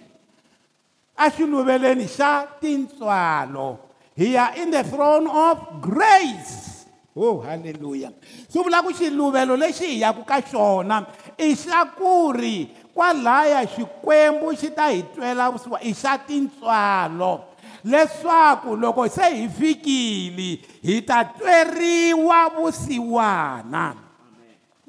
a 1.19 1.29
xi 1.31 1.43
luveleni 1.45 2.07
xa 2.09 2.47
tintswalo 2.63 3.81
are 4.17 4.55
in 4.63 4.71
the 4.71 4.85
throne 4.85 5.27
of 5.27 5.83
grace 5.83 6.72
ho 7.15 7.21
oh, 7.29 7.37
haleluya 7.45 8.09
swi 8.49 8.63
vula 8.65 8.81
ku 8.81 8.89
xiluvelo 8.89 9.53
lexi 9.57 9.85
hi 9.85 10.01
yaka 10.01 10.25
ka 10.25 10.39
xona 10.49 11.05
i 11.37 11.53
xa 11.53 11.85
ku 11.93 12.33
ri 12.33 12.73
kwalaya 12.97 13.61
xikwembu 13.69 14.49
xi 14.57 14.73
ta 14.73 14.89
hi 14.89 15.05
twela 15.13 15.53
vusiwa 15.53 15.77
i 15.85 15.93
xa 15.93 16.17
tintswalo 16.25 17.53
leswaku 17.85 18.77
loko 18.81 19.05
se 19.13 19.29
hi 19.29 19.45
fikile 19.49 20.65
hi 20.81 21.05
ta 21.05 21.21
tweriwa 21.37 22.41
vusiwana 22.57 23.85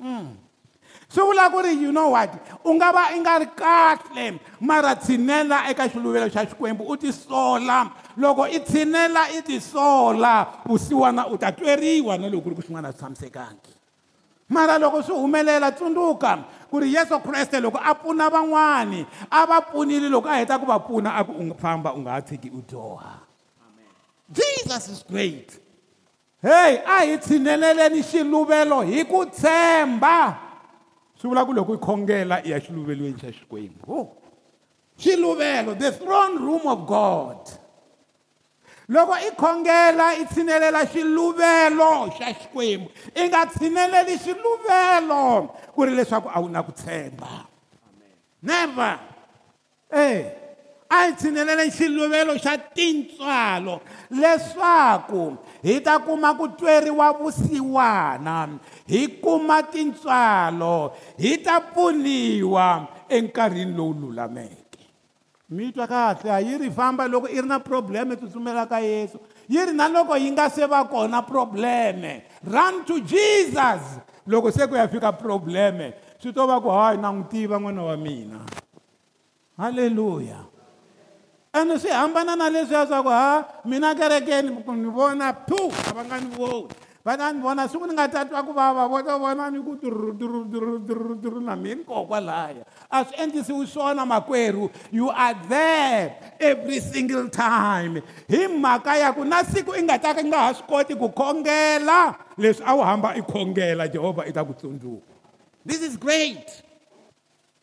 Amen. 0.03 0.23
Mm. 0.23 0.27
swi 1.15 1.21
vula 1.23 1.49
ku 1.51 1.57
ri 1.61 1.73
you 1.81 1.91
know 1.91 2.09
what 2.09 2.29
u 2.65 2.73
nga 2.73 2.89
va 2.93 3.03
i 3.13 3.19
nga 3.19 3.37
ri 3.41 3.45
kahle 3.55 4.39
mara 4.59 4.95
tshinela 4.95 5.69
eka 5.69 5.87
xiluvelo 5.89 6.29
xa 6.29 6.45
xikwembu 6.45 6.83
u 6.89 6.97
tisola 6.97 7.89
loko 8.17 8.45
i 8.47 8.59
tshinela 8.59 9.29
i 9.37 9.41
tisola 9.41 10.45
vusiwana 10.65 11.27
u 11.27 11.37
ta 11.37 11.51
tweriwa 11.51 12.17
na 12.17 12.27
loko 12.29 12.43
ku 12.43 12.49
ri 12.49 12.55
ku 12.55 12.61
swin'wana 12.61 12.89
a 12.89 12.91
swi 12.91 12.97
tshamisekangi 12.99 13.73
mara 14.49 14.77
loko 14.77 15.01
swi 15.03 15.13
humelela 15.15 15.71
tsundzuka 15.71 16.37
ku 16.69 16.79
ri 16.79 16.93
yesu 16.95 17.19
kreste 17.19 17.59
loko 17.61 17.77
a 17.77 17.93
pfuna 17.93 18.29
van'wani 18.29 19.05
a 19.29 19.45
va 19.45 19.61
pfunile 19.61 20.09
loko 20.09 20.29
a 20.29 20.35
heta 20.41 20.57
ku 20.57 20.65
va 20.65 20.79
pfuna 20.79 21.13
a 21.15 21.23
ku 21.23 21.31
u 21.31 21.53
famba 21.61 21.93
u 21.93 21.99
nga 22.01 22.11
ha 22.11 22.21
tshiki 22.21 22.49
u 22.49 22.61
dyoha 22.69 23.21
jesus 24.33 24.87
is 24.89 25.01
great 25.09 25.61
heyi 26.41 26.81
a 26.85 27.05
hi 27.05 27.17
tshineleleni 27.17 28.01
xiluvelo 28.03 28.81
hi 28.81 29.03
ku 29.05 29.25
tshemba 29.29 30.42
swi 31.23 31.29
vula 31.29 31.45
ku 31.45 31.53
loko 31.53 31.73
i 31.75 31.77
khongela 31.77 32.43
i 32.43 32.49
ya 32.51 32.59
xiluvelweni 32.59 33.17
xa 33.19 33.31
xikwembu 33.31 33.85
ho 33.87 33.95
oh. 33.95 34.15
xiluvelo 34.99 35.73
the 35.79 35.91
throne 35.91 36.37
room 36.37 36.67
of 36.67 36.85
god 36.85 37.39
loko 38.89 39.13
i 39.13 39.31
khongela 39.39 40.19
i 40.19 40.25
tshinelela 40.25 40.83
xiluvelo 40.85 42.11
xa 42.19 42.33
xikwembu 42.33 42.89
i 43.15 43.27
nga 43.29 43.45
tshineleli 43.45 44.17
xiluvelo 44.19 45.55
ku 45.73 45.83
ri 45.85 45.95
leswaku 45.95 46.27
a 46.27 46.41
wu 46.41 46.49
na 46.49 46.61
ku 46.63 46.71
tshemba 46.73 47.47
never 48.43 48.99
e 49.89 50.01
eh. 50.01 50.19
hey. 50.19 50.42
a 50.93 50.97
hi 51.09 51.11
tshinelele 51.19 51.65
xiluvelo 51.77 52.33
xa 52.45 52.53
tintswalo 52.75 53.75
leswaku 54.19 55.25
hi 55.67 55.75
ta 55.85 55.95
kuma 56.05 56.29
ku 56.39 56.45
tweriwa 56.59 57.07
vusiwana 57.19 58.39
hi 58.93 59.01
kuma 59.23 59.57
tintswalo 59.73 60.75
hi 61.17 61.31
ta 61.45 61.55
pfuniwa 61.71 62.67
enkarhini 63.17 63.73
lowu 63.77 63.93
lulameke 64.01 64.81
mi 65.49 65.71
twa 65.73 65.87
kahle 65.89 66.29
a 66.29 66.39
yi 66.39 66.57
ri 66.61 66.69
famba 66.69 67.07
loko 67.09 67.25
i 67.27 67.41
ri 67.41 67.47
na 67.49 67.57
probleme 67.59 68.13
tsutsumela 68.15 68.67
ka 68.69 68.77
yesu 68.77 69.17
yi 69.49 69.59
ri 69.65 69.73
na 69.73 69.87
loko 69.89 70.13
yi 70.15 70.29
nga 70.31 70.47
se 70.49 70.65
va 70.69 70.83
kona 70.85 71.21
probleme 71.25 72.23
run 72.45 72.85
to 72.85 72.99
jesus 73.01 73.83
loko 74.29 74.51
se 74.53 74.67
ku 74.69 74.75
ya 74.77 74.87
fika 74.87 75.09
probleme 75.11 75.93
swi 76.21 76.29
to 76.33 76.45
va 76.47 76.61
ku 76.61 76.69
hayi 76.69 76.97
na 77.01 77.09
n'wi 77.11 77.25
tiva 77.29 77.57
n'wana 77.57 77.81
wa 77.89 77.97
mina 77.97 78.37
halleluya 79.57 80.52
ene 81.59 81.79
swi 81.79 81.89
hambana 81.89 82.35
na 82.35 82.49
leswiya 82.49 82.87
swa 82.87 83.03
ku 83.03 83.09
ha 83.09 83.45
mina 83.65 83.93
kerekeni 83.95 84.49
ni 84.49 84.89
vona 84.89 85.29
phu 85.45 85.69
a 85.69 85.93
va 85.93 86.01
nga 86.03 86.17
ni 86.21 86.29
voni 86.33 86.67
va 87.05 87.13
ta 87.17 87.29
ni 87.31 87.37
vona 87.41 87.69
siku 87.69 87.85
ni 87.85 87.93
nga 87.93 88.09
ta 88.09 88.25
twa 88.25 88.41
ku 88.41 88.53
vava 88.57 88.87
vo 88.89 88.97
to 89.05 89.13
vona 89.21 89.51
ni 89.53 89.61
ku 89.61 89.77
turuturuturuturuturu 89.77 91.37
na 91.45 91.53
mini 91.55 91.85
kokwalaya 91.85 92.65
a 92.89 93.05
swi 93.05 93.13
endlisiwi 93.21 93.67
swona 93.69 94.01
makwerhu 94.01 94.65
you 94.89 95.13
are 95.13 95.37
there 95.45 96.17
every 96.41 96.81
single 96.81 97.29
time 97.29 98.01
hi 98.25 98.49
mhaka 98.49 98.97
ya 98.97 99.13
ku 99.13 99.21
na 99.21 99.45
siku 99.45 99.77
i 99.77 99.85
nga 99.85 100.01
ta 100.01 100.17
i 100.17 100.25
nga 100.25 100.49
ha 100.49 100.51
swi 100.57 100.65
koti 100.65 100.97
ku 100.97 101.13
khongela 101.13 102.17
leswi 102.33 102.65
a 102.65 102.73
wu 102.73 102.81
hamba 102.81 103.13
i 103.13 103.21
khongela 103.21 103.85
jehovha 103.85 104.25
i 104.25 104.33
ta 104.33 104.41
ku 104.41 104.57
tsundzuka 104.57 105.05
this 105.61 105.85
is 105.85 106.01
great 106.01 106.62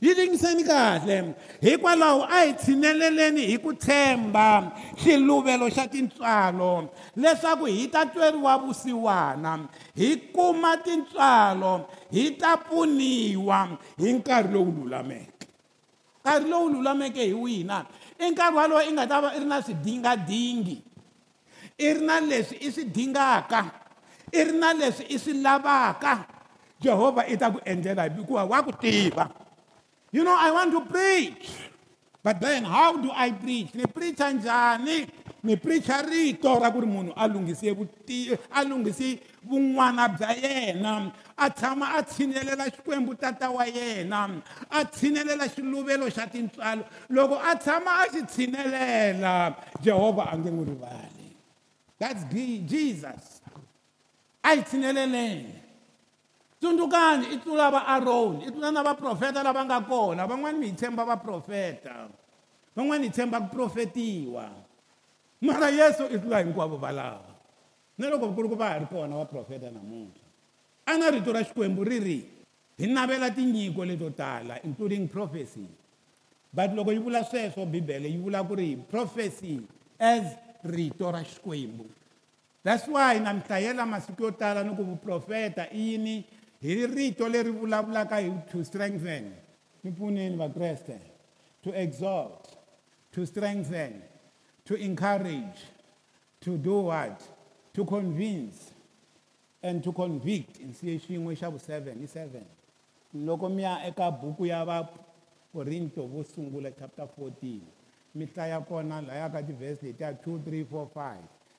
yi 0.00 0.14
ringiseni 0.14 0.64
kahle 0.64 1.34
hikwalaho 1.60 2.22
a 2.24 2.40
hi 2.44 2.52
tshineleleni 2.52 3.46
hi 3.46 3.56
ku 3.58 3.74
tshemba 3.74 4.72
xiluvelo 5.02 5.68
xa 5.76 5.86
tintswalo 5.88 6.88
leswaku 7.16 7.64
hi 7.64 7.86
ta 7.88 8.04
tweriwa 8.06 8.58
vusiwana 8.58 9.66
hi 9.96 10.16
kuma 10.32 10.76
tintswalo 10.76 11.88
hi 12.10 12.24
ta 12.38 12.56
pfuniwa 12.56 13.68
hi 13.98 14.12
nkarhi 14.12 14.52
lowu 14.52 14.72
lulameke 14.78 15.36
nkarhi 16.22 16.48
lowu 16.50 16.68
lulameke 16.68 17.24
hi 17.24 17.34
wihi 17.34 17.64
na 17.64 17.84
i 18.18 18.30
nkarhi 18.30 18.56
walowo 18.56 18.80
i 18.82 18.92
nga 18.92 19.06
ta 19.06 19.20
va 19.20 19.34
i 19.36 19.38
ri 19.38 19.44
na 19.46 19.62
swidingadingi 19.62 20.78
i 21.78 21.92
ri 21.94 22.00
na 22.06 22.20
leswi 22.20 22.56
i 22.60 22.70
swi 22.72 22.84
dingaka 22.84 23.66
i 24.32 24.44
ri 24.44 24.52
na 24.58 24.72
leswi 24.72 25.04
i 25.08 25.18
swi 25.18 25.32
lavaka 25.32 26.24
jehovha 26.80 27.26
i 27.26 27.36
ta 27.36 27.50
ku 27.50 27.60
endlela 27.64 28.08
hikuva 28.08 28.44
wa 28.44 28.62
ku 28.62 28.72
tiva 28.72 29.30
you 30.12 30.24
know 30.24 30.36
i 30.38 30.50
want 30.50 30.70
to 30.72 30.80
preach 30.92 31.50
but 32.22 32.40
then 32.40 32.64
how 32.64 32.96
do 32.96 33.10
i 33.14 33.30
preach 33.30 33.74
ni 33.74 33.84
preacha 33.86 34.30
njhani 34.38 35.06
ni 35.42 35.56
preacha 35.56 36.02
rito 36.02 36.58
ra 36.60 36.70
ku 36.70 36.80
ri 36.80 36.86
munhu 36.86 37.12
a 37.16 37.28
lunghise 37.28 37.70
vuti 37.74 38.36
a 38.52 38.64
lunghise 38.64 39.20
vun'wana 39.48 40.10
bya 40.18 40.34
yena 40.36 41.12
a 41.38 41.50
tshama 41.50 41.94
a 41.98 42.02
tshinelela 42.02 42.70
xikwembu 42.74 43.14
tata 43.18 43.50
wa 43.50 43.64
yena 43.64 44.42
a 44.70 44.84
tshinelela 44.84 45.48
xiluvelo 45.54 46.10
xa 46.12 46.26
tintswalo 46.26 46.84
loko 47.08 47.36
a 47.40 47.56
tshama 47.56 48.04
a 48.04 48.04
xi 48.12 48.20
tshinelela 48.26 49.56
jehovha 49.80 50.28
a 50.32 50.38
nge 50.38 50.50
n'wi 50.50 50.64
rivali 50.66 51.28
that's 51.98 52.22
jesus 52.68 53.40
a 54.44 54.54
yi 54.56 54.62
tshinelelene 54.62 55.58
tsundzukani 56.60 57.24
i 57.34 57.36
tlula 57.42 57.66
vaaroni 57.74 58.40
i 58.44 58.50
tlula 58.52 58.70
na 58.70 58.82
vaprofeta 58.88 59.40
lava 59.46 59.62
nga 59.64 59.78
kona 59.90 60.24
van'wani 60.30 60.58
mi 60.60 60.66
hi 60.68 60.72
tshemba 60.78 61.02
vaprofeta 61.10 61.94
van'wani 62.76 63.04
hi 63.08 63.12
tshemba 63.12 63.38
ku 63.40 63.48
profetiwa 63.56 64.44
mara 65.40 65.68
yesu 65.78 66.04
i 66.04 66.16
tlula 66.20 66.38
hinkwavo 66.44 66.76
valava 66.76 67.32
na 67.98 68.08
loko 68.10 68.28
ku 68.36 68.42
ri 68.42 68.48
ku 68.52 68.56
va 68.60 68.66
ha 68.70 68.76
ri 68.78 68.84
kona 68.92 69.16
vaprofeta 69.16 69.70
namuntlha 69.72 70.26
a 70.86 70.96
na 70.98 71.08
rito 71.10 71.32
ra 71.32 71.40
xikwembu 71.42 71.82
ri 71.84 71.98
ri 71.98 72.18
hi 72.76 72.86
navela 72.86 73.30
tinyiko 73.30 73.84
leto 73.84 74.10
tala 74.12 74.60
including 74.68 75.08
prophecy 75.08 75.64
but 76.52 76.70
loko 76.76 76.92
yi 76.92 76.98
vula 77.00 77.24
sweswo 77.24 77.64
bibele 77.66 78.08
yi 78.12 78.18
vula 78.20 78.44
ku 78.44 78.54
ri 78.60 78.76
prophecy 78.76 79.60
as 79.98 80.36
rito 80.68 81.08
ra 81.10 81.22
xikwembu 81.24 81.88
that's 82.62 82.84
why 82.86 83.16
namihlayela 83.18 83.86
masiku 83.88 84.22
yo 84.28 84.32
tala 84.36 84.60
ni 84.62 84.76
ku 84.76 84.84
vuprofeta 84.84 85.64
i 85.72 85.92
yini 85.96 86.16
hi 86.62 86.86
rito 86.86 87.24
leri 87.28 87.50
vulavulaka 87.56 88.16
hi 88.20 88.30
to 88.52 88.64
strengthen 88.64 89.32
ni 89.84 89.90
pfuneni 89.90 90.36
vakreste 90.36 90.98
to 91.64 91.70
exalt 91.74 92.48
to 93.12 93.24
strengthen 93.26 93.92
to 94.64 94.74
encourage 94.74 95.60
to 96.40 96.58
do 96.58 96.74
what 96.80 97.22
to 97.72 97.84
convince 97.84 98.58
and 99.62 99.82
to 99.84 99.92
convict 99.92 100.56
hi 100.82 100.98
xiyin'we 101.06 101.34
xa 101.40 101.48
vu7 101.50 101.94
hi 102.00 102.06
7 102.06 102.42
loko 103.14 103.48
mi 103.48 103.62
ya 103.62 103.82
eka 103.86 104.10
buku 104.10 104.46
ya 104.46 104.64
vakorinto 104.64 106.06
vo 106.06 106.24
sungula 106.24 106.70
chapter 106.70 107.08
14 107.18 107.60
mi 108.14 108.26
hlaya 108.26 108.60
kona 108.60 109.00
laya 109.02 109.30
ka 109.30 109.42
tivhesi 109.42 109.86
letiya 109.86 110.12
2 110.12 110.38
3 110.38 110.64
4 110.64 110.86
5 110.96 111.16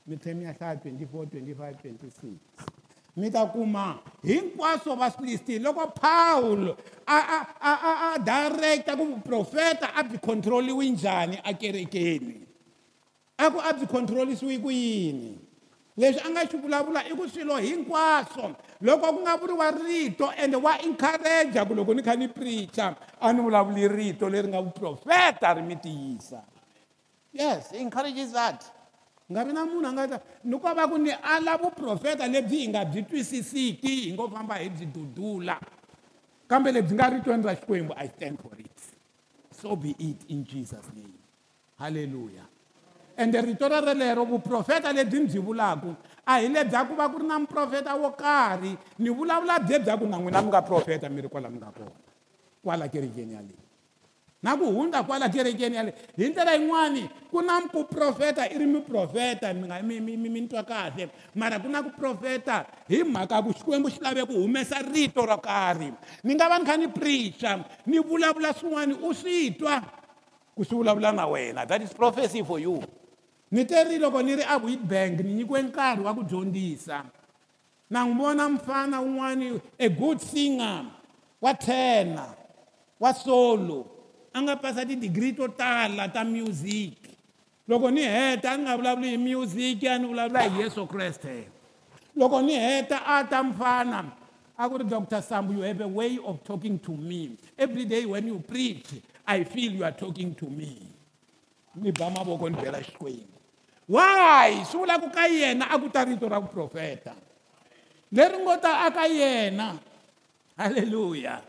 mi 0.07 0.17
tlhe 0.17 0.33
mi 0.33 0.43
ya 0.45 0.53
hlaya 0.53 0.75
24 0.75 0.91
25 0.91 1.55
26 1.55 2.77
mi 3.15 3.29
ta 3.29 3.45
kuma 3.45 3.99
hinkwaswo 4.23 4.95
va 4.95 5.11
swi 5.11 5.27
listile 5.27 5.59
loko 5.65 5.87
pawulo 5.93 6.77
a 7.07 7.15
a 7.15 7.47
a 7.61 7.71
a 7.83 8.13
a 8.15 8.19
direct-a 8.19 8.95
ku 8.95 9.05
vuprofeta 9.15 9.91
a 9.95 10.03
byi 10.03 10.17
control-iwi 10.21 10.89
njhani 10.91 11.37
akerekeni 11.43 12.41
a 13.37 13.49
ku 13.51 13.59
a 13.59 13.73
byi 13.73 13.85
control-isiwi 13.87 14.57
ku 14.63 14.71
yini 14.71 15.37
leswi 15.97 16.21
a 16.23 16.29
nga 16.29 16.41
swi 16.47 16.57
vulavula 16.59 17.03
i 17.03 17.11
ku 17.13 17.27
swilo 17.27 17.57
hinkwaswo 17.59 18.55
loko 18.81 19.07
ku 19.13 19.19
nga 19.21 19.37
vuriwa 19.37 19.71
rito 19.71 20.31
ende 20.37 20.55
wa 20.57 20.79
encourager 20.79 21.67
ku 21.67 21.73
loko 21.75 21.93
ni 21.93 22.01
kha 22.03 22.15
ni 22.15 22.27
preacher 22.29 22.95
a 23.19 23.33
ni 23.33 23.41
vulavuli 23.41 23.87
rito 23.91 24.29
leri 24.29 24.47
nga 24.47 24.61
vuprofeta 24.61 25.53
ri 25.53 25.61
mi 25.61 25.75
tiyisa 25.75 26.43
yes 27.33 27.73
encourages 27.73 28.31
that 28.31 28.63
nga 29.31 29.43
vi 29.47 29.51
na 29.55 29.63
munhu 29.65 29.87
a 29.87 29.91
nga 29.95 30.05
ta 30.15 30.17
ni 30.43 30.53
ko 30.59 30.67
va 30.75 30.83
ku 30.87 30.99
ni 30.99 31.11
ala 31.11 31.55
vuprofeta 31.55 32.27
lebyi 32.27 32.67
hi 32.67 32.67
nga 32.67 32.83
byi 32.83 33.01
twisisiki 33.07 33.95
hi 34.05 34.11
ngo 34.13 34.27
famba 34.27 34.59
hi 34.59 34.67
byi 34.69 34.85
dudula 34.91 35.55
kambe 36.47 36.69
lebyi 36.75 36.93
nga 36.93 37.07
ri 37.15 37.19
tweni 37.23 37.43
ra 37.43 37.55
xikwembu 37.55 37.95
i 37.95 38.07
stand 38.11 38.35
for 38.43 38.51
it 38.59 38.75
so 39.55 39.75
be 39.79 39.95
it 39.97 40.19
in 40.27 40.43
jesus 40.43 40.83
name 40.93 41.15
halleluya 41.79 42.43
ende 43.15 43.39
rito 43.41 43.65
ra 43.71 43.79
relero 43.79 44.25
vuprofeta 44.27 44.91
lebyi 44.91 45.19
ni 45.19 45.25
byi 45.31 45.39
vulaku 45.39 45.95
a 46.27 46.39
hi 46.43 46.47
lebya 46.51 46.83
ku 46.87 46.93
va 46.99 47.07
ku 47.09 47.17
ri 47.23 47.25
na 47.25 47.39
muprofeta 47.39 47.95
wo 47.95 48.11
karhi 48.11 48.75
ni 48.99 49.09
vulavula 49.09 49.59
bye 49.63 49.79
bya 49.79 49.95
ku 49.97 50.05
na 50.11 50.17
n'wina 50.19 50.41
mi 50.43 50.49
nga 50.51 50.61
profeta 50.61 51.07
mi 51.09 51.21
ri 51.23 51.27
kwala 51.31 51.47
mi 51.49 51.57
nga 51.57 51.71
kona 51.71 51.95
kwala 52.63 52.89
kerekeni 52.91 53.33
yaleyi 53.39 53.60
na 54.41 54.57
ku 54.57 54.65
hundza 54.73 55.03
kwala 55.05 55.29
kerekeni 55.29 55.75
yale 55.75 55.93
hi 56.17 56.29
ndlela 56.29 56.53
yin'wani 56.57 57.03
ku 57.29 57.41
na 57.41 57.61
kuprofeta 57.69 58.49
i 58.49 58.57
ri 58.57 58.65
miprofeta 58.65 59.53
mi 59.53 59.69
nga 59.69 59.77
mi 59.85 60.41
twa 60.49 60.63
kahle 60.65 61.09
mara 61.37 61.61
ku 61.61 61.69
na 61.69 61.85
ku 61.85 61.93
profeta 61.93 62.65
hi 62.89 63.03
mhaka 63.05 63.35
ya 63.37 63.41
ku 63.45 63.53
xikwembu 63.53 63.89
xi 63.93 64.01
lave 64.01 64.25
ku 64.25 64.33
humesa 64.33 64.81
rito 64.81 65.21
ro 65.25 65.37
karhi 65.37 65.93
ni 66.25 66.33
nga 66.33 66.49
va 66.49 66.57
ni 66.59 66.65
kha 66.65 66.77
ni 66.77 66.87
pricha 66.89 67.61
ni 67.85 68.01
vulavula 68.01 68.49
swin'wana 68.53 68.97
u 68.97 69.13
swi 69.13 69.53
twa 69.53 69.77
ku 70.57 70.65
swi 70.65 70.73
vulavula 70.81 71.13
na 71.13 71.29
wena 71.29 71.61
that 71.69 71.81
is 71.85 71.93
prophecy 71.93 72.41
for 72.41 72.57
you 72.57 72.81
ni 73.53 73.61
teri 73.69 74.01
loko 74.01 74.25
ni 74.25 74.41
ri 74.41 74.43
abuit 74.49 74.81
bank 74.81 75.21
ni 75.21 75.37
nyikiwe 75.37 75.69
nkarhi 75.69 76.01
wa 76.01 76.17
ku 76.17 76.25
dyondzisa 76.25 77.05
na 77.93 78.09
n'wi 78.09 78.17
vona 78.17 78.49
mfana 78.49 79.05
wun'wani 79.05 79.61
a 79.77 79.87
good 79.93 80.17
singer 80.17 80.89
wa 81.37 81.53
tena 81.53 82.25
wa 82.97 83.13
solo 83.13 83.90
a 84.33 84.37
nga 84.41 84.55
pasa 84.55 84.85
tidigiri 84.87 85.33
to 85.35 85.47
tala 85.51 86.07
ta 86.07 86.23
music 86.23 86.93
loko 87.67 87.91
ni 87.91 88.01
heta 88.07 88.51
a 88.55 88.55
nga 88.57 88.73
vulavuli 88.79 89.09
hi 89.15 89.19
music 89.19 89.83
a 89.91 89.97
ni 89.99 90.07
vulavula 90.07 90.41
hi 90.47 90.51
yesu 90.63 90.87
kreste 90.87 91.47
loko 92.15 92.39
ni 92.41 92.53
heta 92.55 93.03
a 93.05 93.23
ta 93.27 93.43
mfana 93.43 94.07
a 94.57 94.63
ku 94.71 94.77
ri 94.79 94.83
dr 94.87 95.19
sambu 95.21 95.53
you 95.59 95.63
have 95.63 95.81
a 95.83 95.87
way 95.91 96.15
of 96.25 96.39
talking 96.47 96.79
to 96.79 96.91
me 96.95 97.35
every 97.59 97.83
day 97.85 98.05
when 98.07 98.23
you 98.25 98.39
preach 98.39 98.87
i 99.27 99.43
feel 99.43 99.71
you 99.71 99.83
are 99.83 99.91
talking 99.95 100.31
to 100.33 100.45
me 100.47 100.79
ni 101.75 101.91
ba 101.91 102.07
mavoko 102.09 102.47
ni 102.47 102.55
bela 102.55 102.79
xikwembu 102.79 103.35
why 103.91 104.63
swi 104.63 104.79
vulaku 104.87 105.11
ka 105.11 105.27
yena 105.27 105.65
a 105.67 105.75
ku 105.77 105.89
ta 105.91 106.03
rito 106.07 106.27
ra 106.31 106.39
vuprofeta 106.39 107.15
leri 108.15 108.37
ngo 108.39 108.55
ta 108.63 108.85
aka 108.87 109.07
yena 109.11 109.75
halleluya 110.57 111.43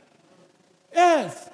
yes 0.97 1.52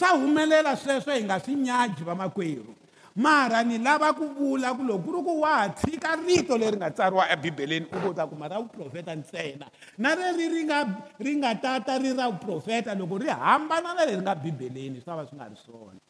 swa 0.00 0.08
humelela 0.08 0.76
sweswo 0.76 1.12
hi 1.14 1.24
nga 1.24 1.40
swi 1.40 1.54
nyadyi 1.54 2.04
vamakwerhu 2.04 2.74
mara 3.16 3.62
ni 3.62 3.78
lava 3.78 4.12
ku 4.12 4.26
vula 4.28 4.72
ku 4.72 4.82
loko 4.82 5.02
ku 5.04 5.10
ri 5.16 5.20
ku 5.26 5.32
wa 5.40 5.56
ha 5.60 5.68
tshika 5.68 6.10
rito 6.26 6.54
leri 6.58 6.76
nga 6.76 6.90
tsariwa 6.90 7.24
ebibeleni 7.32 7.86
u 7.92 7.98
kota 8.00 8.24
kuma 8.26 8.48
ra 8.48 8.56
vuprofeta 8.60 9.12
ntsena 9.16 9.66
na 9.98 10.14
leri 10.16 10.48
ri 10.48 10.62
nga 10.64 10.78
ri 11.20 11.32
nga 11.36 11.52
tata 11.54 11.98
ri 12.00 12.12
ra 12.16 12.30
vuprofeta 12.32 12.94
loko 12.96 13.16
ri 13.20 13.28
hambana 13.28 13.92
na 13.94 14.04
leri 14.06 14.22
nga 14.24 14.34
bibeleni 14.34 15.00
swi 15.04 15.12
va 15.12 15.24
swi 15.28 15.36
nga 15.36 15.46
ri 15.52 15.56
swona 15.64 16.00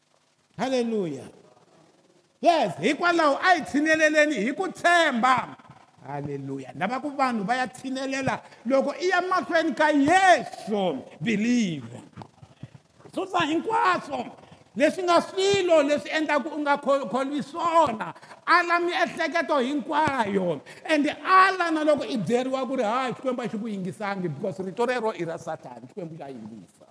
halleluya 0.60 1.26
yes 2.40 2.72
hikwalaho 2.80 3.34
a 3.42 3.48
hi 3.54 3.60
tshineleleni 3.66 4.36
hi 4.46 4.52
ku 4.54 4.68
tshemba 4.70 5.56
halleluya 6.06 6.70
lava 6.78 7.00
ku 7.02 7.10
vanhu 7.18 7.42
va 7.48 7.56
ya 7.58 7.66
tshinelela 7.66 8.38
loko 8.70 8.94
i 9.00 9.08
ya 9.10 9.18
mahlweni 9.24 9.74
ka 9.74 9.88
yesu 9.90 11.02
believe 11.20 11.90
susa 13.14 13.38
hinkwaswo 13.38 14.26
leswi 14.76 15.02
nga 15.02 15.18
swilo 15.20 15.76
leswi 15.88 16.10
endlaka 16.18 16.48
u 16.56 16.58
nga 16.62 16.74
kholwi 17.10 17.40
swona 17.50 18.08
ala 18.56 18.74
miehleketo 18.86 19.56
hinkwayo 19.66 20.48
ende 20.92 21.10
ala 21.38 21.66
na 21.74 21.80
loko 21.88 22.04
i 22.06 22.16
byeriwa 22.24 22.60
ku 22.68 22.72
ri 22.78 22.84
ha 22.90 22.98
xikwembu 23.14 23.40
a 23.44 23.48
xi 23.52 23.56
ku 23.60 23.66
yingisangi 23.72 24.28
because 24.34 24.58
rito 24.68 24.82
rero 24.90 25.08
i 25.10 25.26
ra 25.28 25.34
satani 25.46 25.84
xikwembu 25.90 26.14
xa 26.20 26.28
yingisa 26.34 26.89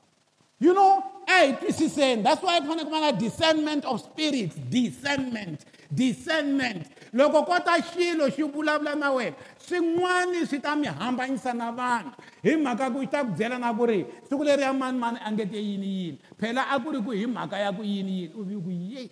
You 0.59 0.73
know, 0.75 0.99
APC 1.27 1.87
saying, 1.89 2.21
that's 2.23 2.43
why 2.43 2.59
it's 2.61 2.67
called 2.67 3.17
discernment 3.17 3.85
of 3.87 4.01
spirits. 4.03 4.55
Discernment. 4.69 5.63
Discernment. 5.91 6.83
Loko 7.15 7.41
kota 7.47 7.79
shilo 7.81 8.27
shubulabla 8.29 8.93
na 8.95 9.09
we. 9.15 9.33
Singwani 9.57 10.45
sitami 10.45 10.85
hamba 10.87 11.27
nisa 11.27 11.51
na 11.53 11.71
van. 11.71 12.11
Hima 12.43 12.75
kaku 12.75 13.01
ita 13.03 13.23
kuzela 13.25 13.57
na 13.57 13.73
kuri. 13.73 14.05
Sikule 14.29 14.55
rea 14.55 14.71
man 14.73 14.99
man 14.99 15.15
angete 15.17 15.57
yini 15.57 15.87
yini. 15.87 16.19
Pela 16.37 16.67
akuri 16.69 17.01
kui 17.03 17.17
hima 17.17 17.47
kaya 17.49 17.71
kui 17.73 17.87
yini 17.87 18.11
yini. 18.21 18.33
Ubi 18.35 18.55
kui 18.61 18.75
ye. 18.93 19.09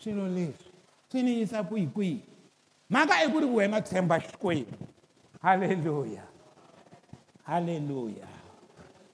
Shilo 0.00 0.26
le. 0.28 0.54
Sini 1.12 1.40
isa 1.42 1.62
kui 1.62 1.86
kui. 1.86 2.22
Maka 2.90 3.22
ekuri 3.24 3.46
kui 3.46 3.64
ema 3.64 3.80
tsemba 3.82 4.20
shkwe. 4.20 4.64
Hallelujah. 5.42 6.24
Hallelujah. 7.44 8.28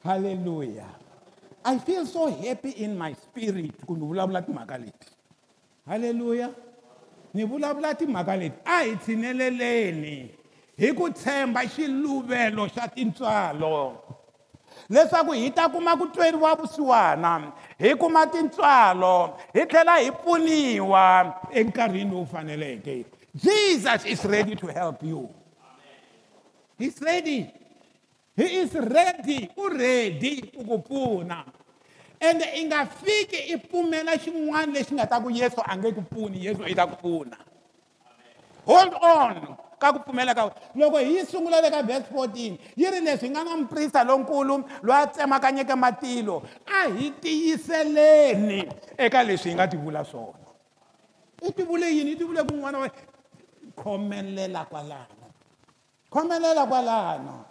Hallelujah. 0.04 0.94
I 1.64 1.78
feel 1.78 2.04
so 2.06 2.30
happy 2.30 2.70
in 2.82 2.98
my 2.98 3.14
spirit 3.14 3.74
ku 3.86 3.94
ni 3.94 4.02
vulavula 4.06 4.42
timhaka 4.42 4.78
leti 4.78 5.10
halleluya 5.86 6.50
ni 7.34 7.44
vulavula 7.44 7.94
timhaka 7.94 8.36
leti 8.38 8.56
a 8.66 8.78
hi 8.84 8.94
tshineleleni 8.96 10.14
hi 10.76 10.90
ku 10.98 11.10
tshemba 11.10 11.62
xiluvelo 11.74 12.66
xa 12.74 12.88
tintswalo 12.94 13.74
leswaku 14.90 15.32
hi 15.38 15.50
ta 15.50 15.68
kuma 15.68 15.96
ku 15.96 16.06
tweriwa 16.10 16.54
vusiwana 16.58 17.52
hi 17.78 17.94
kuma 17.94 18.26
tintswalo 18.26 19.38
hi 19.54 19.66
tlhela 19.66 19.96
hi 20.02 20.10
pfuniwa 20.12 21.06
enkarhini 21.52 22.10
lowu 22.10 22.26
faneleke 22.26 23.04
jesus 23.46 24.04
is 24.06 24.24
ready 24.24 24.56
to 24.56 24.66
help 24.66 25.02
you 25.02 25.28
He's 26.78 27.00
ready. 27.00 27.52
He 28.34 28.64
is 28.64 28.72
ready, 28.72 29.44
uredi 29.60 30.52
ku 30.64 30.80
pfuna. 30.80 31.44
Ende 32.16 32.48
i 32.56 32.64
nga 32.64 32.86
fiki 32.88 33.52
i 33.52 33.56
pfumela 33.60 34.16
xin'wana 34.16 34.72
lexi 34.72 34.94
nga 34.96 35.06
ta 35.06 35.20
ku 35.20 35.28
Yesu 35.28 35.60
a 35.60 35.76
nge 35.76 35.90
ku 35.92 36.00
pfuni 36.06 36.46
Yesu 36.48 36.64
i 36.64 36.72
ta 36.74 36.86
ku 36.88 36.96
pfuna. 36.96 37.36
Hold 38.64 38.94
on 39.04 39.36
ka 39.76 39.92
ku 39.92 40.00
pfumela 40.06 40.32
ka 40.32 40.48
loko 40.78 40.96
hi 40.96 41.20
sungula 41.28 41.60
le 41.60 41.68
ka 41.68 41.82
verse 41.84 42.08
14 42.08 42.72
yi 42.78 42.86
ri 42.94 43.02
leswi 43.02 43.26
hi 43.28 43.32
nga 43.34 43.42
na 43.42 43.58
muprista 43.58 44.04
lonkulu 44.06 44.62
loyi 44.86 44.96
a 45.02 45.10
tsemakanyeke 45.10 45.74
matilo 45.74 46.46
a 46.70 46.86
hi 46.88 47.10
tiyiseleni 47.18 48.62
eka 48.94 49.22
leswi 49.26 49.50
hi 49.52 49.56
nga 49.58 49.66
ti 49.68 49.76
vula 49.76 50.04
swona. 50.06 50.40
I 51.42 51.50
ti 51.52 51.62
vule 51.66 51.90
yini 51.90 52.14
i 52.16 52.16
ti 52.16 52.24
vule 52.24 52.40
kun'wana 52.46 52.86
khomelela 53.74 54.62
kwalano 54.70 55.26
khomelela 56.08 56.62
kwalano 56.70 57.44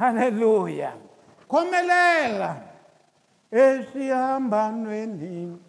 Hallelujah. 0.00 0.96
Komelela. 1.44 2.56
Esihambanweni. 3.52 5.68